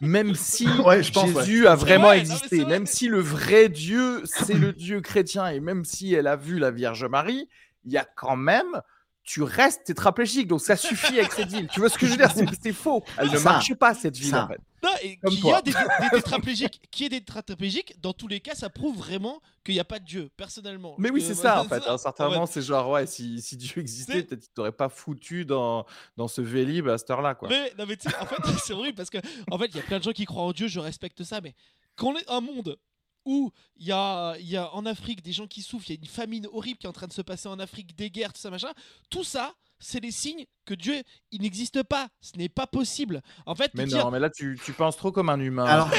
Même 0.00 0.34
si 0.34 0.66
Ouais, 0.84 1.02
je 1.02 1.12
pense, 1.12 1.30
ouais. 1.32 1.44
Jésus 1.44 1.66
a 1.66 1.74
vraiment 1.74 2.12
existé, 2.12 2.60
vrai. 2.60 2.70
même 2.70 2.86
si 2.86 3.08
le 3.08 3.20
vrai 3.20 3.68
Dieu 3.68 4.22
c'est 4.24 4.54
le 4.54 4.72
Dieu 4.72 5.00
chrétien 5.00 5.48
et 5.48 5.60
même 5.60 5.84
si 5.84 6.14
elle 6.14 6.26
a 6.26 6.36
vu 6.36 6.58
la 6.58 6.70
Vierge 6.70 7.04
Marie, 7.04 7.48
il 7.84 7.92
y 7.92 7.98
a 7.98 8.04
quand 8.16 8.36
même 8.36 8.80
tu 9.26 9.42
restes 9.42 9.84
tétraplégique, 9.84 10.46
donc 10.46 10.60
ça 10.60 10.76
suffit 10.76 11.18
avec 11.18 11.32
cette 11.32 11.48
ville. 11.48 11.66
Tu 11.72 11.80
vois 11.80 11.88
ce 11.90 11.98
que 11.98 12.06
je 12.06 12.12
veux 12.12 12.16
dire? 12.16 12.30
C'est 12.62 12.72
faux. 12.72 13.02
Elle 13.18 13.30
ne 13.30 13.36
Ça. 13.36 13.42
marche 13.50 13.74
pas 13.74 13.92
cette 13.92 14.16
ville 14.16 14.30
Ça. 14.30 14.44
en 14.44 14.48
fait. 14.48 14.60
Non, 14.84 14.90
et 15.02 15.16
Comme 15.16 15.34
y 15.34 15.52
a 15.52 15.60
des, 15.62 15.72
des 15.72 16.10
tétraplégiques, 16.12 16.80
qui 16.92 17.06
est 17.06 17.08
des 17.08 17.20
tétraplégiques, 17.20 18.00
dans 18.00 18.12
tous 18.12 18.28
les 18.28 18.38
cas, 18.38 18.54
ça 18.54 18.70
prouve 18.70 18.96
vraiment 18.96 19.42
qu'il 19.64 19.74
n'y 19.74 19.80
a 19.80 19.84
pas 19.84 19.98
de 19.98 20.04
Dieu, 20.04 20.30
personnellement. 20.36 20.94
Mais 20.98 21.10
oui, 21.10 21.20
c'est 21.20 21.34
ça 21.34 21.60
en 21.60 21.64
fait. 21.64 21.84
À 21.86 21.94
un 21.94 21.98
certain 21.98 22.26
En 22.26 22.28
fait, 22.28 22.34
moment, 22.34 22.46
c'est 22.46 22.62
genre 22.62 22.88
ouais, 22.90 23.06
si, 23.06 23.42
si 23.42 23.56
Dieu 23.56 23.80
existait, 23.80 24.22
peut-être 24.22 24.42
qu'il 24.42 24.52
t'aurait 24.52 24.70
pas 24.70 24.88
foutu 24.88 25.44
dans, 25.44 25.86
dans 26.16 26.28
ce 26.28 26.40
vélib 26.40 26.86
à 26.88 26.96
cette 26.96 27.10
heure-là 27.10 27.34
quoi. 27.34 27.48
Mais, 27.48 27.72
non, 27.76 27.84
mais 27.88 27.96
tu 27.96 28.08
sais, 28.08 28.16
en 28.20 28.26
fait, 28.26 28.36
c'est 28.64 28.74
horrible 28.74 28.94
parce 28.94 29.10
que, 29.10 29.18
en 29.50 29.58
fait, 29.58 29.66
il 29.66 29.76
y 29.76 29.80
a 29.80 29.82
plein 29.82 29.98
de 29.98 30.04
gens 30.04 30.12
qui 30.12 30.24
croient 30.24 30.44
en 30.44 30.52
Dieu, 30.52 30.68
je 30.68 30.78
respecte 30.78 31.24
ça, 31.24 31.40
mais 31.40 31.54
quand 31.96 32.08
on 32.12 32.16
est 32.16 32.30
un 32.30 32.40
monde 32.40 32.78
où 33.26 33.50
il 33.76 33.86
y 33.88 33.92
a, 33.92 34.34
il 34.38 34.48
y 34.48 34.56
a 34.56 34.72
en 34.74 34.86
Afrique 34.86 35.22
des 35.22 35.32
gens 35.32 35.46
qui 35.46 35.60
souffrent, 35.60 35.90
il 35.90 35.96
y 35.96 35.98
a 35.98 36.00
une 36.00 36.08
famine 36.08 36.46
horrible 36.52 36.78
qui 36.78 36.86
est 36.86 36.88
en 36.88 36.92
train 36.94 37.06
de 37.08 37.12
se 37.12 37.22
passer 37.22 37.48
en 37.48 37.58
Afrique, 37.58 37.94
des 37.94 38.10
guerres, 38.10 38.32
tout 38.32 38.40
ça, 38.40 38.48
machin, 38.50 38.72
tout 39.10 39.24
ça, 39.24 39.52
c'est 39.78 40.00
des 40.00 40.10
signes 40.10 40.46
que 40.64 40.72
Dieu, 40.72 40.94
il 41.32 41.42
n'existe 41.42 41.82
pas. 41.82 42.08
Ce 42.22 42.34
n'est 42.38 42.48
pas 42.48 42.66
possible. 42.66 43.20
En 43.44 43.54
fait, 43.54 43.70
Mais 43.74 43.84
dire- 43.84 44.04
non, 44.04 44.10
mais 44.10 44.18
là 44.20 44.30
tu, 44.30 44.58
tu 44.64 44.72
penses 44.72 44.96
trop 44.96 45.12
comme 45.12 45.28
un 45.28 45.38
humain. 45.38 45.66
Alors- 45.66 45.90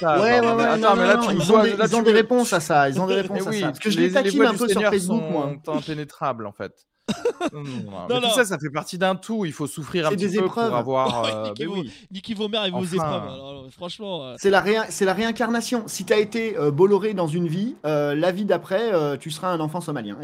pas, 0.00 0.20
Ouais, 0.20 0.38
ouais, 0.38 0.40
mais 0.40 0.46
ouais, 0.54 0.64
attends, 0.64 0.94
non, 0.94 0.96
mais 1.00 1.06
là 1.08 1.16
non, 1.16 1.26
tu 1.26 1.32
ils 1.34 1.38
vois- 1.42 1.58
ont 1.58 1.62
des, 1.64 1.76
là, 1.76 1.86
ils 1.88 1.96
ont 1.96 2.02
des 2.02 2.12
réponses 2.12 2.52
à 2.52 2.60
ça, 2.60 2.88
ils 2.88 3.00
ont 3.00 3.06
des 3.08 3.14
réponses 3.22 3.42
oui, 3.48 3.56
à 3.56 3.60
ça. 3.60 3.66
Parce 3.68 3.78
que 3.80 3.90
je 3.90 3.96
les, 3.96 4.02
les 4.02 4.08
les 4.08 4.14
taquine 4.14 4.42
un 4.44 4.52
du 4.52 4.58
peu 4.58 4.66
sur 4.68 4.74
Seigneur 4.74 4.92
Facebook, 4.92 5.22
moi. 5.30 5.56
sont 5.64 5.72
impénétrables 5.72 6.46
en 6.46 6.52
fait. 6.52 6.72
non, 7.52 8.20
tout 8.20 8.30
ça, 8.34 8.44
ça 8.44 8.58
fait 8.58 8.70
partie 8.70 8.96
d'un 8.98 9.14
tout. 9.14 9.44
Il 9.44 9.52
faut 9.52 9.66
souffrir 9.66 10.06
un 10.06 10.10
petit 10.10 10.28
des 10.28 10.38
peu 10.38 10.44
épreuves. 10.46 10.68
pour 10.68 10.76
avoir. 10.78 11.24
Euh, 11.34 11.66
vos- 11.66 11.74
oui. 11.74 11.92
Nicky 12.10 12.32
et 12.32 12.34
vos 12.34 12.44
Enfin. 12.46 12.66
épreuves. 12.94 13.22
Alors, 13.22 13.48
alors, 13.50 13.66
franchement, 13.70 14.24
euh, 14.24 14.34
C'est 14.38 14.50
la, 14.50 14.60
réin- 14.60 14.86
c'est 14.88 15.04
la 15.04 15.12
réincarnation. 15.14 15.84
Si 15.86 16.04
tu 16.04 16.12
as 16.12 16.18
été 16.18 16.56
euh, 16.56 16.70
Bolloré 16.70 17.12
dans 17.14 17.26
une 17.26 17.46
vie, 17.48 17.76
euh, 17.84 18.14
la 18.14 18.32
vie 18.32 18.44
d'après, 18.44 18.92
euh, 18.92 19.16
tu 19.16 19.30
seras 19.30 19.48
un 19.50 19.60
enfant 19.60 19.80
somalien. 19.80 20.16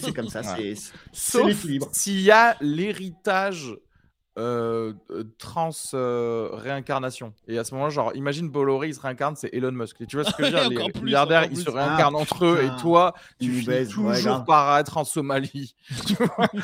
C'est 0.00 0.14
comme 0.14 0.28
ça. 0.28 0.40
Ouais. 0.56 0.74
C'est 1.12 1.42
l'équilibre. 1.44 1.88
s'il 1.92 2.20
y 2.20 2.30
a 2.30 2.56
l'héritage 2.60 3.74
euh, 4.38 4.92
euh, 5.10 5.24
trans 5.38 5.70
euh, 5.94 6.48
réincarnation. 6.52 7.34
Et 7.48 7.58
à 7.58 7.64
ce 7.64 7.74
moment-là, 7.74 7.90
genre, 7.90 8.12
imagine 8.14 8.48
Bolloré, 8.48 8.88
il 8.88 8.94
se 8.94 9.00
réincarne, 9.00 9.34
c'est 9.36 9.52
Elon 9.52 9.72
Musk. 9.72 10.00
Et 10.00 10.06
tu 10.06 10.16
vois 10.16 10.24
ce 10.24 10.34
que 10.34 10.44
je 10.44 10.50
veux 10.56 10.68
dire 10.68 10.70
Les 10.86 10.92
plus, 10.92 11.02
milliardaires, 11.02 11.46
ils 11.50 11.56
se 11.58 11.68
réincarnent 11.68 12.14
Ah, 12.16 12.20
entre 12.20 12.44
eux, 12.44 12.62
et 12.64 12.80
toi, 12.80 13.14
tu 13.40 13.52
finis 13.52 13.68
ouais, 13.68 13.86
toujours 13.86 14.44
par 14.44 14.78
être 14.78 14.96
en 14.96 15.04
Somalie. 15.04 15.74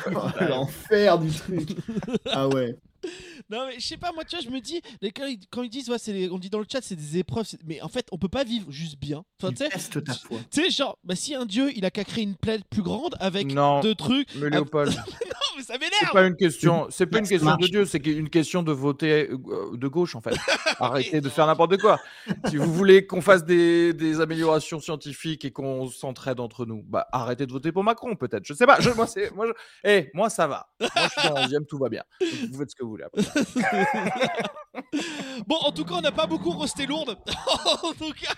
L'enfer 0.49 1.19
du 1.19 1.31
truc. 1.31 1.69
Ah 2.31 2.47
ouais. 2.47 2.75
Non 3.49 3.67
mais 3.67 3.79
je 3.79 3.85
sais 3.87 3.95
pas 3.95 4.11
moi 4.11 4.23
tu 4.25 4.35
vois 4.35 4.43
je 4.43 4.49
me 4.49 4.59
dis 4.59 4.81
les- 5.01 5.11
quand 5.11 5.25
ils, 5.25 5.39
quand 5.51 5.61
ils 5.61 5.69
disent 5.69 5.87
ouais 5.89 5.97
les- 6.07 6.29
on 6.31 6.39
dit 6.39 6.49
dans 6.49 6.59
le 6.59 6.65
chat 6.69 6.79
c'est 6.81 6.95
des 6.95 7.19
épreuves 7.19 7.45
mais 7.63 7.79
en 7.81 7.87
fait 7.87 8.07
on 8.11 8.17
peut 8.17 8.27
pas 8.27 8.43
vivre 8.43 8.69
juste 8.71 8.99
bien 8.99 9.23
enfin 9.41 9.53
tu 9.53 9.63
sais 10.51 10.69
genre 10.71 10.97
bah 11.03 11.15
si 11.15 11.35
un 11.35 11.45
dieu 11.45 11.71
il 11.75 11.85
a 11.85 11.91
qu'à 11.91 12.03
créer 12.03 12.23
une 12.23 12.35
planète 12.35 12.65
plus 12.69 12.81
grande 12.81 13.15
avec 13.19 13.53
Non. 13.53 13.79
deux 13.81 13.95
trucs 13.95 14.27
Mais 14.35 14.49
Léopold, 14.49 14.93
mais 15.57 15.63
ça 15.63 15.73
c'est 15.73 15.79
m'énerve 15.79 16.11
pas 16.13 16.25
une 16.25 16.35
question, 16.35 16.87
c'est 16.89 17.05
pas 17.07 17.19
une 17.19 17.27
question 17.27 17.55
de. 17.55 17.67
Dieu, 17.67 17.85
c'est 17.85 18.05
une 18.05 18.29
question 18.29 18.63
de 18.63 18.71
voter 18.71 19.29
euh, 19.31 19.75
de 19.75 19.87
gauche 19.87 20.15
en 20.15 20.21
fait. 20.21 20.35
Arrêtez 20.79 21.21
de 21.21 21.29
faire 21.29 21.47
n'importe 21.47 21.77
quoi. 21.77 21.99
Si 22.47 22.57
vous 22.57 22.71
voulez 22.71 23.05
qu'on 23.07 23.21
fasse 23.21 23.43
des, 23.43 23.93
des 23.93 24.21
améliorations 24.21 24.79
scientifiques 24.79 25.45
et 25.45 25.51
qu'on 25.51 25.89
s'entraide 25.89 26.39
entre 26.39 26.65
nous, 26.65 26.83
bah 26.87 27.07
arrêtez 27.11 27.45
de 27.45 27.51
voter 27.51 27.71
pour 27.71 27.83
Macron 27.83 28.15
peut-être. 28.15 28.45
Je 28.45 28.53
sais 28.53 28.65
pas. 28.65 28.77
Je, 28.79 28.89
moi 28.91 29.07
c'est, 29.07 29.33
moi, 29.35 29.47
je- 29.47 29.89
eh, 29.89 30.09
moi 30.13 30.29
ça 30.29 30.47
va. 30.47 30.67
Moi 30.79 30.89
je 30.95 31.19
suis 31.19 31.29
dans 31.29 31.41
11 31.41 31.57
tout 31.67 31.77
va 31.77 31.89
bien. 31.89 32.03
Donc, 32.21 32.29
vous 32.51 32.59
faites 32.59 32.71
ce 32.71 32.75
que 32.75 32.83
vous 32.83 32.91
voulez. 32.91 33.03
après. 33.05 33.23
bon 35.47 35.55
en 35.61 35.71
tout 35.71 35.85
cas 35.85 35.95
on 35.95 36.01
n'a 36.01 36.11
pas 36.11 36.27
beaucoup 36.27 36.51
resté 36.51 36.85
lourde 36.85 37.17
en 37.83 37.93
tout 37.93 38.13
cas 38.13 38.33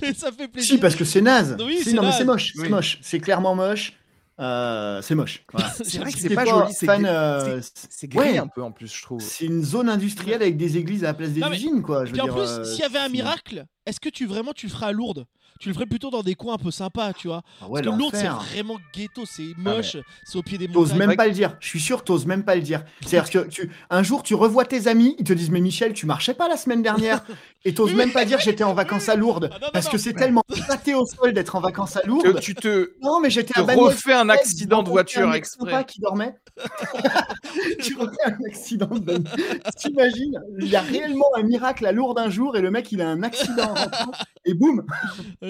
mais 0.00 0.14
ça 0.14 0.32
fait 0.32 0.48
plaisir 0.48 0.74
Si, 0.74 0.80
parce 0.80 0.96
que 0.96 1.04
c'est 1.04 1.20
naze. 1.20 1.56
Oui, 1.60 1.78
Si, 1.78 1.90
c'est 1.90 1.92
non, 1.94 2.02
mais 2.02 2.12
c'est 2.12 2.24
moche. 2.24 2.52
C'est 2.54 2.68
moche. 2.68 2.98
C'est 3.02 3.20
clairement 3.20 3.54
moche. 3.54 3.92
Euh, 4.42 5.00
c'est 5.02 5.14
moche. 5.14 5.44
Voilà. 5.52 5.70
C'est 5.70 5.98
vrai 5.98 6.12
que 6.12 6.18
c'est 6.18 6.34
pas 6.34 6.44
joli. 6.44 6.72
C'est, 6.72 6.86
gris- 6.86 7.02
euh, 7.06 7.60
gris 8.04 8.18
ouais. 8.18 8.38
un 8.38 8.48
peu 8.48 8.62
en 8.62 8.72
plus, 8.72 8.92
je 8.94 9.02
trouve. 9.02 9.20
C'est 9.20 9.44
une 9.46 9.62
zone 9.64 9.88
industrielle 9.88 10.42
avec 10.42 10.56
des 10.56 10.76
églises 10.76 11.04
à 11.04 11.08
la 11.08 11.14
place 11.14 11.30
des 11.30 11.40
Non, 11.40 11.48
mais- 11.50 11.56
usines, 11.56 11.80
quoi. 11.82 12.04
Je 12.04 12.10
veux 12.10 12.12
Puis 12.14 12.20
en 12.22 12.24
dire, 12.24 12.34
plus, 12.34 12.48
euh, 12.50 12.64
s'il 12.64 12.80
y 12.80 12.84
avait 12.84 12.98
un 12.98 13.08
miracle, 13.08 13.64
est-ce 13.86 14.00
que 14.00 14.08
tu 14.08 14.26
vraiment 14.26 14.52
tu 14.52 14.66
le 14.66 14.72
ferais 14.72 14.86
à 14.86 14.92
Lourdes? 14.92 15.26
Tu 15.62 15.68
le 15.68 15.74
ferais 15.74 15.86
plutôt 15.86 16.10
dans 16.10 16.24
des 16.24 16.34
coins 16.34 16.54
un 16.54 16.58
peu 16.58 16.72
sympas, 16.72 17.12
tu 17.12 17.28
vois 17.28 17.42
Ah 17.60 17.68
ouais, 17.68 17.82
Parce 17.82 17.94
que 17.94 18.00
Lourdes, 18.00 18.16
c'est 18.16 18.26
vraiment 18.26 18.80
ghetto, 18.92 19.22
c'est 19.24 19.54
moche, 19.56 19.96
c'est 20.24 20.36
au 20.36 20.42
pied 20.42 20.58
des 20.58 20.66
T'oses 20.66 20.90
montagnes. 20.92 21.06
même 21.10 21.16
pas 21.16 21.28
le 21.28 21.32
dire. 21.32 21.56
Je 21.60 21.68
suis 21.68 21.78
sûr, 21.78 22.02
t'oses 22.02 22.26
même 22.26 22.44
pas 22.44 22.56
le 22.56 22.62
dire. 22.62 22.82
C'est-à-dire 23.06 23.30
que 23.30 23.48
tu, 23.48 23.70
un 23.88 24.02
jour, 24.02 24.24
tu 24.24 24.34
revois 24.34 24.64
tes 24.64 24.88
amis, 24.88 25.14
ils 25.20 25.24
te 25.24 25.32
disent 25.32 25.50
Mais 25.52 25.60
Michel, 25.60 25.92
tu 25.92 26.04
marchais 26.04 26.34
pas 26.34 26.48
la 26.48 26.56
semaine 26.56 26.82
dernière 26.82 27.24
Et 27.64 27.74
t'oses 27.74 27.94
même 27.94 28.10
pas 28.10 28.24
dire 28.24 28.40
J'étais 28.40 28.64
en 28.64 28.74
vacances 28.74 29.08
à 29.08 29.14
Lourdes. 29.14 29.50
Ah 29.52 29.58
non, 29.60 29.66
non, 29.66 29.70
Parce 29.72 29.88
que 29.88 29.98
c'est 29.98 30.14
tellement 30.14 30.42
pâté 30.66 30.94
au 30.94 31.06
sol 31.06 31.32
d'être 31.32 31.54
en 31.54 31.60
vacances 31.60 31.96
à 31.96 32.00
Que 32.00 32.08
Lourdes. 32.08 32.40
tu 32.40 32.56
te, 32.56 32.94
Non, 33.00 33.20
mais 33.20 33.30
j'étais 33.30 33.56
à 33.56 33.62
refais 33.62 34.14
un 34.14 34.30
accident 34.30 34.82
de 34.82 34.88
voiture 34.88 35.32
exprès. 35.32 35.84
qui 35.84 36.00
dormait. 36.00 36.34
tu 37.82 37.96
refais 37.96 38.24
un 38.26 38.44
accident 38.48 38.88
de. 38.98 39.22
T'imagines 39.76 40.40
Il 40.58 40.66
y 40.66 40.74
a 40.74 40.80
réellement 40.80 41.30
un 41.36 41.44
miracle 41.44 41.86
à 41.86 41.92
Lourdes 41.92 42.18
un 42.18 42.30
jour 42.30 42.56
et 42.56 42.60
le 42.60 42.72
mec, 42.72 42.90
il 42.90 43.00
a 43.00 43.08
un 43.08 43.22
accident 43.22 43.62
en 43.70 43.74
rentrant 43.74 44.12
et 44.44 44.54
boum 44.54 44.84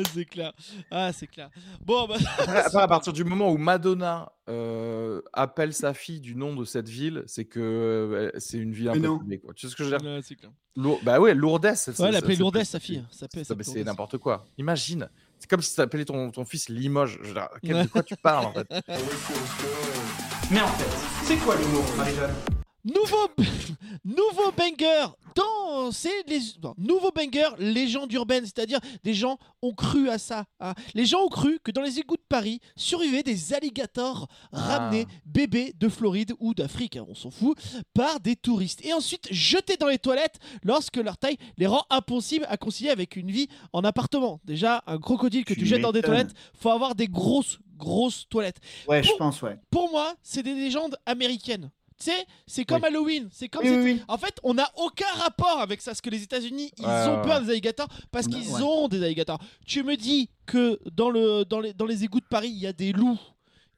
Ah, 0.04 0.10
c'est 0.14 0.24
clair. 0.24 0.52
Ah, 0.90 1.12
c'est 1.12 1.26
clair. 1.26 1.50
Bon, 1.84 2.06
bah, 2.06 2.16
Après, 2.38 2.82
à 2.82 2.88
partir 2.88 3.12
du 3.12 3.24
moment 3.24 3.50
où 3.50 3.56
Madonna 3.58 4.32
euh, 4.48 5.20
appelle 5.32 5.72
sa 5.72 5.94
fille 5.94 6.20
du 6.20 6.34
nom 6.34 6.54
de 6.54 6.64
cette 6.64 6.88
ville, 6.88 7.22
c'est 7.26 7.44
que 7.44 7.60
euh, 7.60 8.30
c'est 8.38 8.58
une 8.58 8.72
ville 8.72 8.88
un 8.88 8.94
Mais 8.94 9.00
peu 9.00 9.06
non. 9.06 9.18
peuplée, 9.18 9.38
quoi. 9.38 9.54
Tu 9.54 9.66
sais 9.66 9.72
ce 9.72 9.76
que 9.76 9.84
je 9.84 9.90
veux 9.90 9.98
dire? 9.98 10.06
Ouais, 10.08 10.20
c'est 10.22 10.34
clair. 10.36 10.50
Lour- 10.76 11.00
Bah 11.02 11.20
ouais, 11.20 11.34
Lourdes. 11.34 11.72
c'est- 11.74 11.90
Ouais, 11.90 11.96
c'est- 11.96 12.02
elle 12.04 12.16
appelait 12.16 12.34
c'est- 12.34 12.40
Lourdes, 12.40 12.58
c'est- 12.58 12.64
sa 12.64 12.80
fille. 12.80 13.04
Ça 13.10 13.26
c'est- 13.32 13.44
ça 13.44 13.54
Lourdes. 13.54 13.78
n'importe 13.86 14.18
quoi. 14.18 14.44
Imagine. 14.58 15.08
C'est 15.38 15.48
comme 15.50 15.60
si 15.62 15.74
tu 15.74 15.80
appelais 15.80 16.04
ton, 16.04 16.30
ton 16.30 16.44
fils 16.44 16.68
Limoges. 16.68 17.18
Je 17.22 17.28
veux 17.28 17.34
dire, 17.34 17.48
quel- 17.62 17.82
de 17.82 17.88
quoi 17.88 18.02
tu 18.02 18.16
parles 18.16 18.46
en 18.46 18.52
fait? 18.52 18.66
Mais 20.50 20.60
en 20.60 20.66
fait, 20.68 21.24
c'est 21.24 21.36
quoi 21.38 21.56
l'humour, 21.56 21.84
Marie-Jeanne? 21.96 22.61
Nouveau, 22.84 23.28
nouveau 24.04 24.50
banger 24.56 25.06
dans 25.36 25.90
c'est 25.92 26.26
les 26.26 26.40
bon, 26.60 26.74
nouveaux 26.76 27.10
bangers, 27.12 27.54
légendes 27.58 28.12
urbaines, 28.12 28.44
c'est-à-dire 28.44 28.80
des 29.04 29.14
gens 29.14 29.38
ont 29.62 29.72
cru 29.72 30.08
à 30.10 30.18
ça. 30.18 30.44
hein. 30.60 30.74
Les 30.94 31.06
gens 31.06 31.22
ont 31.22 31.28
cru 31.28 31.58
que 31.62 31.70
dans 31.70 31.80
les 31.80 31.98
égouts 32.00 32.16
de 32.16 32.24
Paris 32.28 32.60
survivaient 32.76 33.22
des 33.22 33.54
alligators 33.54 34.28
ramenés 34.52 35.06
bébés 35.24 35.74
de 35.78 35.88
Floride 35.88 36.34
ou 36.40 36.54
d'Afrique, 36.54 36.96
hein, 36.96 37.06
on 37.08 37.14
s'en 37.14 37.30
fout, 37.30 37.56
par 37.94 38.20
des 38.20 38.36
touristes 38.36 38.84
et 38.84 38.92
ensuite 38.92 39.28
jetés 39.30 39.76
dans 39.76 39.88
les 39.88 39.98
toilettes 39.98 40.38
lorsque 40.64 40.96
leur 40.96 41.16
taille 41.16 41.38
les 41.56 41.66
rend 41.66 41.84
impossibles 41.88 42.46
à 42.48 42.56
concilier 42.56 42.90
avec 42.90 43.16
une 43.16 43.30
vie 43.30 43.48
en 43.72 43.84
appartement. 43.84 44.40
Déjà, 44.44 44.82
un 44.86 44.98
crocodile 44.98 45.44
que 45.44 45.54
tu, 45.54 45.60
Tu 45.60 45.66
jettes 45.66 45.82
dans 45.82 45.92
des 45.92 46.02
toilettes, 46.02 46.32
faut 46.54 46.70
avoir 46.70 46.94
des 46.94 47.08
grosses 47.08 47.58
grosses 47.76 48.28
toilettes. 48.28 48.60
Ouais, 48.86 49.02
je 49.02 49.12
pense, 49.18 49.40
ouais. 49.42 49.58
Pour 49.70 49.90
moi, 49.90 50.14
c'est 50.22 50.42
des 50.42 50.54
légendes 50.54 50.96
américaines. 51.06 51.70
Tu 51.98 52.10
sais, 52.10 52.26
c'est 52.46 52.64
comme 52.64 52.82
Oui. 52.82 52.88
Halloween, 52.88 53.28
c'est 53.32 53.48
comme 53.48 53.64
Oui, 53.64 53.76
oui, 53.76 54.02
en 54.08 54.18
fait, 54.18 54.38
on 54.42 54.54
n'a 54.54 54.68
aucun 54.76 55.06
rapport 55.18 55.60
avec 55.60 55.80
ça, 55.80 55.92
parce 55.92 56.00
que 56.00 56.10
les 56.10 56.22
États-Unis, 56.22 56.72
ils 56.78 56.84
ont 56.84 57.22
peur 57.22 57.40
des 57.42 57.50
alligators 57.50 57.88
parce 58.10 58.26
Ouais. 58.26 58.32
qu'ils 58.32 58.62
ont 58.62 58.88
des 58.88 59.02
alligators. 59.02 59.38
Tu 59.66 59.82
me 59.82 59.96
dis 59.96 60.28
que 60.46 60.78
dans, 60.94 61.10
le, 61.10 61.44
dans, 61.44 61.60
les, 61.60 61.72
dans 61.72 61.86
les 61.86 62.04
égouts 62.04 62.20
de 62.20 62.26
Paris, 62.26 62.48
il 62.50 62.58
y 62.58 62.66
a 62.66 62.72
des 62.72 62.92
loups, 62.92 63.18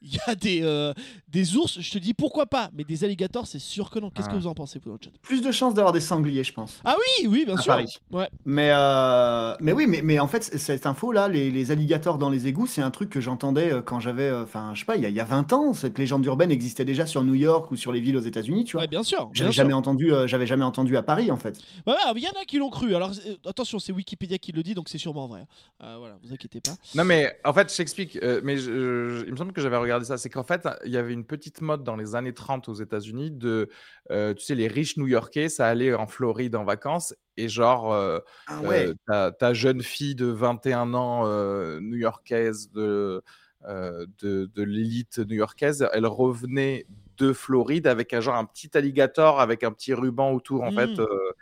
il 0.06 0.14
y 0.14 0.18
a 0.26 0.34
des, 0.34 0.60
euh, 0.62 0.92
des 1.28 1.56
ours, 1.56 1.80
je 1.80 1.90
te 1.90 1.98
dis 1.98 2.14
pourquoi 2.14 2.46
pas, 2.46 2.70
mais 2.74 2.84
des 2.84 3.04
alligators, 3.04 3.46
c'est 3.46 3.58
sûr 3.58 3.90
que 3.90 3.98
non. 3.98 4.10
Qu'est-ce 4.10 4.28
que 4.28 4.34
Ah. 4.34 4.38
vous 4.38 4.46
en 4.46 4.54
pensez, 4.54 4.78
vous, 4.78 4.90
dans 4.90 4.96
le 4.96 5.00
chat? 5.02 5.10
Plus 5.22 5.40
de 5.42 5.50
chances 5.50 5.74
d'avoir 5.74 5.92
des 5.92 6.00
sangliers, 6.00 6.44
je 6.44 6.52
pense. 6.52 6.78
Ah 6.84 6.96
oui, 6.98 7.26
oui, 7.28 7.44
bien 7.46 7.56
à 7.56 7.60
sûr. 7.62 7.72
Paris. 7.72 7.98
Ouais. 8.12 8.28
Mais, 8.44 8.70
euh, 8.72 9.54
mais 9.60 9.72
oui, 9.72 9.86
mais, 9.86 10.02
mais 10.02 10.18
en 10.18 10.28
fait, 10.28 10.42
cette 10.44 10.86
info-là, 10.86 11.28
les, 11.28 11.50
les 11.50 11.70
alligators 11.70 12.18
dans 12.18 12.30
les 12.30 12.46
égouts, 12.46 12.66
c'est 12.66 12.82
un 12.82 12.90
truc 12.90 13.08
que 13.10 13.20
j'entendais 13.20 13.72
euh, 13.72 13.82
quand 13.82 14.00
j'avais, 14.00 14.28
euh, 14.28 14.42
enfin, 14.44 14.72
je 14.74 14.80
sais 14.80 14.84
pas, 14.84 14.96
il 14.96 15.02
y, 15.02 15.06
a, 15.06 15.08
il 15.08 15.14
y 15.14 15.20
a 15.20 15.24
20 15.24 15.52
ans. 15.52 15.72
Cette 15.74 15.98
légende 15.98 16.24
urbaine 16.26 16.50
existait 16.50 16.84
déjà 16.84 17.06
sur 17.06 17.24
New 17.24 17.34
York 17.34 17.70
ou 17.70 17.76
sur 17.76 17.90
les 17.92 18.00
villes 18.00 18.16
aux 18.16 18.20
États-Unis, 18.20 18.64
tu 18.64 18.72
vois. 18.72 18.82
Ouais, 18.82 18.88
bien 18.88 19.02
sûr. 19.02 19.30
J'avais 19.32 19.50
sûr. 19.52 19.62
jamais 19.62 19.72
entendu, 19.74 20.12
euh, 20.12 20.26
j'avais 20.26 20.46
jamais 20.46 20.64
entendu 20.64 20.96
à 20.96 21.02
Paris, 21.02 21.30
en 21.30 21.36
fait. 21.36 21.58
Ouais, 21.86 21.92
ouais, 21.94 21.98
Il 22.16 22.22
y 22.22 22.28
en 22.28 22.40
a 22.40 22.44
qui 22.44 22.58
l'ont 22.58 22.70
cru. 22.70 22.94
Alors 22.94 23.10
euh, 23.26 23.36
attention, 23.46 23.78
c'est 23.78 23.92
Wikipédia 23.92 24.38
qui 24.38 24.52
le 24.52 24.62
dit, 24.62 24.74
donc 24.74 24.88
c'est 24.88 24.98
sûrement 24.98 25.26
vrai. 25.26 25.46
Euh, 25.82 25.96
voilà, 25.98 26.16
vous 26.22 26.32
inquiétez 26.32 26.60
pas. 26.60 26.72
Non, 26.94 27.04
mais 27.04 27.36
en 27.44 27.52
fait, 27.52 27.70
je 27.72 27.76
t'explique. 27.76 28.16
euh, 28.22 28.40
mais 28.44 28.56
je- 28.56 29.18
je- 29.20 29.24
il 29.26 29.32
me 29.32 29.36
semble 29.36 29.52
que 29.52 29.60
j'avais 29.60 29.76
regardé 29.76 29.93
ça. 30.02 30.18
C'est 30.18 30.30
qu'en 30.30 30.42
fait, 30.42 30.66
il 30.84 30.90
y 30.90 30.96
avait 30.96 31.12
une 31.12 31.24
petite 31.24 31.60
mode 31.60 31.84
dans 31.84 31.94
les 31.94 32.16
années 32.16 32.34
30 32.34 32.68
aux 32.68 32.74
États-Unis 32.74 33.30
de, 33.30 33.68
euh, 34.10 34.34
tu 34.34 34.42
sais, 34.44 34.54
les 34.56 34.66
riches 34.66 34.96
New-Yorkais, 34.96 35.48
ça 35.48 35.68
allait 35.68 35.94
en 35.94 36.06
Floride 36.08 36.56
en 36.56 36.64
vacances. 36.64 37.14
Et 37.36 37.48
genre, 37.48 37.92
euh, 37.92 38.18
Ah 38.46 38.60
euh, 38.64 38.94
ta, 39.06 39.30
ta 39.30 39.54
jeune 39.54 39.82
fille 39.82 40.16
de 40.16 40.26
21 40.26 40.94
ans 40.94 41.26
new-yorkaise 41.80 42.70
de, 42.72 43.22
de, 43.68 44.46
de 44.46 44.62
l'élite 44.62 45.18
new-yorkaise, 45.18 45.86
elle 45.92 46.06
revenait 46.06 46.86
de 47.16 47.32
Floride 47.32 47.86
avec 47.86 48.12
un 48.12 48.20
genre 48.20 48.34
un 48.34 48.44
petit 48.44 48.76
alligator 48.76 49.40
avec 49.40 49.62
un 49.62 49.70
petit 49.72 49.94
ruban 49.94 50.32
autour 50.32 50.64
en 50.64 50.72
fait. 50.72 50.98
euh, 50.98 51.32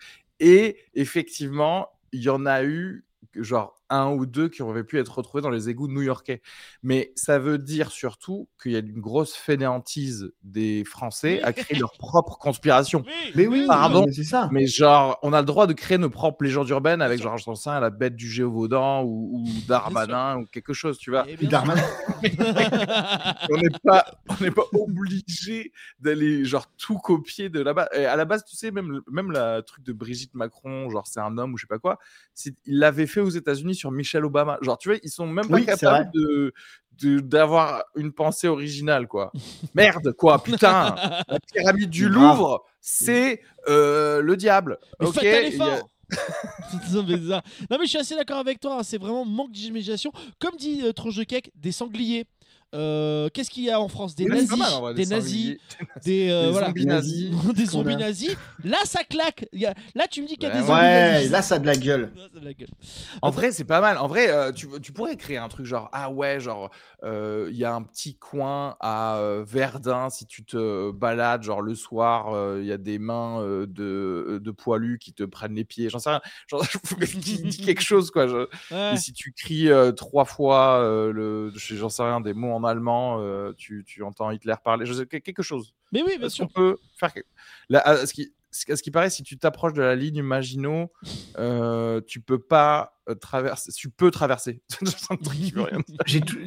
et 0.40 0.76
effectivement, 0.94 1.88
il 2.12 2.22
y 2.22 2.28
en 2.28 2.46
a 2.46 2.64
eu 2.64 3.04
genre 3.34 3.80
un 3.92 4.11
ou 4.12 4.26
deux 4.26 4.48
qui 4.48 4.62
auraient 4.62 4.85
pu 4.85 4.98
être 4.98 5.16
retrouvés 5.18 5.42
dans 5.42 5.50
les 5.50 5.68
égouts 5.68 5.88
new-yorkais. 5.88 6.42
Mais 6.83 7.12
ça 7.16 7.38
veut 7.38 7.59
dire 7.59 7.90
surtout 7.90 8.48
qu'il 8.61 8.72
y 8.72 8.76
a 8.76 8.81
une 8.81 9.00
grosse 9.00 9.35
fainéantise 9.35 10.33
des 10.42 10.85
Français 10.85 11.40
à 11.42 11.52
créer 11.52 11.78
leur 11.78 11.92
propre 11.92 12.38
conspiration. 12.38 13.05
Mais 13.35 13.46
oui, 13.46 13.64
Pardon. 13.66 14.05
mais 14.07 14.12
c'est 14.12 14.24
ça. 14.24 14.48
Mais 14.52 14.66
genre, 14.66 15.18
on 15.22 15.33
a 15.33 15.40
le 15.40 15.46
droit 15.46 15.66
de 15.66 15.72
créer 15.72 15.98
nos 15.98 16.11
propres 16.11 16.44
légendes 16.44 16.68
urbaines 16.68 17.02
avec 17.02 17.20
sais 17.62 17.70
rien, 17.70 17.81
la 17.81 17.90
bête 17.90 18.16
du 18.16 18.28
Géovaudan 18.31 19.02
ou, 19.05 19.31
ou 19.38 19.44
Darmanin 19.68 20.38
ou 20.38 20.46
quelque 20.46 20.72
chose, 20.72 20.98
tu 20.98 21.11
vois. 21.11 21.24
Bien 21.24 21.48
Darmanin. 21.48 21.83
On 23.50 23.57
n'est 23.57 23.70
pas, 23.85 24.05
on 24.28 24.42
n'est 24.42 24.50
pas 24.50 24.62
obligé 24.72 25.72
d'aller 26.00 26.44
genre 26.44 26.66
tout 26.76 26.98
copier 26.98 27.48
de 27.48 27.61
là-bas. 27.61 27.88
Et 27.94 28.05
à 28.07 28.16
la 28.16 28.24
base, 28.24 28.44
tu 28.44 28.57
sais, 28.57 28.70
même 28.70 28.90
le- 28.90 29.05
même 29.11 29.31
la 29.33 29.62
truc 29.62 29.85
de 29.85 29.92
Brigitte 29.92 30.35
Macron, 30.35 30.88
genre 30.90 31.07
c'est 31.07 31.20
un 31.20 31.37
homme 31.38 31.55
ou 31.55 31.57
je 31.57 31.62
sais 31.62 31.66
pas 31.68 31.78
quoi, 31.78 31.98
il 32.66 32.78
l'avait 32.78 33.07
fait 33.07 33.20
aux 33.20 33.28
États-Unis 33.31 33.74
sur 33.83 33.90
Michelle 33.90 34.25
Obama. 34.25 34.59
Genre, 34.62 34.79
tu 34.79 34.88
vois, 34.90 34.99
ils 35.03 35.11
sont 35.11 35.27
même 35.27 35.49
pas 35.49 35.57
Oui, 35.57 35.66
capables 35.66 36.11
de 36.12 36.55
d'avoir 37.18 37.83
une 37.97 38.12
pensée 38.12 38.47
originale 38.47 39.09
quoi. 39.09 39.33
Merde 39.75 40.12
quoi, 40.12 40.40
putain. 40.40 40.95
La 41.27 41.40
pyramide 41.40 41.90
du. 41.90 42.09
Louvre, 42.09 42.64
c'est 42.81 43.40
euh, 43.68 44.21
le 44.23 44.37
diable. 44.37 44.79
Mais 45.01 45.07
Ok. 45.09 45.18
a- 45.18 45.23
mais 47.09 47.18
ça- 47.29 47.42
non, 47.71 47.79
mais 47.79 47.85
je 47.85 47.87
suis 47.87 47.99
assez 47.99 48.14
d'accord 48.14 48.37
avec 48.37 48.61
toi, 48.61 48.77
hein, 48.79 48.83
c'est 48.85 48.99
vraiment 48.99 49.25
manque 49.25 49.51
d'imagination. 49.51 50.12
Comme 50.38 50.55
dit 50.57 50.83
euh, 50.85 50.92
Tronche 50.92 51.16
de 51.16 51.25
Cake, 51.25 51.51
des 51.57 51.73
sangliers. 51.73 52.27
Euh, 52.74 53.28
Qu'est-ce 53.35 53.50
qu'il 53.50 53.64
y 53.64 53.70
a 53.70 53.80
en 53.80 53.88
France? 53.88 54.14
Des 54.14 54.24
Oui, 54.24 54.30
nazis, 54.30 54.56
mal, 54.58 54.72
vrai, 54.80 54.94
des, 54.94 55.06
nazis, 55.06 55.56
des, 56.04 56.30
euh, 56.30 56.42
Des 56.46 56.50
voilà, 56.52 56.66
zombies 56.68 56.87
nazis. 56.87 57.30
des 57.54 57.64
qu'on 57.64 57.70
zombies 57.70 57.94
a. 57.94 57.98
nazis. 57.98 58.37
Là, 58.64 58.78
ça 58.85 59.04
claque. 59.04 59.46
Là, 59.52 60.06
tu 60.11 60.22
me 60.22 60.26
dis 60.26 60.37
qu'il 60.37 60.48
y 60.48 60.52
a 60.52 60.54
des 60.54 60.61
zombies 60.61 60.72
Ouais, 60.72 61.12
nazis. 61.12 61.30
là, 61.30 61.42
ça 61.42 61.54
a 61.56 61.58
de 61.58 61.66
la 61.66 61.76
gueule. 61.76 62.12
En 63.20 63.30
vrai, 63.30 63.52
c'est 63.52 63.64
pas 63.64 63.80
mal. 63.80 63.98
En 63.98 64.06
vrai, 64.06 64.30
euh, 64.30 64.52
tu, 64.52 64.68
tu 64.80 64.92
pourrais 64.92 65.16
créer 65.16 65.37
un 65.37 65.48
truc 65.48 65.66
genre 65.66 65.88
ah 65.92 66.11
ouais, 66.11 66.40
genre 66.40 66.70
euh, 67.04 67.48
il 67.50 67.56
y 67.56 67.64
a 67.64 67.74
un 67.74 67.82
petit 67.82 68.16
coin 68.16 68.76
à 68.80 69.20
Verdun 69.46 70.08
si 70.11 70.26
tu 70.26 70.44
te 70.44 70.90
balades 70.92 71.42
genre 71.42 71.61
le 71.62 71.74
soir, 71.74 72.56
il 72.58 72.64
y 72.64 72.72
a 72.72 72.78
des 72.78 72.98
mains 72.98 73.42
de, 73.66 74.40
de 74.42 74.50
poilus 74.50 74.98
qui 74.98 75.12
te 75.12 75.24
prennent 75.24 75.54
les 75.54 75.64
pieds. 75.64 75.90
J'en 75.90 75.98
sais 75.98 76.11
rien. 76.11 76.20
Genre, 76.48 76.66
qui 76.66 77.42
dit 77.42 77.58
quelque 77.64 77.82
chose 77.82 78.11
quoi. 78.11 78.26
je- 78.28 78.46
Ouais. 78.70 78.94
Et 78.94 78.96
si 78.96 79.12
tu 79.12 79.32
cries 79.32 79.68
trois 79.96 80.24
fois 80.24 80.80
le, 81.12 81.52
j'en 81.54 81.88
sais 81.88 82.02
rien, 82.02 82.20
des 82.20 82.32
mots 82.35 82.52
en 82.52 82.62
allemand, 82.64 83.18
euh, 83.20 83.53
tu, 83.57 83.85
tu 83.87 84.03
entends 84.03 84.31
Hitler 84.31 84.55
parler. 84.62 84.87
Je 84.87 84.92
sais, 84.92 85.07
que- 85.07 85.16
quelque 85.18 85.42
chose. 85.42 85.75
Mais 85.92 86.03
oui, 86.03 86.18
bien 86.18 86.29
sûr. 86.29 86.46
qu'on 86.46 86.53
peut 86.53 86.77
faire 86.98 87.12
Là, 87.68 87.81
à 87.85 88.07
ce 88.07 88.12
qui, 88.12 88.33
à 88.68 88.77
ce 88.77 88.83
qui 88.83 88.90
paraît, 88.90 89.11
si 89.11 89.22
tu 89.22 89.38
t'approches 89.38 89.72
de 89.72 89.83
la 89.83 89.94
ligne 89.96 90.22
Maginot, 90.22 90.92
euh, 91.38 92.01
tu 92.07 92.20
peux 92.20 92.38
pas 92.38 92.98
euh, 93.09 93.14
traverser. 93.14 93.72
Tu 93.72 93.88
peux 93.88 94.11
traverser. 94.11 94.61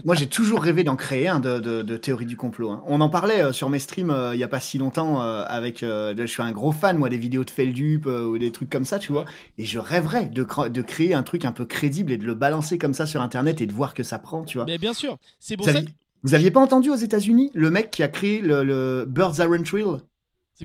Moi, 0.05 0.15
j'ai 0.15 0.27
toujours 0.27 0.61
rêvé 0.61 0.83
d'en 0.83 0.95
créer 0.95 1.27
un 1.27 1.39
de, 1.39 1.59
de, 1.59 1.81
de 1.81 1.97
théorie 1.97 2.25
du 2.25 2.37
complot. 2.37 2.69
hein. 2.71 2.83
On 2.85 3.01
en 3.01 3.09
parlait 3.09 3.41
euh, 3.43 3.51
sur 3.53 3.69
mes 3.69 3.79
streams 3.79 4.11
euh, 4.11 4.35
il 4.35 4.39
y 4.39 4.43
a 4.43 4.47
pas 4.47 4.59
si 4.59 4.77
longtemps. 4.77 5.21
euh, 5.21 5.43
avec, 5.47 5.83
euh, 5.83 6.13
je 6.17 6.25
suis 6.25 6.41
un 6.43 6.51
gros 6.51 6.71
fan 6.71 6.97
moi 6.97 7.09
des 7.09 7.17
vidéos 7.17 7.43
de 7.43 7.49
Feldup 7.49 8.05
euh, 8.07 8.25
ou 8.25 8.37
des 8.37 8.51
trucs 8.51 8.69
comme 8.69 8.85
ça, 8.85 8.99
tu 8.99 9.11
vois. 9.11 9.25
Et 9.57 9.65
je 9.65 9.79
rêverais 9.79 10.27
de, 10.27 10.43
créer 10.81 11.13
un 11.13 11.23
truc 11.23 11.45
un 11.45 11.51
peu 11.51 11.65
crédible 11.65 12.11
et 12.11 12.17
de 12.17 12.25
le 12.25 12.35
balancer 12.35 12.77
comme 12.77 12.93
ça 12.93 13.05
sur 13.05 13.21
Internet 13.21 13.61
et 13.61 13.65
de 13.65 13.73
voir 13.73 13.93
que 13.93 14.03
ça 14.03 14.19
prend, 14.19 14.43
tu 14.43 14.57
vois. 14.57 14.65
Mais 14.65 14.77
bien 14.77 14.93
sûr. 14.93 15.17
C'est 15.39 15.57
pour 15.57 15.65
ça 15.65 15.71
aviez, 15.71 15.85
que... 15.85 15.91
vous 16.25 16.33
aviez 16.33 16.49
pas 16.49 16.59
entendu 16.59 16.89
aux 16.89 16.95
États-Unis 16.95 17.51
le 17.53 17.69
mec 17.69 17.91
qui 17.91 18.01
a 18.01 18.07
créé 18.07 18.41
le, 18.41 18.63
le 18.63 19.05
Birds 19.07 19.39
Aren't 19.39 19.69
Real? 19.71 20.01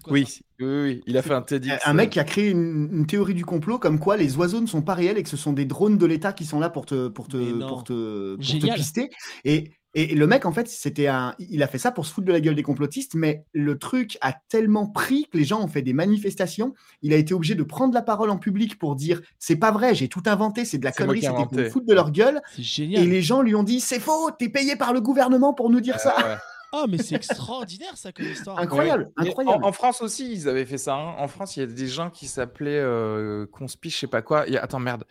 Quoi 0.03 0.13
Oui, 0.13 0.25
oui, 0.61 0.67
oui, 0.67 1.03
il 1.07 1.19
a 1.19 1.23
fait 1.23 1.35
un 1.35 1.43
TEDx. 1.43 1.83
Un 1.85 1.93
mec 1.93 2.11
qui 2.11 2.19
a 2.19 2.25
créé 2.25 2.49
une, 2.49 2.89
une 2.93 3.07
théorie 3.07 3.35
du 3.35 3.45
complot 3.45 3.79
comme 3.79 3.99
quoi 3.99 4.17
les 4.17 4.37
oiseaux 4.37 4.61
ne 4.61 4.67
sont 4.67 4.81
pas 4.81 4.95
réels 4.95 5.19
et 5.19 5.23
que 5.23 5.29
ce 5.29 5.37
sont 5.37 5.53
des 5.53 5.67
drones 5.67 5.99
de 5.99 6.07
l'État 6.07 6.33
qui 6.33 6.47
sont 6.47 6.61
là 6.61 6.71
pour 6.71 6.87
te, 6.87 7.09
pour 7.09 7.29
te, 7.29 7.37
pour 7.37 7.85
te, 7.85 8.37
pour 8.37 8.45
te 8.45 8.75
pister. 8.75 9.11
Et, 9.45 9.73
et 9.95 10.15
le 10.15 10.27
mec, 10.27 10.47
en 10.47 10.53
fait, 10.53 10.69
c'était 10.69 11.09
un, 11.09 11.35
il 11.39 11.63
a 11.63 11.67
fait 11.67 11.79
ça 11.79 11.91
pour 11.91 12.07
se 12.07 12.13
foutre 12.13 12.27
de 12.29 12.33
la 12.33 12.41
gueule 12.41 12.55
des 12.55 12.63
complotistes, 12.63 13.15
mais 13.15 13.45
le 13.53 13.77
truc 13.79 14.19
a 14.21 14.33
tellement 14.49 14.87
pris 14.87 15.27
que 15.33 15.37
les 15.37 15.45
gens 15.45 15.61
ont 15.61 15.67
fait 15.69 15.83
des 15.83 15.93
manifestations. 15.93 16.75
Il 17.03 17.13
a 17.13 17.17
été 17.17 17.35
obligé 17.35 17.55
de 17.57 17.63
prendre 17.65 17.93
la 17.95 18.03
parole 18.03 18.31
en 18.31 18.37
public 18.39 18.79
pour 18.79 18.95
dire 18.95 19.21
c'est 19.39 19.57
pas 19.57 19.73
vrai, 19.73 19.95
j'ai 19.95 20.09
tout 20.09 20.23
inventé, 20.27 20.65
c'est 20.65 20.79
de 20.79 20.85
la 20.85 20.93
connerie, 20.93 21.21
c'était 21.23 21.33
pour 21.33 21.39
me 21.39 21.43
inventé. 21.59 21.71
foutre 21.71 21.87
de 21.87 21.95
leur 21.95 22.11
gueule. 22.13 22.41
C'est 22.55 22.61
Et 22.61 22.65
génial. 22.65 23.09
les 23.09 23.23
gens 23.23 23.43
lui 23.43 23.55
ont 23.57 23.63
dit 23.65 23.81
c'est 23.81 23.99
faux, 24.01 24.31
t'es 24.39 24.49
payé 24.49 24.77
par 24.77 24.93
le 24.93 25.01
gouvernement 25.01 25.55
pour 25.55 25.71
nous 25.71 25.81
dire 25.81 25.99
ça. 25.99 26.15
Euh, 26.25 26.33
ouais. 26.35 26.39
Ah, 26.73 26.85
mais 26.89 26.99
c'est 26.99 27.17
extraordinaire 27.17 27.97
ça 27.97 28.13
comme 28.13 28.27
histoire. 28.27 28.57
Incroyable, 28.61 29.11
incroyable. 29.17 29.65
En, 29.65 29.71
en 29.71 29.73
France 29.73 30.03
aussi, 30.03 30.33
ils 30.33 30.49
avaient 30.49 30.65
fait 30.65 30.79
ça. 30.79 30.95
hein. 30.95 31.15
En 31.19 31.27
France, 31.27 31.57
il 31.57 31.61
y 31.61 31.63
a 31.65 31.67
des 31.67 31.89
gens 31.89 32.11
qui 32.11 32.29
s'appelaient 32.29 32.79
euh, 32.79 33.45
Conspi, 33.51 33.91
je 33.91 33.97
sais 33.97 34.07
pas 34.07 34.23
quoi. 34.23 34.45
Il 34.47 34.53
y 34.55 34.57
a- 34.57 34.63
Attends, 34.63 34.79
merde. 34.79 35.03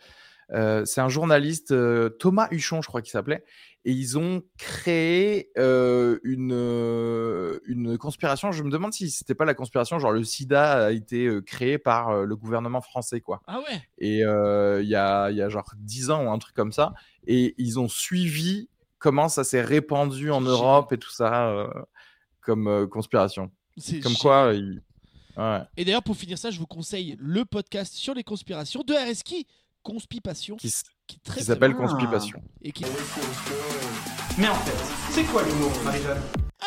Euh, 0.52 0.84
c'est 0.84 1.00
un 1.00 1.08
journaliste, 1.08 1.70
euh, 1.72 2.08
Thomas 2.08 2.48
Huchon, 2.50 2.82
je 2.82 2.88
crois 2.88 3.02
qu'il 3.02 3.10
s'appelait. 3.10 3.44
Et 3.86 3.92
ils 3.92 4.18
ont 4.18 4.42
créé 4.58 5.50
euh, 5.56 6.18
une, 6.22 6.52
une 7.64 7.96
conspiration. 7.96 8.52
Je 8.52 8.62
me 8.62 8.70
demande 8.70 8.92
si 8.92 9.10
c'était 9.10 9.34
pas 9.34 9.46
la 9.46 9.54
conspiration, 9.54 9.98
genre 9.98 10.12
le 10.12 10.22
sida 10.22 10.86
a 10.86 10.90
été 10.90 11.26
euh, 11.26 11.40
créé 11.40 11.78
par 11.78 12.10
euh, 12.10 12.24
le 12.26 12.36
gouvernement 12.36 12.82
français, 12.82 13.22
quoi. 13.22 13.40
Ah 13.46 13.60
ouais. 13.60 13.82
Et 13.96 14.18
il 14.18 14.88
y, 14.88 14.94
a, 14.94 15.30
y 15.30 15.40
a 15.40 15.48
genre 15.48 15.72
10 15.78 16.10
ans 16.10 16.26
ou 16.26 16.30
un 16.30 16.38
truc 16.38 16.54
comme 16.54 16.72
ça. 16.72 16.92
Et 17.26 17.54
ils 17.56 17.78
ont 17.78 17.88
suivi 17.88 18.68
comment 18.98 19.30
ça 19.30 19.44
s'est 19.44 19.62
répandu 19.62 20.30
en. 20.30 20.42
Europe 20.42 20.92
et 20.92 20.98
tout 20.98 21.10
ça 21.10 21.66
comme 22.42 22.86
conspiration. 22.88 23.50
Comme 24.02 24.14
quoi, 24.20 24.52
ouais, 24.52 25.62
Et 25.78 25.84
d'ailleurs, 25.86 26.02
pour 26.02 26.16
finir 26.16 26.36
ça, 26.36 26.50
je 26.50 26.58
vous 26.58 26.66
conseille 26.66 27.16
le 27.18 27.46
podcast 27.46 27.94
sur 27.94 28.12
les 28.12 28.24
conspirations 28.24 28.82
de 28.82 28.92
RSK, 28.92 29.46
Conspipation, 29.82 30.56
qui, 30.56 30.66
est 30.68 30.70
très, 30.70 30.84
qui 31.06 31.20
très 31.20 31.42
s'appelle 31.42 31.72
bien 31.72 31.80
bien. 31.80 31.88
Conspipation. 31.88 32.42
et 32.62 32.72
qui 32.72 32.84
Mais 34.38 34.48
en 34.48 34.54
fait, 34.54 35.12
c'est 35.12 35.24
quoi 35.24 35.42
l'humour, 35.42 35.70
Marie-Jeanne? 35.84 36.20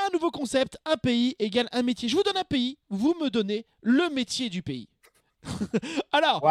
Un 0.08 0.10
nouveau 0.12 0.32
concept, 0.32 0.78
un 0.86 0.98
pays 0.98 1.36
égale 1.40 1.68
un 1.72 1.84
métier. 1.84 2.10
Je 2.10 2.16
vous 2.16 2.24
donne 2.24 2.38
un 2.38 2.44
pays, 2.44 2.78
vous 2.90 3.16
me 3.22 3.30
donnez 3.30 3.66
le 3.82 4.10
métier 4.10 4.50
du 4.50 4.64
pays. 4.64 4.90
Alors, 6.12 6.42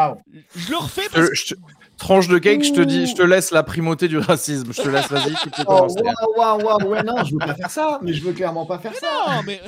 je 0.55 0.70
le 0.70 0.77
refais 0.77 1.09
parce 1.12 1.29
que 1.29 1.35
je 1.35 1.55
Tranche 2.03 2.27
de 2.27 2.38
cake, 2.38 2.65
je 2.65 2.73
te 2.73 2.81
dis, 2.81 3.07
je 3.07 3.15
te 3.15 3.23
laisse 3.23 3.53
la 3.53 3.62
primauté 3.62 4.09
du 4.09 4.19
racisme. 4.19 4.73
Je 4.73 4.83
te 4.83 4.88
laisse, 4.88 5.07
vas-y, 5.09 5.35
tu 5.37 5.51
peux 5.51 5.62
Oh, 5.69 5.87
commencer. 5.87 6.01
waouh, 6.03 6.37
waouh, 6.37 6.65
waouh, 6.65 6.88
ouais, 6.91 7.03
non, 7.05 7.23
je 7.23 7.31
veux 7.35 7.38
pas 7.38 7.55
faire 7.55 7.71
ça, 7.71 8.01
mais 8.03 8.12
je 8.12 8.25
veux 8.25 8.33
clairement 8.33 8.67
pas 8.67 8.81
faire 8.81 8.93
ça. 8.97 9.07
non, 9.29 9.43
mais 9.47 9.61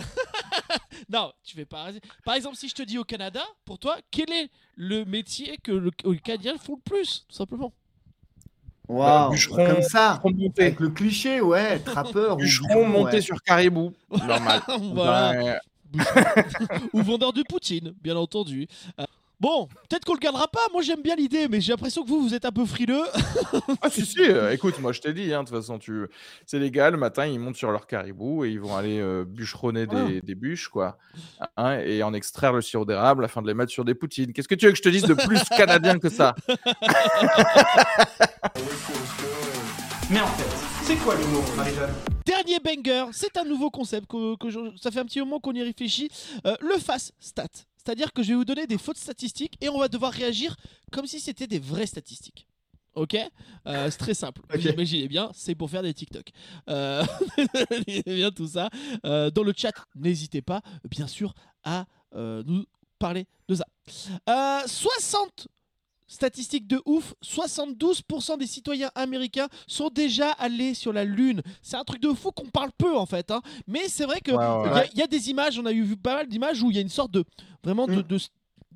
Non, 1.09 1.33
tu 1.45 1.55
fais 1.55 1.65
pas. 1.65 1.91
Par 2.25 2.35
exemple, 2.35 2.57
si 2.57 2.69
je 2.69 2.75
te 2.75 2.83
dis 2.83 2.99
au 2.99 3.05
Canada, 3.05 3.41
pour 3.65 3.79
toi, 3.79 3.99
quel 4.11 4.33
est 4.33 4.51
le 4.75 5.05
métier 5.05 5.59
que 5.63 5.71
le, 5.71 5.93
les 6.05 6.19
Canadiens 6.19 6.59
font 6.59 6.75
le 6.75 6.83
plus, 6.91 7.25
tout 7.29 7.37
simplement? 7.37 7.73
Waouh, 8.89 9.31
bûcheron, 9.31 9.67
comme 9.67 9.83
ça, 9.83 10.21
avec 10.59 10.81
le 10.81 10.89
cliché, 10.89 11.41
ouais, 11.41 11.79
trappeur. 11.79 12.35
Bûcheron 12.35 12.67
bûcheron, 12.67 12.89
monté 12.89 13.13
ouais. 13.15 13.21
sur 13.21 13.41
caribou. 13.43 13.93
Normal. 14.11 14.61
Voilà. 14.93 15.41
Ouais. 15.41 15.59
Ou 16.93 17.01
vendeur 17.01 17.33
de 17.33 17.45
poutine, 17.49 17.95
bien 18.03 18.17
entendu. 18.17 18.67
Euh, 18.99 19.05
bon, 19.45 19.67
peut-être 19.89 20.05
qu'on 20.07 20.15
le 20.15 20.19
gardera 20.19 20.49
pas. 20.49 20.67
Moi, 20.73 20.81
j'aime 20.83 21.03
bien 21.03 21.15
l'idée, 21.17 21.49
mais 21.49 21.61
j'ai 21.61 21.73
l'impression 21.73 22.03
que 22.03 22.09
vous, 22.09 22.23
vous 22.23 22.35
êtes 22.35 22.45
un 22.47 22.51
peu 22.53 22.65
frileux. 22.65 23.05
Ah 23.83 23.89
si 23.91 24.05
si, 24.05 24.21
euh, 24.21 24.53
écoute, 24.53 24.79
moi 24.81 24.93
je 24.93 25.01
t'ai 25.01 25.13
dit, 25.13 25.33
hein, 25.33 25.43
de 25.45 25.49
toute 25.49 25.57
façon, 25.59 25.79
tu... 25.79 26.07
c'est 26.47 26.59
légal, 26.59 26.93
le 26.93 26.99
matin 26.99 27.25
ils 27.27 27.39
montent 27.39 27.57
sur 27.57 27.71
leur 27.71 27.87
caribou 27.87 28.45
et 28.45 28.51
ils 28.51 28.59
vont 28.61 28.75
aller 28.77 28.99
euh, 29.01 29.25
bûcheronner 29.25 29.87
des, 29.87 30.21
des 30.23 30.35
bûches, 30.35 30.69
quoi, 30.69 30.99
hein, 31.57 31.79
et 31.81 32.03
en 32.03 32.13
extraire 32.15 32.53
le 32.53 32.61
sirop 32.63 32.85
d'érable 32.85 33.25
afin 33.25 33.43
de 33.43 33.47
les 33.47 33.55
mettre 33.55 33.71
sur 33.71 33.85
des 33.85 33.95
poutines. 33.95 34.33
Qu'est-ce 34.33 34.49
que 34.49 34.55
tu 34.55 34.67
veux 34.67 34.73
que 34.73 34.79
je 34.79 34.83
te 34.83 34.89
dise 34.89 35.03
de 35.05 35.15
plus 35.15 35.41
canadien 35.57 35.99
que 35.99 36.09
ça? 36.09 36.35
Mais 40.11 40.21
en 40.21 40.27
fait, 40.27 40.57
c'est 40.85 40.97
quoi 40.97 41.15
l'humour, 41.17 41.45
Marie-Jeanne? 41.57 41.95
Dernier 42.27 42.59
banger, 42.61 43.07
c'est 43.13 43.37
un 43.37 43.45
nouveau 43.45 43.71
concept 43.71 44.07
que, 44.07 44.37
que 44.37 44.51
je- 44.51 44.77
ça 44.81 44.91
fait 44.91 45.01
un 45.01 45.05
petit 45.05 45.21
moment 45.21 45.41
qu'on 45.41 45.53
y 45.53 45.63
réfléchit. 45.63 46.11
Euh, 46.47 46.55
le 46.61 46.79
face 46.79 47.13
stat. 47.21 47.47
C'est-à-dire 47.85 48.13
que 48.13 48.23
je 48.23 48.29
vais 48.31 48.35
vous 48.37 48.45
donner 48.45 48.67
des 48.67 48.79
fautes 48.79 48.97
statistiques 48.99 49.57
et 49.61 49.69
on 49.69 49.79
va 49.79 49.89
devoir 49.89 50.13
réagir 50.13 50.57
comme 50.91 51.07
si 51.07 51.21
c'était 51.21 51.47
des 51.47 51.59
vraies 51.59 51.87
statistiques. 51.87 52.47
Ok? 52.95 53.15
Euh, 53.67 53.91
C'est 53.91 53.99
très 53.99 54.15
simple. 54.15 54.41
Vous 54.49 54.57
Ok. 54.67 54.73
imaginez 54.73 55.09
bien, 55.09 55.31
c'est 55.35 55.55
pour 55.55 55.69
faire 55.69 55.83
des 55.83 55.93
TikTok. 55.93 56.31
Euh, 56.71 57.05
bien 58.07 58.31
tout 58.31 58.47
ça. 58.47 58.71
Euh, 59.05 59.31
dans 59.31 59.43
le 59.43 59.53
chat, 59.57 59.73
n'hésitez 59.97 60.43
pas, 60.43 60.63
bien 60.89 61.07
sûr, 61.09 61.35
à 61.65 61.87
euh, 62.15 62.43
nous 62.47 62.65
parler 62.99 63.27
de 63.49 63.57
ça. 63.57 63.67
Euh, 64.31 64.63
60 64.67 65.49
Statistiques 66.15 66.69
de 66.69 66.81
ouf, 66.87 67.15
72% 67.23 68.39
des 68.39 68.47
citoyens 68.47 68.91
américains 68.95 69.49
sont 69.67 69.89
déjà 69.89 70.31
allés 70.31 70.73
sur 70.75 70.93
la 70.93 71.05
Lune. 71.05 71.43
C'est 71.61 71.77
un 71.77 71.83
truc 71.83 72.01
de 72.01 72.13
fou 72.13 72.31
qu'on 72.31 72.47
parle 72.49 72.71
peu 72.79 72.97
en 72.97 73.05
fait. 73.05 73.33
hein. 73.33 73.43
Mais 73.67 73.89
c'est 73.89 74.05
vrai 74.07 74.21
qu'il 74.21 74.35
Ouais, 74.35 74.39
ouais, 74.47 74.69
y, 74.69 74.79
a- 74.79 74.87
il 74.93 74.99
y 74.99 75.03
a 75.03 75.07
des 75.09 75.31
images, 75.31 75.59
on 75.59 75.67
a 75.67 75.73
eu 75.73 75.83
vu 75.83 75.97
pas 75.97 76.15
mal 76.15 76.29
d'images 76.29 76.63
où 76.63 76.71
il 76.71 76.77
y 76.77 76.79
a 76.79 76.83
une 76.83 76.89
sorte 76.89 77.11
de 77.11 77.25
vraiment 77.65 77.87
de, 77.89 77.97
Mm. 77.97 78.03
de, 78.03 78.19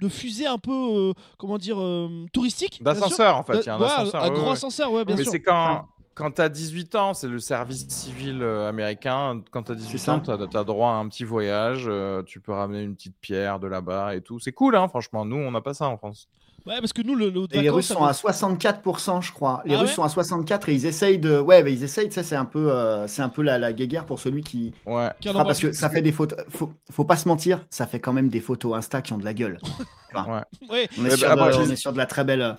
de 0.00 0.08
fusée 0.08 0.46
un 0.46 0.58
peu, 0.58 0.72
euh, 0.72 1.12
comment 1.38 1.58
dire, 1.58 1.80
euh, 1.80 2.26
touristique. 2.32 2.82
D'ascenseur 2.82 3.36
en 3.36 3.44
fait, 3.44 3.60
il 3.60 3.66
y 3.66 3.68
a 3.68 3.76
un 3.76 3.80
Ouais, 3.80 3.86
ascenseur. 3.86 4.22
un 4.24 4.28
ouais, 4.28 4.34
gros 4.34 4.46
ouais. 4.46 4.52
ascenseur, 4.52 4.92
ouais, 4.92 5.04
bien 5.04 5.14
Mais 5.16 5.22
sûr. 5.22 5.30
c'est 5.32 5.40
quand, 5.42 5.86
quand 6.14 6.32
tu 6.32 6.40
as 6.42 6.48
18 6.48 6.94
ans, 6.96 7.14
c'est 7.14 7.28
le 7.28 7.38
service 7.38 7.86
civil 7.88 8.42
euh, 8.42 8.68
américain. 8.68 9.40
Quand 9.52 9.62
tu 9.62 9.72
as 9.72 9.76
18 9.76 9.98
ça. 9.98 10.14
ans, 10.14 10.20
tu 10.20 10.30
as, 10.32 10.64
droit 10.64 10.90
à 10.90 10.94
un 10.94 11.08
petit 11.08 11.22
voyage. 11.24 11.84
euh, 11.86 12.24
tu 12.24 12.40
peux 12.40 12.50
ramener 12.52 12.82
une 12.82 12.96
petite 12.96 13.16
pierre 13.20 13.60
de 13.60 13.68
là-bas 13.68 14.16
et 14.16 14.22
tout. 14.22 14.40
C'est 14.40 14.50
cool, 14.52 14.74
hein, 14.76 14.88
franchement. 14.88 15.24
Nous, 15.24 15.36
on 15.36 15.52
n'a 15.52 15.60
pas 15.60 15.74
ça 15.74 15.86
en 15.88 15.96
France. 15.96 16.26
Ouais, 16.68 16.78
parce 16.80 16.92
que 16.92 17.02
nous, 17.02 17.14
le, 17.14 17.30
le 17.30 17.46
Et 17.52 17.62
les 17.62 17.70
Russes 17.70 17.86
sont 17.88 18.04
à 18.04 18.12
64%, 18.12 19.22
je 19.22 19.32
crois. 19.32 19.62
Les 19.64 19.74
Ah 19.74 19.78
Russes 19.78 19.90
ouais 19.90 19.94
sont 19.96 20.02
à 20.02 20.08
64 20.08 20.68
et 20.68 20.74
ils 20.74 20.86
essayent 20.86 21.18
de. 21.18 21.38
Ouais, 21.38 21.62
bah, 21.62 21.70
ils 21.70 21.82
essayent. 21.82 22.12
Ça, 22.12 22.22
c'est 22.22 22.36
un 22.36 22.44
peu, 22.44 22.70
euh, 22.70 23.06
c'est 23.08 23.22
un 23.22 23.28
peu 23.30 23.42
la, 23.42 23.58
la 23.58 23.72
guéguerre 23.72 24.04
pour 24.04 24.18
celui 24.20 24.42
qui. 24.42 24.74
Ouais. 24.86 25.08
fera, 25.24 25.44
parce 25.44 25.60
que 25.60 25.72
ça 25.72 25.88
fait 25.90 26.02
des 26.02 26.12
photos. 26.12 26.38
Faut, 26.50 26.72
faut 26.90 27.04
pas 27.04 27.16
se 27.16 27.26
mentir, 27.26 27.64
ça 27.70 27.86
fait 27.86 28.00
quand 28.00 28.12
même 28.12 28.28
des 28.28 28.40
photos 28.40 28.76
Insta 28.76 29.00
qui 29.02 29.12
ont 29.14 29.18
de 29.18 29.24
la 29.24 29.34
gueule. 29.34 29.58
Ouais. 30.14 30.88
On 30.98 31.04
est, 31.04 31.20
ben, 31.20 31.34
de, 31.34 31.36
bah, 31.36 31.50
on 31.54 31.64
je- 31.66 31.72
est 31.72 31.76
sur 31.76 31.92
de 31.92 31.98
la 31.98 32.06
très 32.06 32.24
belle. 32.24 32.56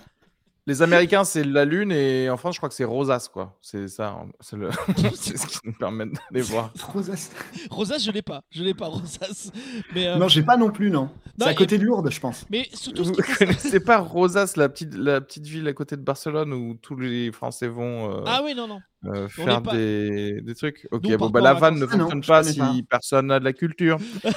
Les 0.66 0.82
Américains, 0.82 1.24
c'est 1.24 1.42
la 1.42 1.64
Lune 1.64 1.90
et 1.90 2.28
en 2.30 2.36
France, 2.36 2.54
je 2.54 2.60
crois 2.60 2.68
que 2.68 2.74
c'est 2.74 2.84
Rosas, 2.84 3.28
quoi. 3.32 3.58
C'est 3.62 3.88
ça. 3.88 4.16
C'est 4.40 4.56
le... 4.56 4.68
c'est 5.14 5.36
ce 5.36 5.46
qui 5.46 5.58
nous 5.64 5.72
permet 5.72 6.04
d'aller 6.06 6.42
voir. 6.42 6.72
Rosas. 6.92 7.30
Rosas, 7.70 7.98
je 7.98 8.10
l'ai 8.10 8.22
pas. 8.22 8.42
Je 8.50 8.62
l'ai 8.62 8.74
pas, 8.74 8.86
Rosas. 8.86 9.50
Mais, 9.94 10.06
euh, 10.06 10.16
Non, 10.16 10.28
j'ai 10.28 10.42
pas 10.42 10.56
non 10.56 10.70
plus, 10.70 10.90
non. 10.90 11.10
C'est 11.38 11.46
à 11.48 11.52
et- 11.52 11.54
côté 11.54 11.78
de 11.78 11.84
Lourdes, 11.84 12.10
je 12.10 12.20
pense. 12.20 12.44
mais 12.50 12.68
surtout, 12.74 13.04
ce 13.04 13.38
connaissez 13.38 13.80
pas 13.80 13.98
Rosas, 13.98 14.52
la 14.56 14.68
petite, 14.68 14.94
la 14.94 15.20
petite 15.20 15.46
ville 15.46 15.66
à 15.66 15.72
côté 15.72 15.96
de 15.96 16.02
Barcelone 16.02 16.52
où 16.52 16.74
tous 16.74 16.96
les 16.96 17.32
Français 17.32 17.68
vont 17.68 18.18
euh, 18.20 18.24
Ah 18.26 18.42
oui, 18.44 18.54
non, 18.54 18.68
non. 18.68 18.80
euh, 19.06 19.28
faire 19.28 19.62
des, 19.62 20.40
des 20.42 20.54
trucs? 20.54 20.86
Ok, 20.92 21.04
Nous, 21.04 21.16
bon, 21.16 21.30
bah, 21.30 21.40
la 21.40 21.54
vanne 21.54 21.78
ne. 21.80 21.86
Ah 21.90 21.96
non, 21.96 22.10
fonctionne 22.10 22.24
pas 22.26 22.44
si 22.44 22.58
pas. 22.58 22.72
personne 22.88 23.26
n'a 23.28 23.40
de 23.40 23.44
la 23.44 23.52
culture. 23.54 23.96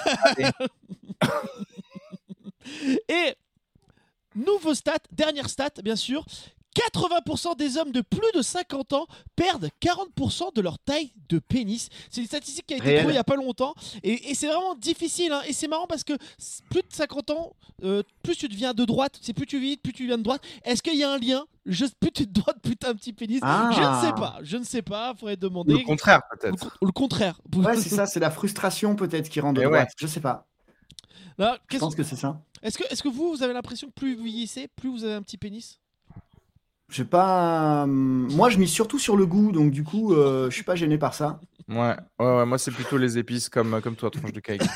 Et 3.09 3.35
nouveau 4.35 4.73
stat, 4.73 4.97
dernière 5.11 5.49
stat, 5.49 5.71
bien 5.83 5.95
sûr. 5.95 6.25
80% 6.89 7.55
des 7.55 7.77
hommes 7.77 7.91
de 7.91 8.01
plus 8.01 8.31
de 8.33 8.41
50 8.41 8.93
ans 8.93 9.05
perdent 9.35 9.69
40% 9.79 10.55
de 10.55 10.61
leur 10.61 10.79
taille 10.79 11.11
de 11.29 11.37
pénis. 11.37 11.89
C'est 12.09 12.21
une 12.21 12.25
statistique 12.25 12.65
qui 12.65 12.73
a 12.73 12.77
été 12.77 12.85
Réel. 12.87 12.97
trouvée 13.01 13.11
il 13.13 13.15
n'y 13.15 13.19
a 13.19 13.23
pas 13.23 13.35
longtemps. 13.35 13.75
Et, 14.01 14.31
et 14.31 14.33
c'est 14.33 14.47
vraiment 14.47 14.73
difficile. 14.73 15.31
hein. 15.33 15.41
Et 15.47 15.53
c'est 15.53 15.67
marrant 15.67 15.85
parce 15.85 16.03
que 16.03 16.13
plus 16.71 16.81
de 16.81 16.87
50 16.89 17.29
ans, 17.29 17.53
euh, 17.83 18.01
plus 18.23 18.35
tu 18.35 18.47
deviens 18.47 18.73
de 18.73 18.85
droite. 18.85 19.19
C'est 19.21 19.33
plus 19.33 19.45
tu 19.45 19.59
vis, 19.59 19.77
plus 19.77 19.93
tu 19.93 20.07
viens 20.07 20.17
de 20.17 20.23
droite. 20.23 20.41
Est-ce 20.63 20.81
qu'il 20.81 20.95
y 20.95 21.03
a 21.03 21.11
un 21.11 21.19
lien? 21.19 21.45
Juste 21.67 21.93
plus 21.99 22.11
tu 22.11 22.23
es 22.23 22.25
de 22.25 22.33
droite, 22.33 22.57
plus 22.63 22.75
tu 22.75 22.87
as 22.87 22.89
un 22.89 22.95
petit 22.95 23.13
pénis. 23.13 23.39
Ah. 23.43 23.69
Je 23.71 23.79
ne 23.79 24.01
sais 24.09 24.13
pas. 24.19 24.39
Je 24.41 24.57
ne 24.57 24.63
sais 24.63 24.81
pas. 24.81 25.13
faudrait 25.13 25.37
demander. 25.37 25.73
Le 25.73 25.79
contraire, 25.83 26.21
Ou 26.31 26.33
le, 26.33 26.39
peut-être. 26.39 26.59
con- 26.59 26.71
ou 26.81 26.85
le 26.87 26.91
contraire. 26.91 27.39
Ouais, 27.55 27.77
c'est 27.77 27.89
ça, 27.89 28.07
c'est 28.07 28.19
la 28.19 28.31
frustration 28.31 28.95
peut-être 28.95 29.29
qui 29.29 29.39
rend 29.41 29.53
de 29.53 29.61
Eh 29.61 29.65
droite. 29.65 29.89
ouais. 29.89 29.93
Je 29.95 30.07
sais 30.07 30.21
pas. 30.21 30.47
Non, 31.37 31.53
Je 31.53 31.57
qu'est-ce- 31.69 31.79
pense 31.81 31.95
que 31.95 32.01
c'est 32.03 32.15
ça. 32.15 32.41
Est-ce 32.63 32.77
que, 32.77 32.83
est 32.91 33.01
que 33.01 33.09
vous, 33.09 33.31
vous 33.35 33.43
avez 33.43 33.53
l'impression 33.53 33.87
que 33.87 33.93
plus 33.93 34.15
vous 34.15 34.23
vieillissez, 34.23 34.67
plus 34.75 34.89
vous 34.89 35.03
avez 35.03 35.13
un 35.13 35.21
petit 35.21 35.37
pénis? 35.37 35.79
J'ai 36.89 37.05
pas. 37.05 37.83
hum, 37.83 38.27
Moi, 38.31 38.49
je 38.49 38.57
mise 38.57 38.69
surtout 38.71 38.99
sur 38.99 39.17
le 39.17 39.25
goût, 39.25 39.51
donc 39.51 39.71
du 39.71 39.83
coup, 39.83 40.13
euh, 40.13 40.49
je 40.49 40.55
suis 40.55 40.63
pas 40.63 40.75
gêné 40.75 40.97
par 40.97 41.13
ça. 41.13 41.39
Ouais, 41.67 41.95
ouais, 42.19 42.35
ouais, 42.37 42.45
moi, 42.45 42.57
c'est 42.57 42.71
plutôt 42.71 42.97
les 42.97 43.17
épices 43.17 43.49
comme, 43.49 43.79
comme 43.81 43.95
toi, 43.95 44.09
tronche 44.11 44.33
de 44.33 44.39
cake. 44.39 44.61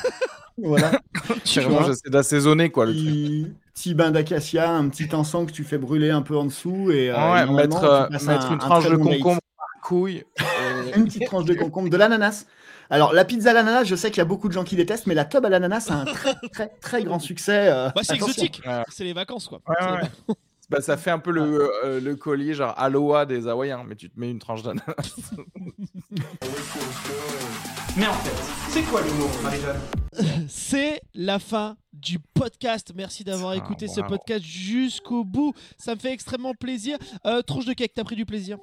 Voilà. 0.59 0.99
Vraiment, 1.55 1.83
j'essaie 1.83 2.09
d'assaisonner, 2.09 2.71
quoi, 2.71 2.87
le 2.87 2.93
truc. 2.93 3.05
petit, 3.05 3.47
petit 3.75 3.93
bain 3.93 4.09
d'acacia, 4.09 4.71
un 4.71 4.89
petit 4.89 5.13
encens 5.13 5.45
que 5.45 5.51
tu 5.51 5.63
fais 5.63 5.77
brûler 5.77 6.09
un 6.09 6.23
peu 6.23 6.35
en 6.35 6.45
dessous 6.45 6.89
et, 6.89 7.11
euh, 7.11 7.15
Ouais, 7.15 7.45
mettre, 7.53 7.83
euh, 7.83 8.09
mettre 8.09 8.27
un- 8.29 8.47
une 8.47 8.53
un 8.55 8.57
tranche 8.57 8.83
très 8.85 8.89
de 8.91 8.95
bon 8.97 9.03
concombre 9.17 9.41
par 9.55 9.67
couille. 9.83 10.23
et- 10.95 10.97
Une 10.97 11.05
petite 11.05 11.27
tranche 11.27 11.45
de 11.45 11.53
concombre, 11.53 11.89
de 11.91 11.97
l'ananas. 11.97 12.47
Alors 12.89 13.13
la 13.13 13.25
pizza 13.25 13.49
à 13.51 13.53
l'ananas, 13.53 13.83
je 13.85 13.95
sais 13.95 14.09
qu'il 14.11 14.19
y 14.19 14.21
a 14.21 14.25
beaucoup 14.25 14.47
de 14.47 14.53
gens 14.53 14.63
qui 14.63 14.75
détestent, 14.75 15.07
mais 15.07 15.13
la 15.15 15.25
tub 15.25 15.45
à 15.45 15.49
l'ananas 15.49 15.87
a 15.89 15.95
un 15.95 16.05
très 16.13 16.35
très 16.51 16.67
très 16.81 17.03
grand 17.03 17.19
succès. 17.19 17.67
euh, 17.69 17.89
Bah, 17.95 18.01
c'est 18.03 18.15
exotique. 18.15 18.61
Ouais. 18.65 18.83
C'est 18.89 19.03
les 19.03 19.13
vacances, 19.13 19.47
quoi. 19.47 19.59
Ouais, 19.67 19.75
C'est 19.79 19.85
les 19.85 19.91
ouais. 19.91 19.97
vacances. 20.01 20.37
Bah, 20.69 20.81
ça 20.81 20.97
fait 20.97 21.11
un 21.11 21.19
peu 21.19 21.31
le, 21.31 21.71
euh, 21.85 22.01
le 22.01 22.15
collier 22.17 22.53
genre 22.53 22.73
Aloha 22.77 23.25
des 23.25 23.47
Hawaïens, 23.47 23.85
mais 23.87 23.95
tu 23.95 24.09
te 24.09 24.19
mets 24.19 24.29
une 24.29 24.39
tranche 24.39 24.63
d'ananas. 24.63 24.83
Mais 27.95 28.05
en 28.05 28.13
fait, 28.13 28.69
c'est 28.69 28.83
quoi 28.83 29.01
l'humour, 29.01 29.29
Marie-Jeanne? 29.41 30.47
C'est 30.47 31.01
la 31.15 31.39
fin 31.39 31.77
du 31.93 32.19
podcast. 32.19 32.91
Merci 32.95 33.23
d'avoir 33.23 33.51
Ah, 33.51 33.55
écouté 33.57 33.87
ce 33.87 34.01
podcast 34.01 34.43
jusqu'au 34.43 35.23
bout. 35.23 35.53
Ça 35.77 35.95
me 35.95 35.99
fait 35.99 36.11
extrêmement 36.11 36.53
plaisir. 36.53 36.97
Euh, 37.25 37.41
Tronche 37.41 37.65
de 37.65 37.73
cake, 37.73 37.93
t'as 37.95 38.03
pris 38.03 38.15
du 38.15 38.25
plaisir? 38.25 38.57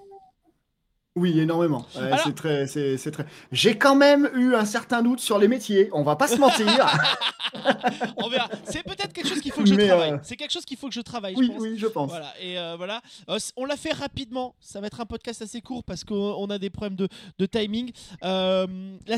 Oui, 1.17 1.39
énormément. 1.39 1.87
Ouais, 1.95 2.03
Alors- 2.03 2.21
c'est 2.25 2.35
très, 2.35 2.67
c'est, 2.67 2.97
c'est 2.99 3.11
très. 3.12 3.25
J'ai 3.53 3.79
quand 3.79 3.95
même 3.95 4.29
eu 4.35 4.55
un 4.57 4.65
certain 4.65 5.01
doute 5.03 5.21
sur 5.21 5.39
les 5.39 5.47
métiers. 5.47 5.89
On 5.93 6.03
va 6.03 6.17
pas 6.17 6.27
se 6.27 6.37
mentir. 6.37 6.67
On 8.17 8.29
verra. 8.29 8.49
C'est 8.65 8.83
peut-être 8.83 9.12
quelque 9.12 9.29
chose 9.29 9.41
qu'il 9.41 9.53
faut 9.53 9.62
que 9.62 9.69
je 9.69 9.75
Mais, 9.75 9.87
travaille. 9.87 10.12
euh, 10.12 10.19
C'est 10.25 10.35
quelque 10.37 10.51
chose 10.51 10.65
qu'il 10.65 10.77
faut 10.77 10.89
que 10.89 10.95
je 10.95 11.01
travaille, 11.01 11.35
oui, 11.37 11.47
je 11.47 11.53
pense. 11.53 11.61
oui, 11.62 11.79
je 11.79 11.87
pense. 11.87 12.11
Voilà, 12.11 12.33
et 12.41 12.59
euh, 12.59 12.75
voilà. 12.77 13.01
Euh, 13.29 13.39
on 13.57 13.65
l'a 13.65 13.77
fait 13.77 13.93
rapidement. 13.93 14.57
Ça 14.61 14.81
va 14.81 14.89
être 14.89 15.01
un 15.01 15.07
podcast 15.07 15.41
assez 15.41 15.61
court 15.61 15.85
parce 15.85 16.03
qu'on 16.03 16.15
on 16.37 16.51
a 16.51 16.59
des 16.59 16.69
problèmes 16.71 16.97
de, 16.97 17.09
de 17.39 17.47
timing. 17.47 17.93
La 18.23 18.67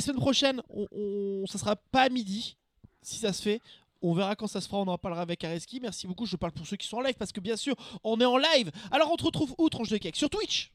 semaine 0.01 0.16
prochaine, 0.20 0.61
on, 0.68 0.86
on- 0.92 1.47
ça 1.47 1.57
sera 1.59 1.76
pas 1.76 2.03
à 2.03 2.09
midi, 2.11 2.57
si 3.03 3.16
ça 3.18 3.32
se 3.32 3.40
fait. 3.42 3.61
On 4.03 4.12
verra 4.12 4.36
quand 4.36 4.47
ça 4.47 4.61
se 4.61 4.68
fera, 4.68 4.82
on 4.82 4.86
en 4.86 4.99
parlera 4.99 5.22
avec 5.22 5.42
Areski. 5.42 5.80
Merci 5.80 6.07
beaucoup, 6.07 6.26
je 6.26 6.36
parle 6.36 6.53
pour 6.53 6.66
ceux 6.66 6.76
qui 6.76 6.86
sont 6.86 6.99
en 6.99 7.01
live 7.01 7.14
parce 7.18 7.32
que 7.32 7.40
bien 7.40 7.57
sûr, 7.57 7.74
on 8.05 8.20
est 8.20 8.24
en 8.26 8.36
live. 8.36 8.70
Alors 8.90 9.11
on 9.11 9.16
te 9.16 9.24
retrouve 9.24 9.55
où, 9.57 9.68
Tronche 9.70 9.88
de 9.88 9.97
Cake 9.97 10.14
Sur 10.16 10.28
Twitch 10.28 10.70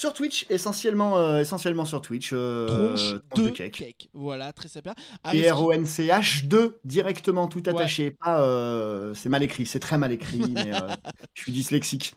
Sur 0.00 0.14
Twitch, 0.14 0.46
essentiellement, 0.48 1.18
euh, 1.18 1.40
essentiellement 1.40 1.84
sur 1.84 2.00
Twitch. 2.00 2.30
euh, 2.32 2.94
Tronche 2.96 3.12
de 3.44 3.50
cake. 3.50 3.72
cake. 3.72 4.08
Voilà, 4.14 4.50
très 4.54 4.68
sympa. 4.68 4.94
Et 5.34 5.42
Areski- 5.42 5.50
R-O-N-C-H-2 5.52 6.76
directement 6.86 7.48
tout 7.48 7.62
attaché. 7.66 8.12
Pas, 8.12 8.40
euh, 8.40 9.12
c'est 9.12 9.28
mal 9.28 9.42
écrit, 9.42 9.66
c'est 9.66 9.78
très 9.78 9.98
mal 9.98 10.10
écrit, 10.10 10.38
mais 10.54 10.74
euh, 10.74 10.88
je 11.34 11.42
suis 11.42 11.52
dyslexique. 11.52 12.14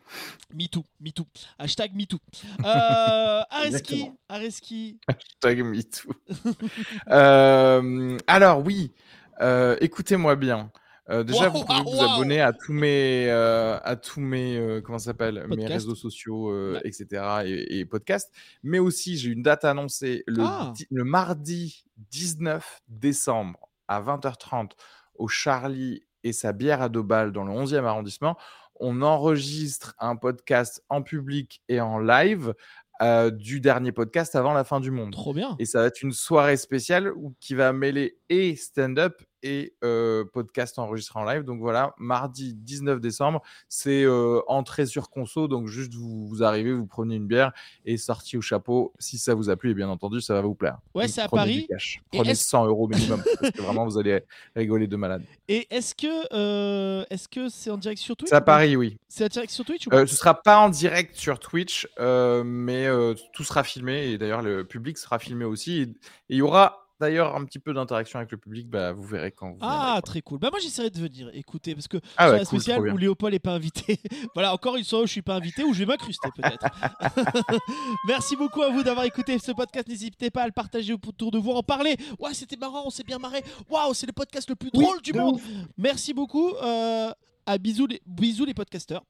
MeToo, 0.53 0.85
MeToo. 1.01 1.25
Hashtag 1.59 1.91
MeToo. 1.93 2.19
Euh, 2.63 3.41
Areski. 3.49 4.11
Areski. 4.29 4.97
Hashtag 5.09 5.63
MeToo. 5.65 6.13
Euh, 7.09 8.17
alors 8.27 8.65
oui, 8.65 8.93
euh, 9.41 9.75
écoutez-moi 9.81 10.35
bien. 10.37 10.71
Euh, 11.09 11.23
déjà, 11.23 11.49
Wow, 11.49 11.59
vous 11.59 11.65
pouvez 11.65 11.79
wow, 11.79 11.91
vous 11.91 11.97
wow. 11.97 12.13
abonner 12.15 12.39
à 12.41 12.53
tous 12.53 12.71
mes, 12.73 13.27
euh, 13.29 13.77
à 13.83 13.95
tous 13.97 14.21
mes, 14.21 14.57
euh, 14.57 14.81
comment 14.81 14.99
s'appelle, 14.99 15.45
mes 15.49 15.65
réseaux 15.65 15.95
sociaux, 15.95 16.73
Ouais. 16.73 16.81
etc. 16.85 17.43
Et, 17.45 17.79
et 17.79 17.85
podcasts. 17.85 18.31
Mais 18.63 18.79
aussi, 18.79 19.17
j'ai 19.17 19.29
une 19.31 19.43
date 19.43 19.65
annoncée 19.65 20.23
le, 20.27 20.43
Ah. 20.43 20.73
le 20.89 21.03
mardi 21.03 21.83
19 22.11 22.81
décembre 22.87 23.69
à 23.89 23.99
20h30 24.01 24.71
au 25.15 25.27
Charlie 25.27 26.03
et 26.23 26.31
sa 26.31 26.53
bière 26.53 26.81
à 26.81 26.87
deux 26.89 27.01
balles 27.03 27.33
dans 27.33 27.43
le 27.43 27.51
11e 27.51 27.83
arrondissement. 27.85 28.37
On 28.79 29.01
enregistre 29.01 29.93
un 29.99 30.15
podcast 30.15 30.83
en 30.89 31.01
public 31.01 31.61
et 31.67 31.81
en 31.81 31.99
live 31.99 32.53
euh, 33.01 33.29
du 33.29 33.59
dernier 33.59 33.91
podcast 33.91 34.35
avant 34.35 34.53
la 34.53 34.63
fin 34.63 34.79
du 34.79 34.89
monde. 34.89 35.11
Trop 35.11 35.33
bien. 35.33 35.55
Et 35.59 35.65
ça 35.65 35.81
va 35.81 35.87
être 35.87 36.01
une 36.01 36.11
soirée 36.13 36.57
spéciale 36.57 37.11
où, 37.15 37.35
qui 37.41 37.55
va 37.55 37.73
mêler 37.73 38.17
et 38.29 38.55
stand-up 38.55 39.21
et 39.43 39.73
euh, 39.83 40.23
podcast 40.25 40.79
enregistré 40.79 41.19
en 41.19 41.25
live. 41.25 41.43
Donc 41.43 41.59
voilà, 41.59 41.93
mardi 41.99 42.53
19 42.55 42.99
décembre, 42.99 43.41
c'est 43.69 44.03
euh, 44.03 44.39
entrée 44.47 44.85
sur 44.85 45.09
conso. 45.09 45.47
Donc 45.47 45.67
juste 45.67 45.93
vous, 45.93 46.27
vous 46.27 46.41
arrivez, 46.43 46.73
vous 46.73 46.87
prenez 46.87 47.15
une 47.15 47.27
bière 47.27 47.51
et 47.85 47.97
sortie 47.97 48.37
au 48.37 48.41
chapeau. 48.41 48.93
Si 48.99 49.17
ça 49.17 49.35
vous 49.35 49.49
a 49.49 49.55
plu, 49.55 49.71
et 49.71 49.73
bien 49.73 49.89
entendu, 49.89 50.21
ça 50.21 50.33
va 50.33 50.41
vous 50.41 50.55
plaire. 50.55 50.77
Ouais, 50.95 51.07
c'est 51.07 51.21
à 51.21 51.27
Paris. 51.27 51.67
Prenez 52.11 52.31
est-ce- 52.31 52.47
100 52.47 52.65
euros 52.67 52.87
minimum 52.87 53.21
parce 53.39 53.51
que 53.51 53.61
vraiment 53.61 53.85
vous 53.85 53.97
allez 53.97 54.21
rigoler 54.55 54.87
de 54.87 54.95
malade. 54.95 55.23
Et 55.47 55.67
est-ce 55.69 55.93
que 55.93 56.33
euh, 56.33 57.03
est-ce 57.09 57.27
que 57.27 57.49
c'est 57.49 57.69
en 57.69 57.77
direct 57.77 57.99
sur 58.01 58.15
Twitch 58.15 58.29
C'est 58.29 58.35
à 58.35 58.41
Paris, 58.41 58.75
oui. 58.75 58.97
C'est 59.09 59.25
en 59.25 59.27
direct 59.27 59.51
sur 59.51 59.65
Twitch 59.65 59.87
ou 59.87 59.89
Euh, 59.93 60.05
ce 60.05 60.15
sera 60.15 60.41
pas 60.41 60.59
en 60.59 60.69
direct 60.69 61.15
sur 61.15 61.37
Twitch, 61.39 61.87
euh, 61.99 62.43
mais 62.45 62.87
tout 63.33 63.43
sera 63.43 63.63
filmé 63.63 64.07
et 64.07 64.17
d'ailleurs 64.17 64.41
le 64.41 64.63
public 64.63 64.97
sera 64.97 65.19
filmé 65.19 65.45
aussi. 65.45 65.81
Et 65.81 65.87
il 66.29 66.37
y 66.37 66.41
aura 66.41 66.82
d'ailleurs 67.03 67.35
un 67.35 67.45
petit 67.45 67.59
peu 67.59 67.73
d'interaction 67.73 68.17
avec 68.19 68.31
le 68.31 68.37
public. 68.37 68.69
Bah, 68.69 68.91
vous 68.93 69.03
verrez 69.03 69.31
quand 69.31 69.51
vous. 69.51 69.57
Ah, 69.61 69.99
très 70.03 70.21
cool. 70.21 70.39
Bah 70.39 70.49
moi 70.51 70.59
j'essaierai 70.59 70.89
de 70.89 70.99
venir. 70.99 71.29
Écoutez, 71.33 71.75
parce 71.75 71.87
que 71.87 71.97
Ah 72.17 72.31
ouais, 72.31 72.39
la 72.39 72.45
cool, 72.45 72.59
bien. 72.59 72.79
où 72.93 72.97
Léopold 72.97 73.33
est 73.35 73.39
pas 73.39 73.51
invité. 73.51 73.99
voilà, 74.33 74.53
encore 74.53 74.75
une 74.77 74.83
soirée 74.83 75.03
où 75.03 75.07
je 75.07 75.11
suis 75.11 75.21
pas 75.21 75.35
invité, 75.35 75.63
où 75.63 75.73
je 75.73 75.79
vais 75.79 75.85
m'incruster 75.85 76.29
peut-être. 76.35 76.65
Merci 78.07 78.35
beaucoup 78.35 78.61
à 78.61 78.69
vous 78.69 78.83
d'avoir 78.83 79.05
écouté 79.05 79.37
ce 79.39 79.51
podcast. 79.51 79.87
N'hésitez 79.87 80.31
pas 80.31 80.43
à 80.43 80.45
le 80.45 80.51
partager 80.51 80.93
autour 80.93 81.31
de 81.31 81.37
vous, 81.37 81.51
en 81.51 81.63
parler. 81.63 81.95
Ouais, 82.19 82.33
c'était 82.33 82.57
marrant, 82.57 82.83
on 82.85 82.89
s'est 82.89 83.03
bien 83.03 83.19
marré. 83.19 83.43
Waouh, 83.69 83.93
c'est 83.93 84.07
le 84.07 84.13
podcast 84.13 84.49
le 84.49 84.55
plus 84.55 84.69
Oui, 84.73 84.83
drôle 84.83 85.01
du 85.01 85.11
de 85.11 85.19
monde. 85.19 85.35
ouf. 85.35 85.43
Merci 85.77 86.13
beaucoup. 86.13 86.51
Euh, 86.63 87.11
à 87.45 87.57
bisous 87.57 87.87
les, 87.87 88.01
bisous 88.05 88.45
les 88.45 88.53
podcasteurs. 88.53 89.03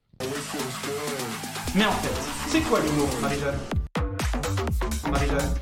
Mais 1.75 1.85
en 1.85 1.91
fait, 1.91 2.31
c'est 2.49 2.61
quoi 2.61 2.79
l'humour, 2.81 3.07
Marie-Jeanne? 3.21 3.59
Marie-Jeanne? 5.11 5.53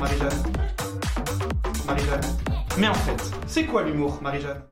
Marie-Jeanne? 0.00 0.42
Marie-Jeanne. 1.86 2.20
Mais 2.78 2.88
en 2.88 2.94
fait, 2.94 3.30
c'est 3.46 3.66
quoi 3.66 3.82
l'humour, 3.82 4.18
Marie-Jeanne? 4.22 4.62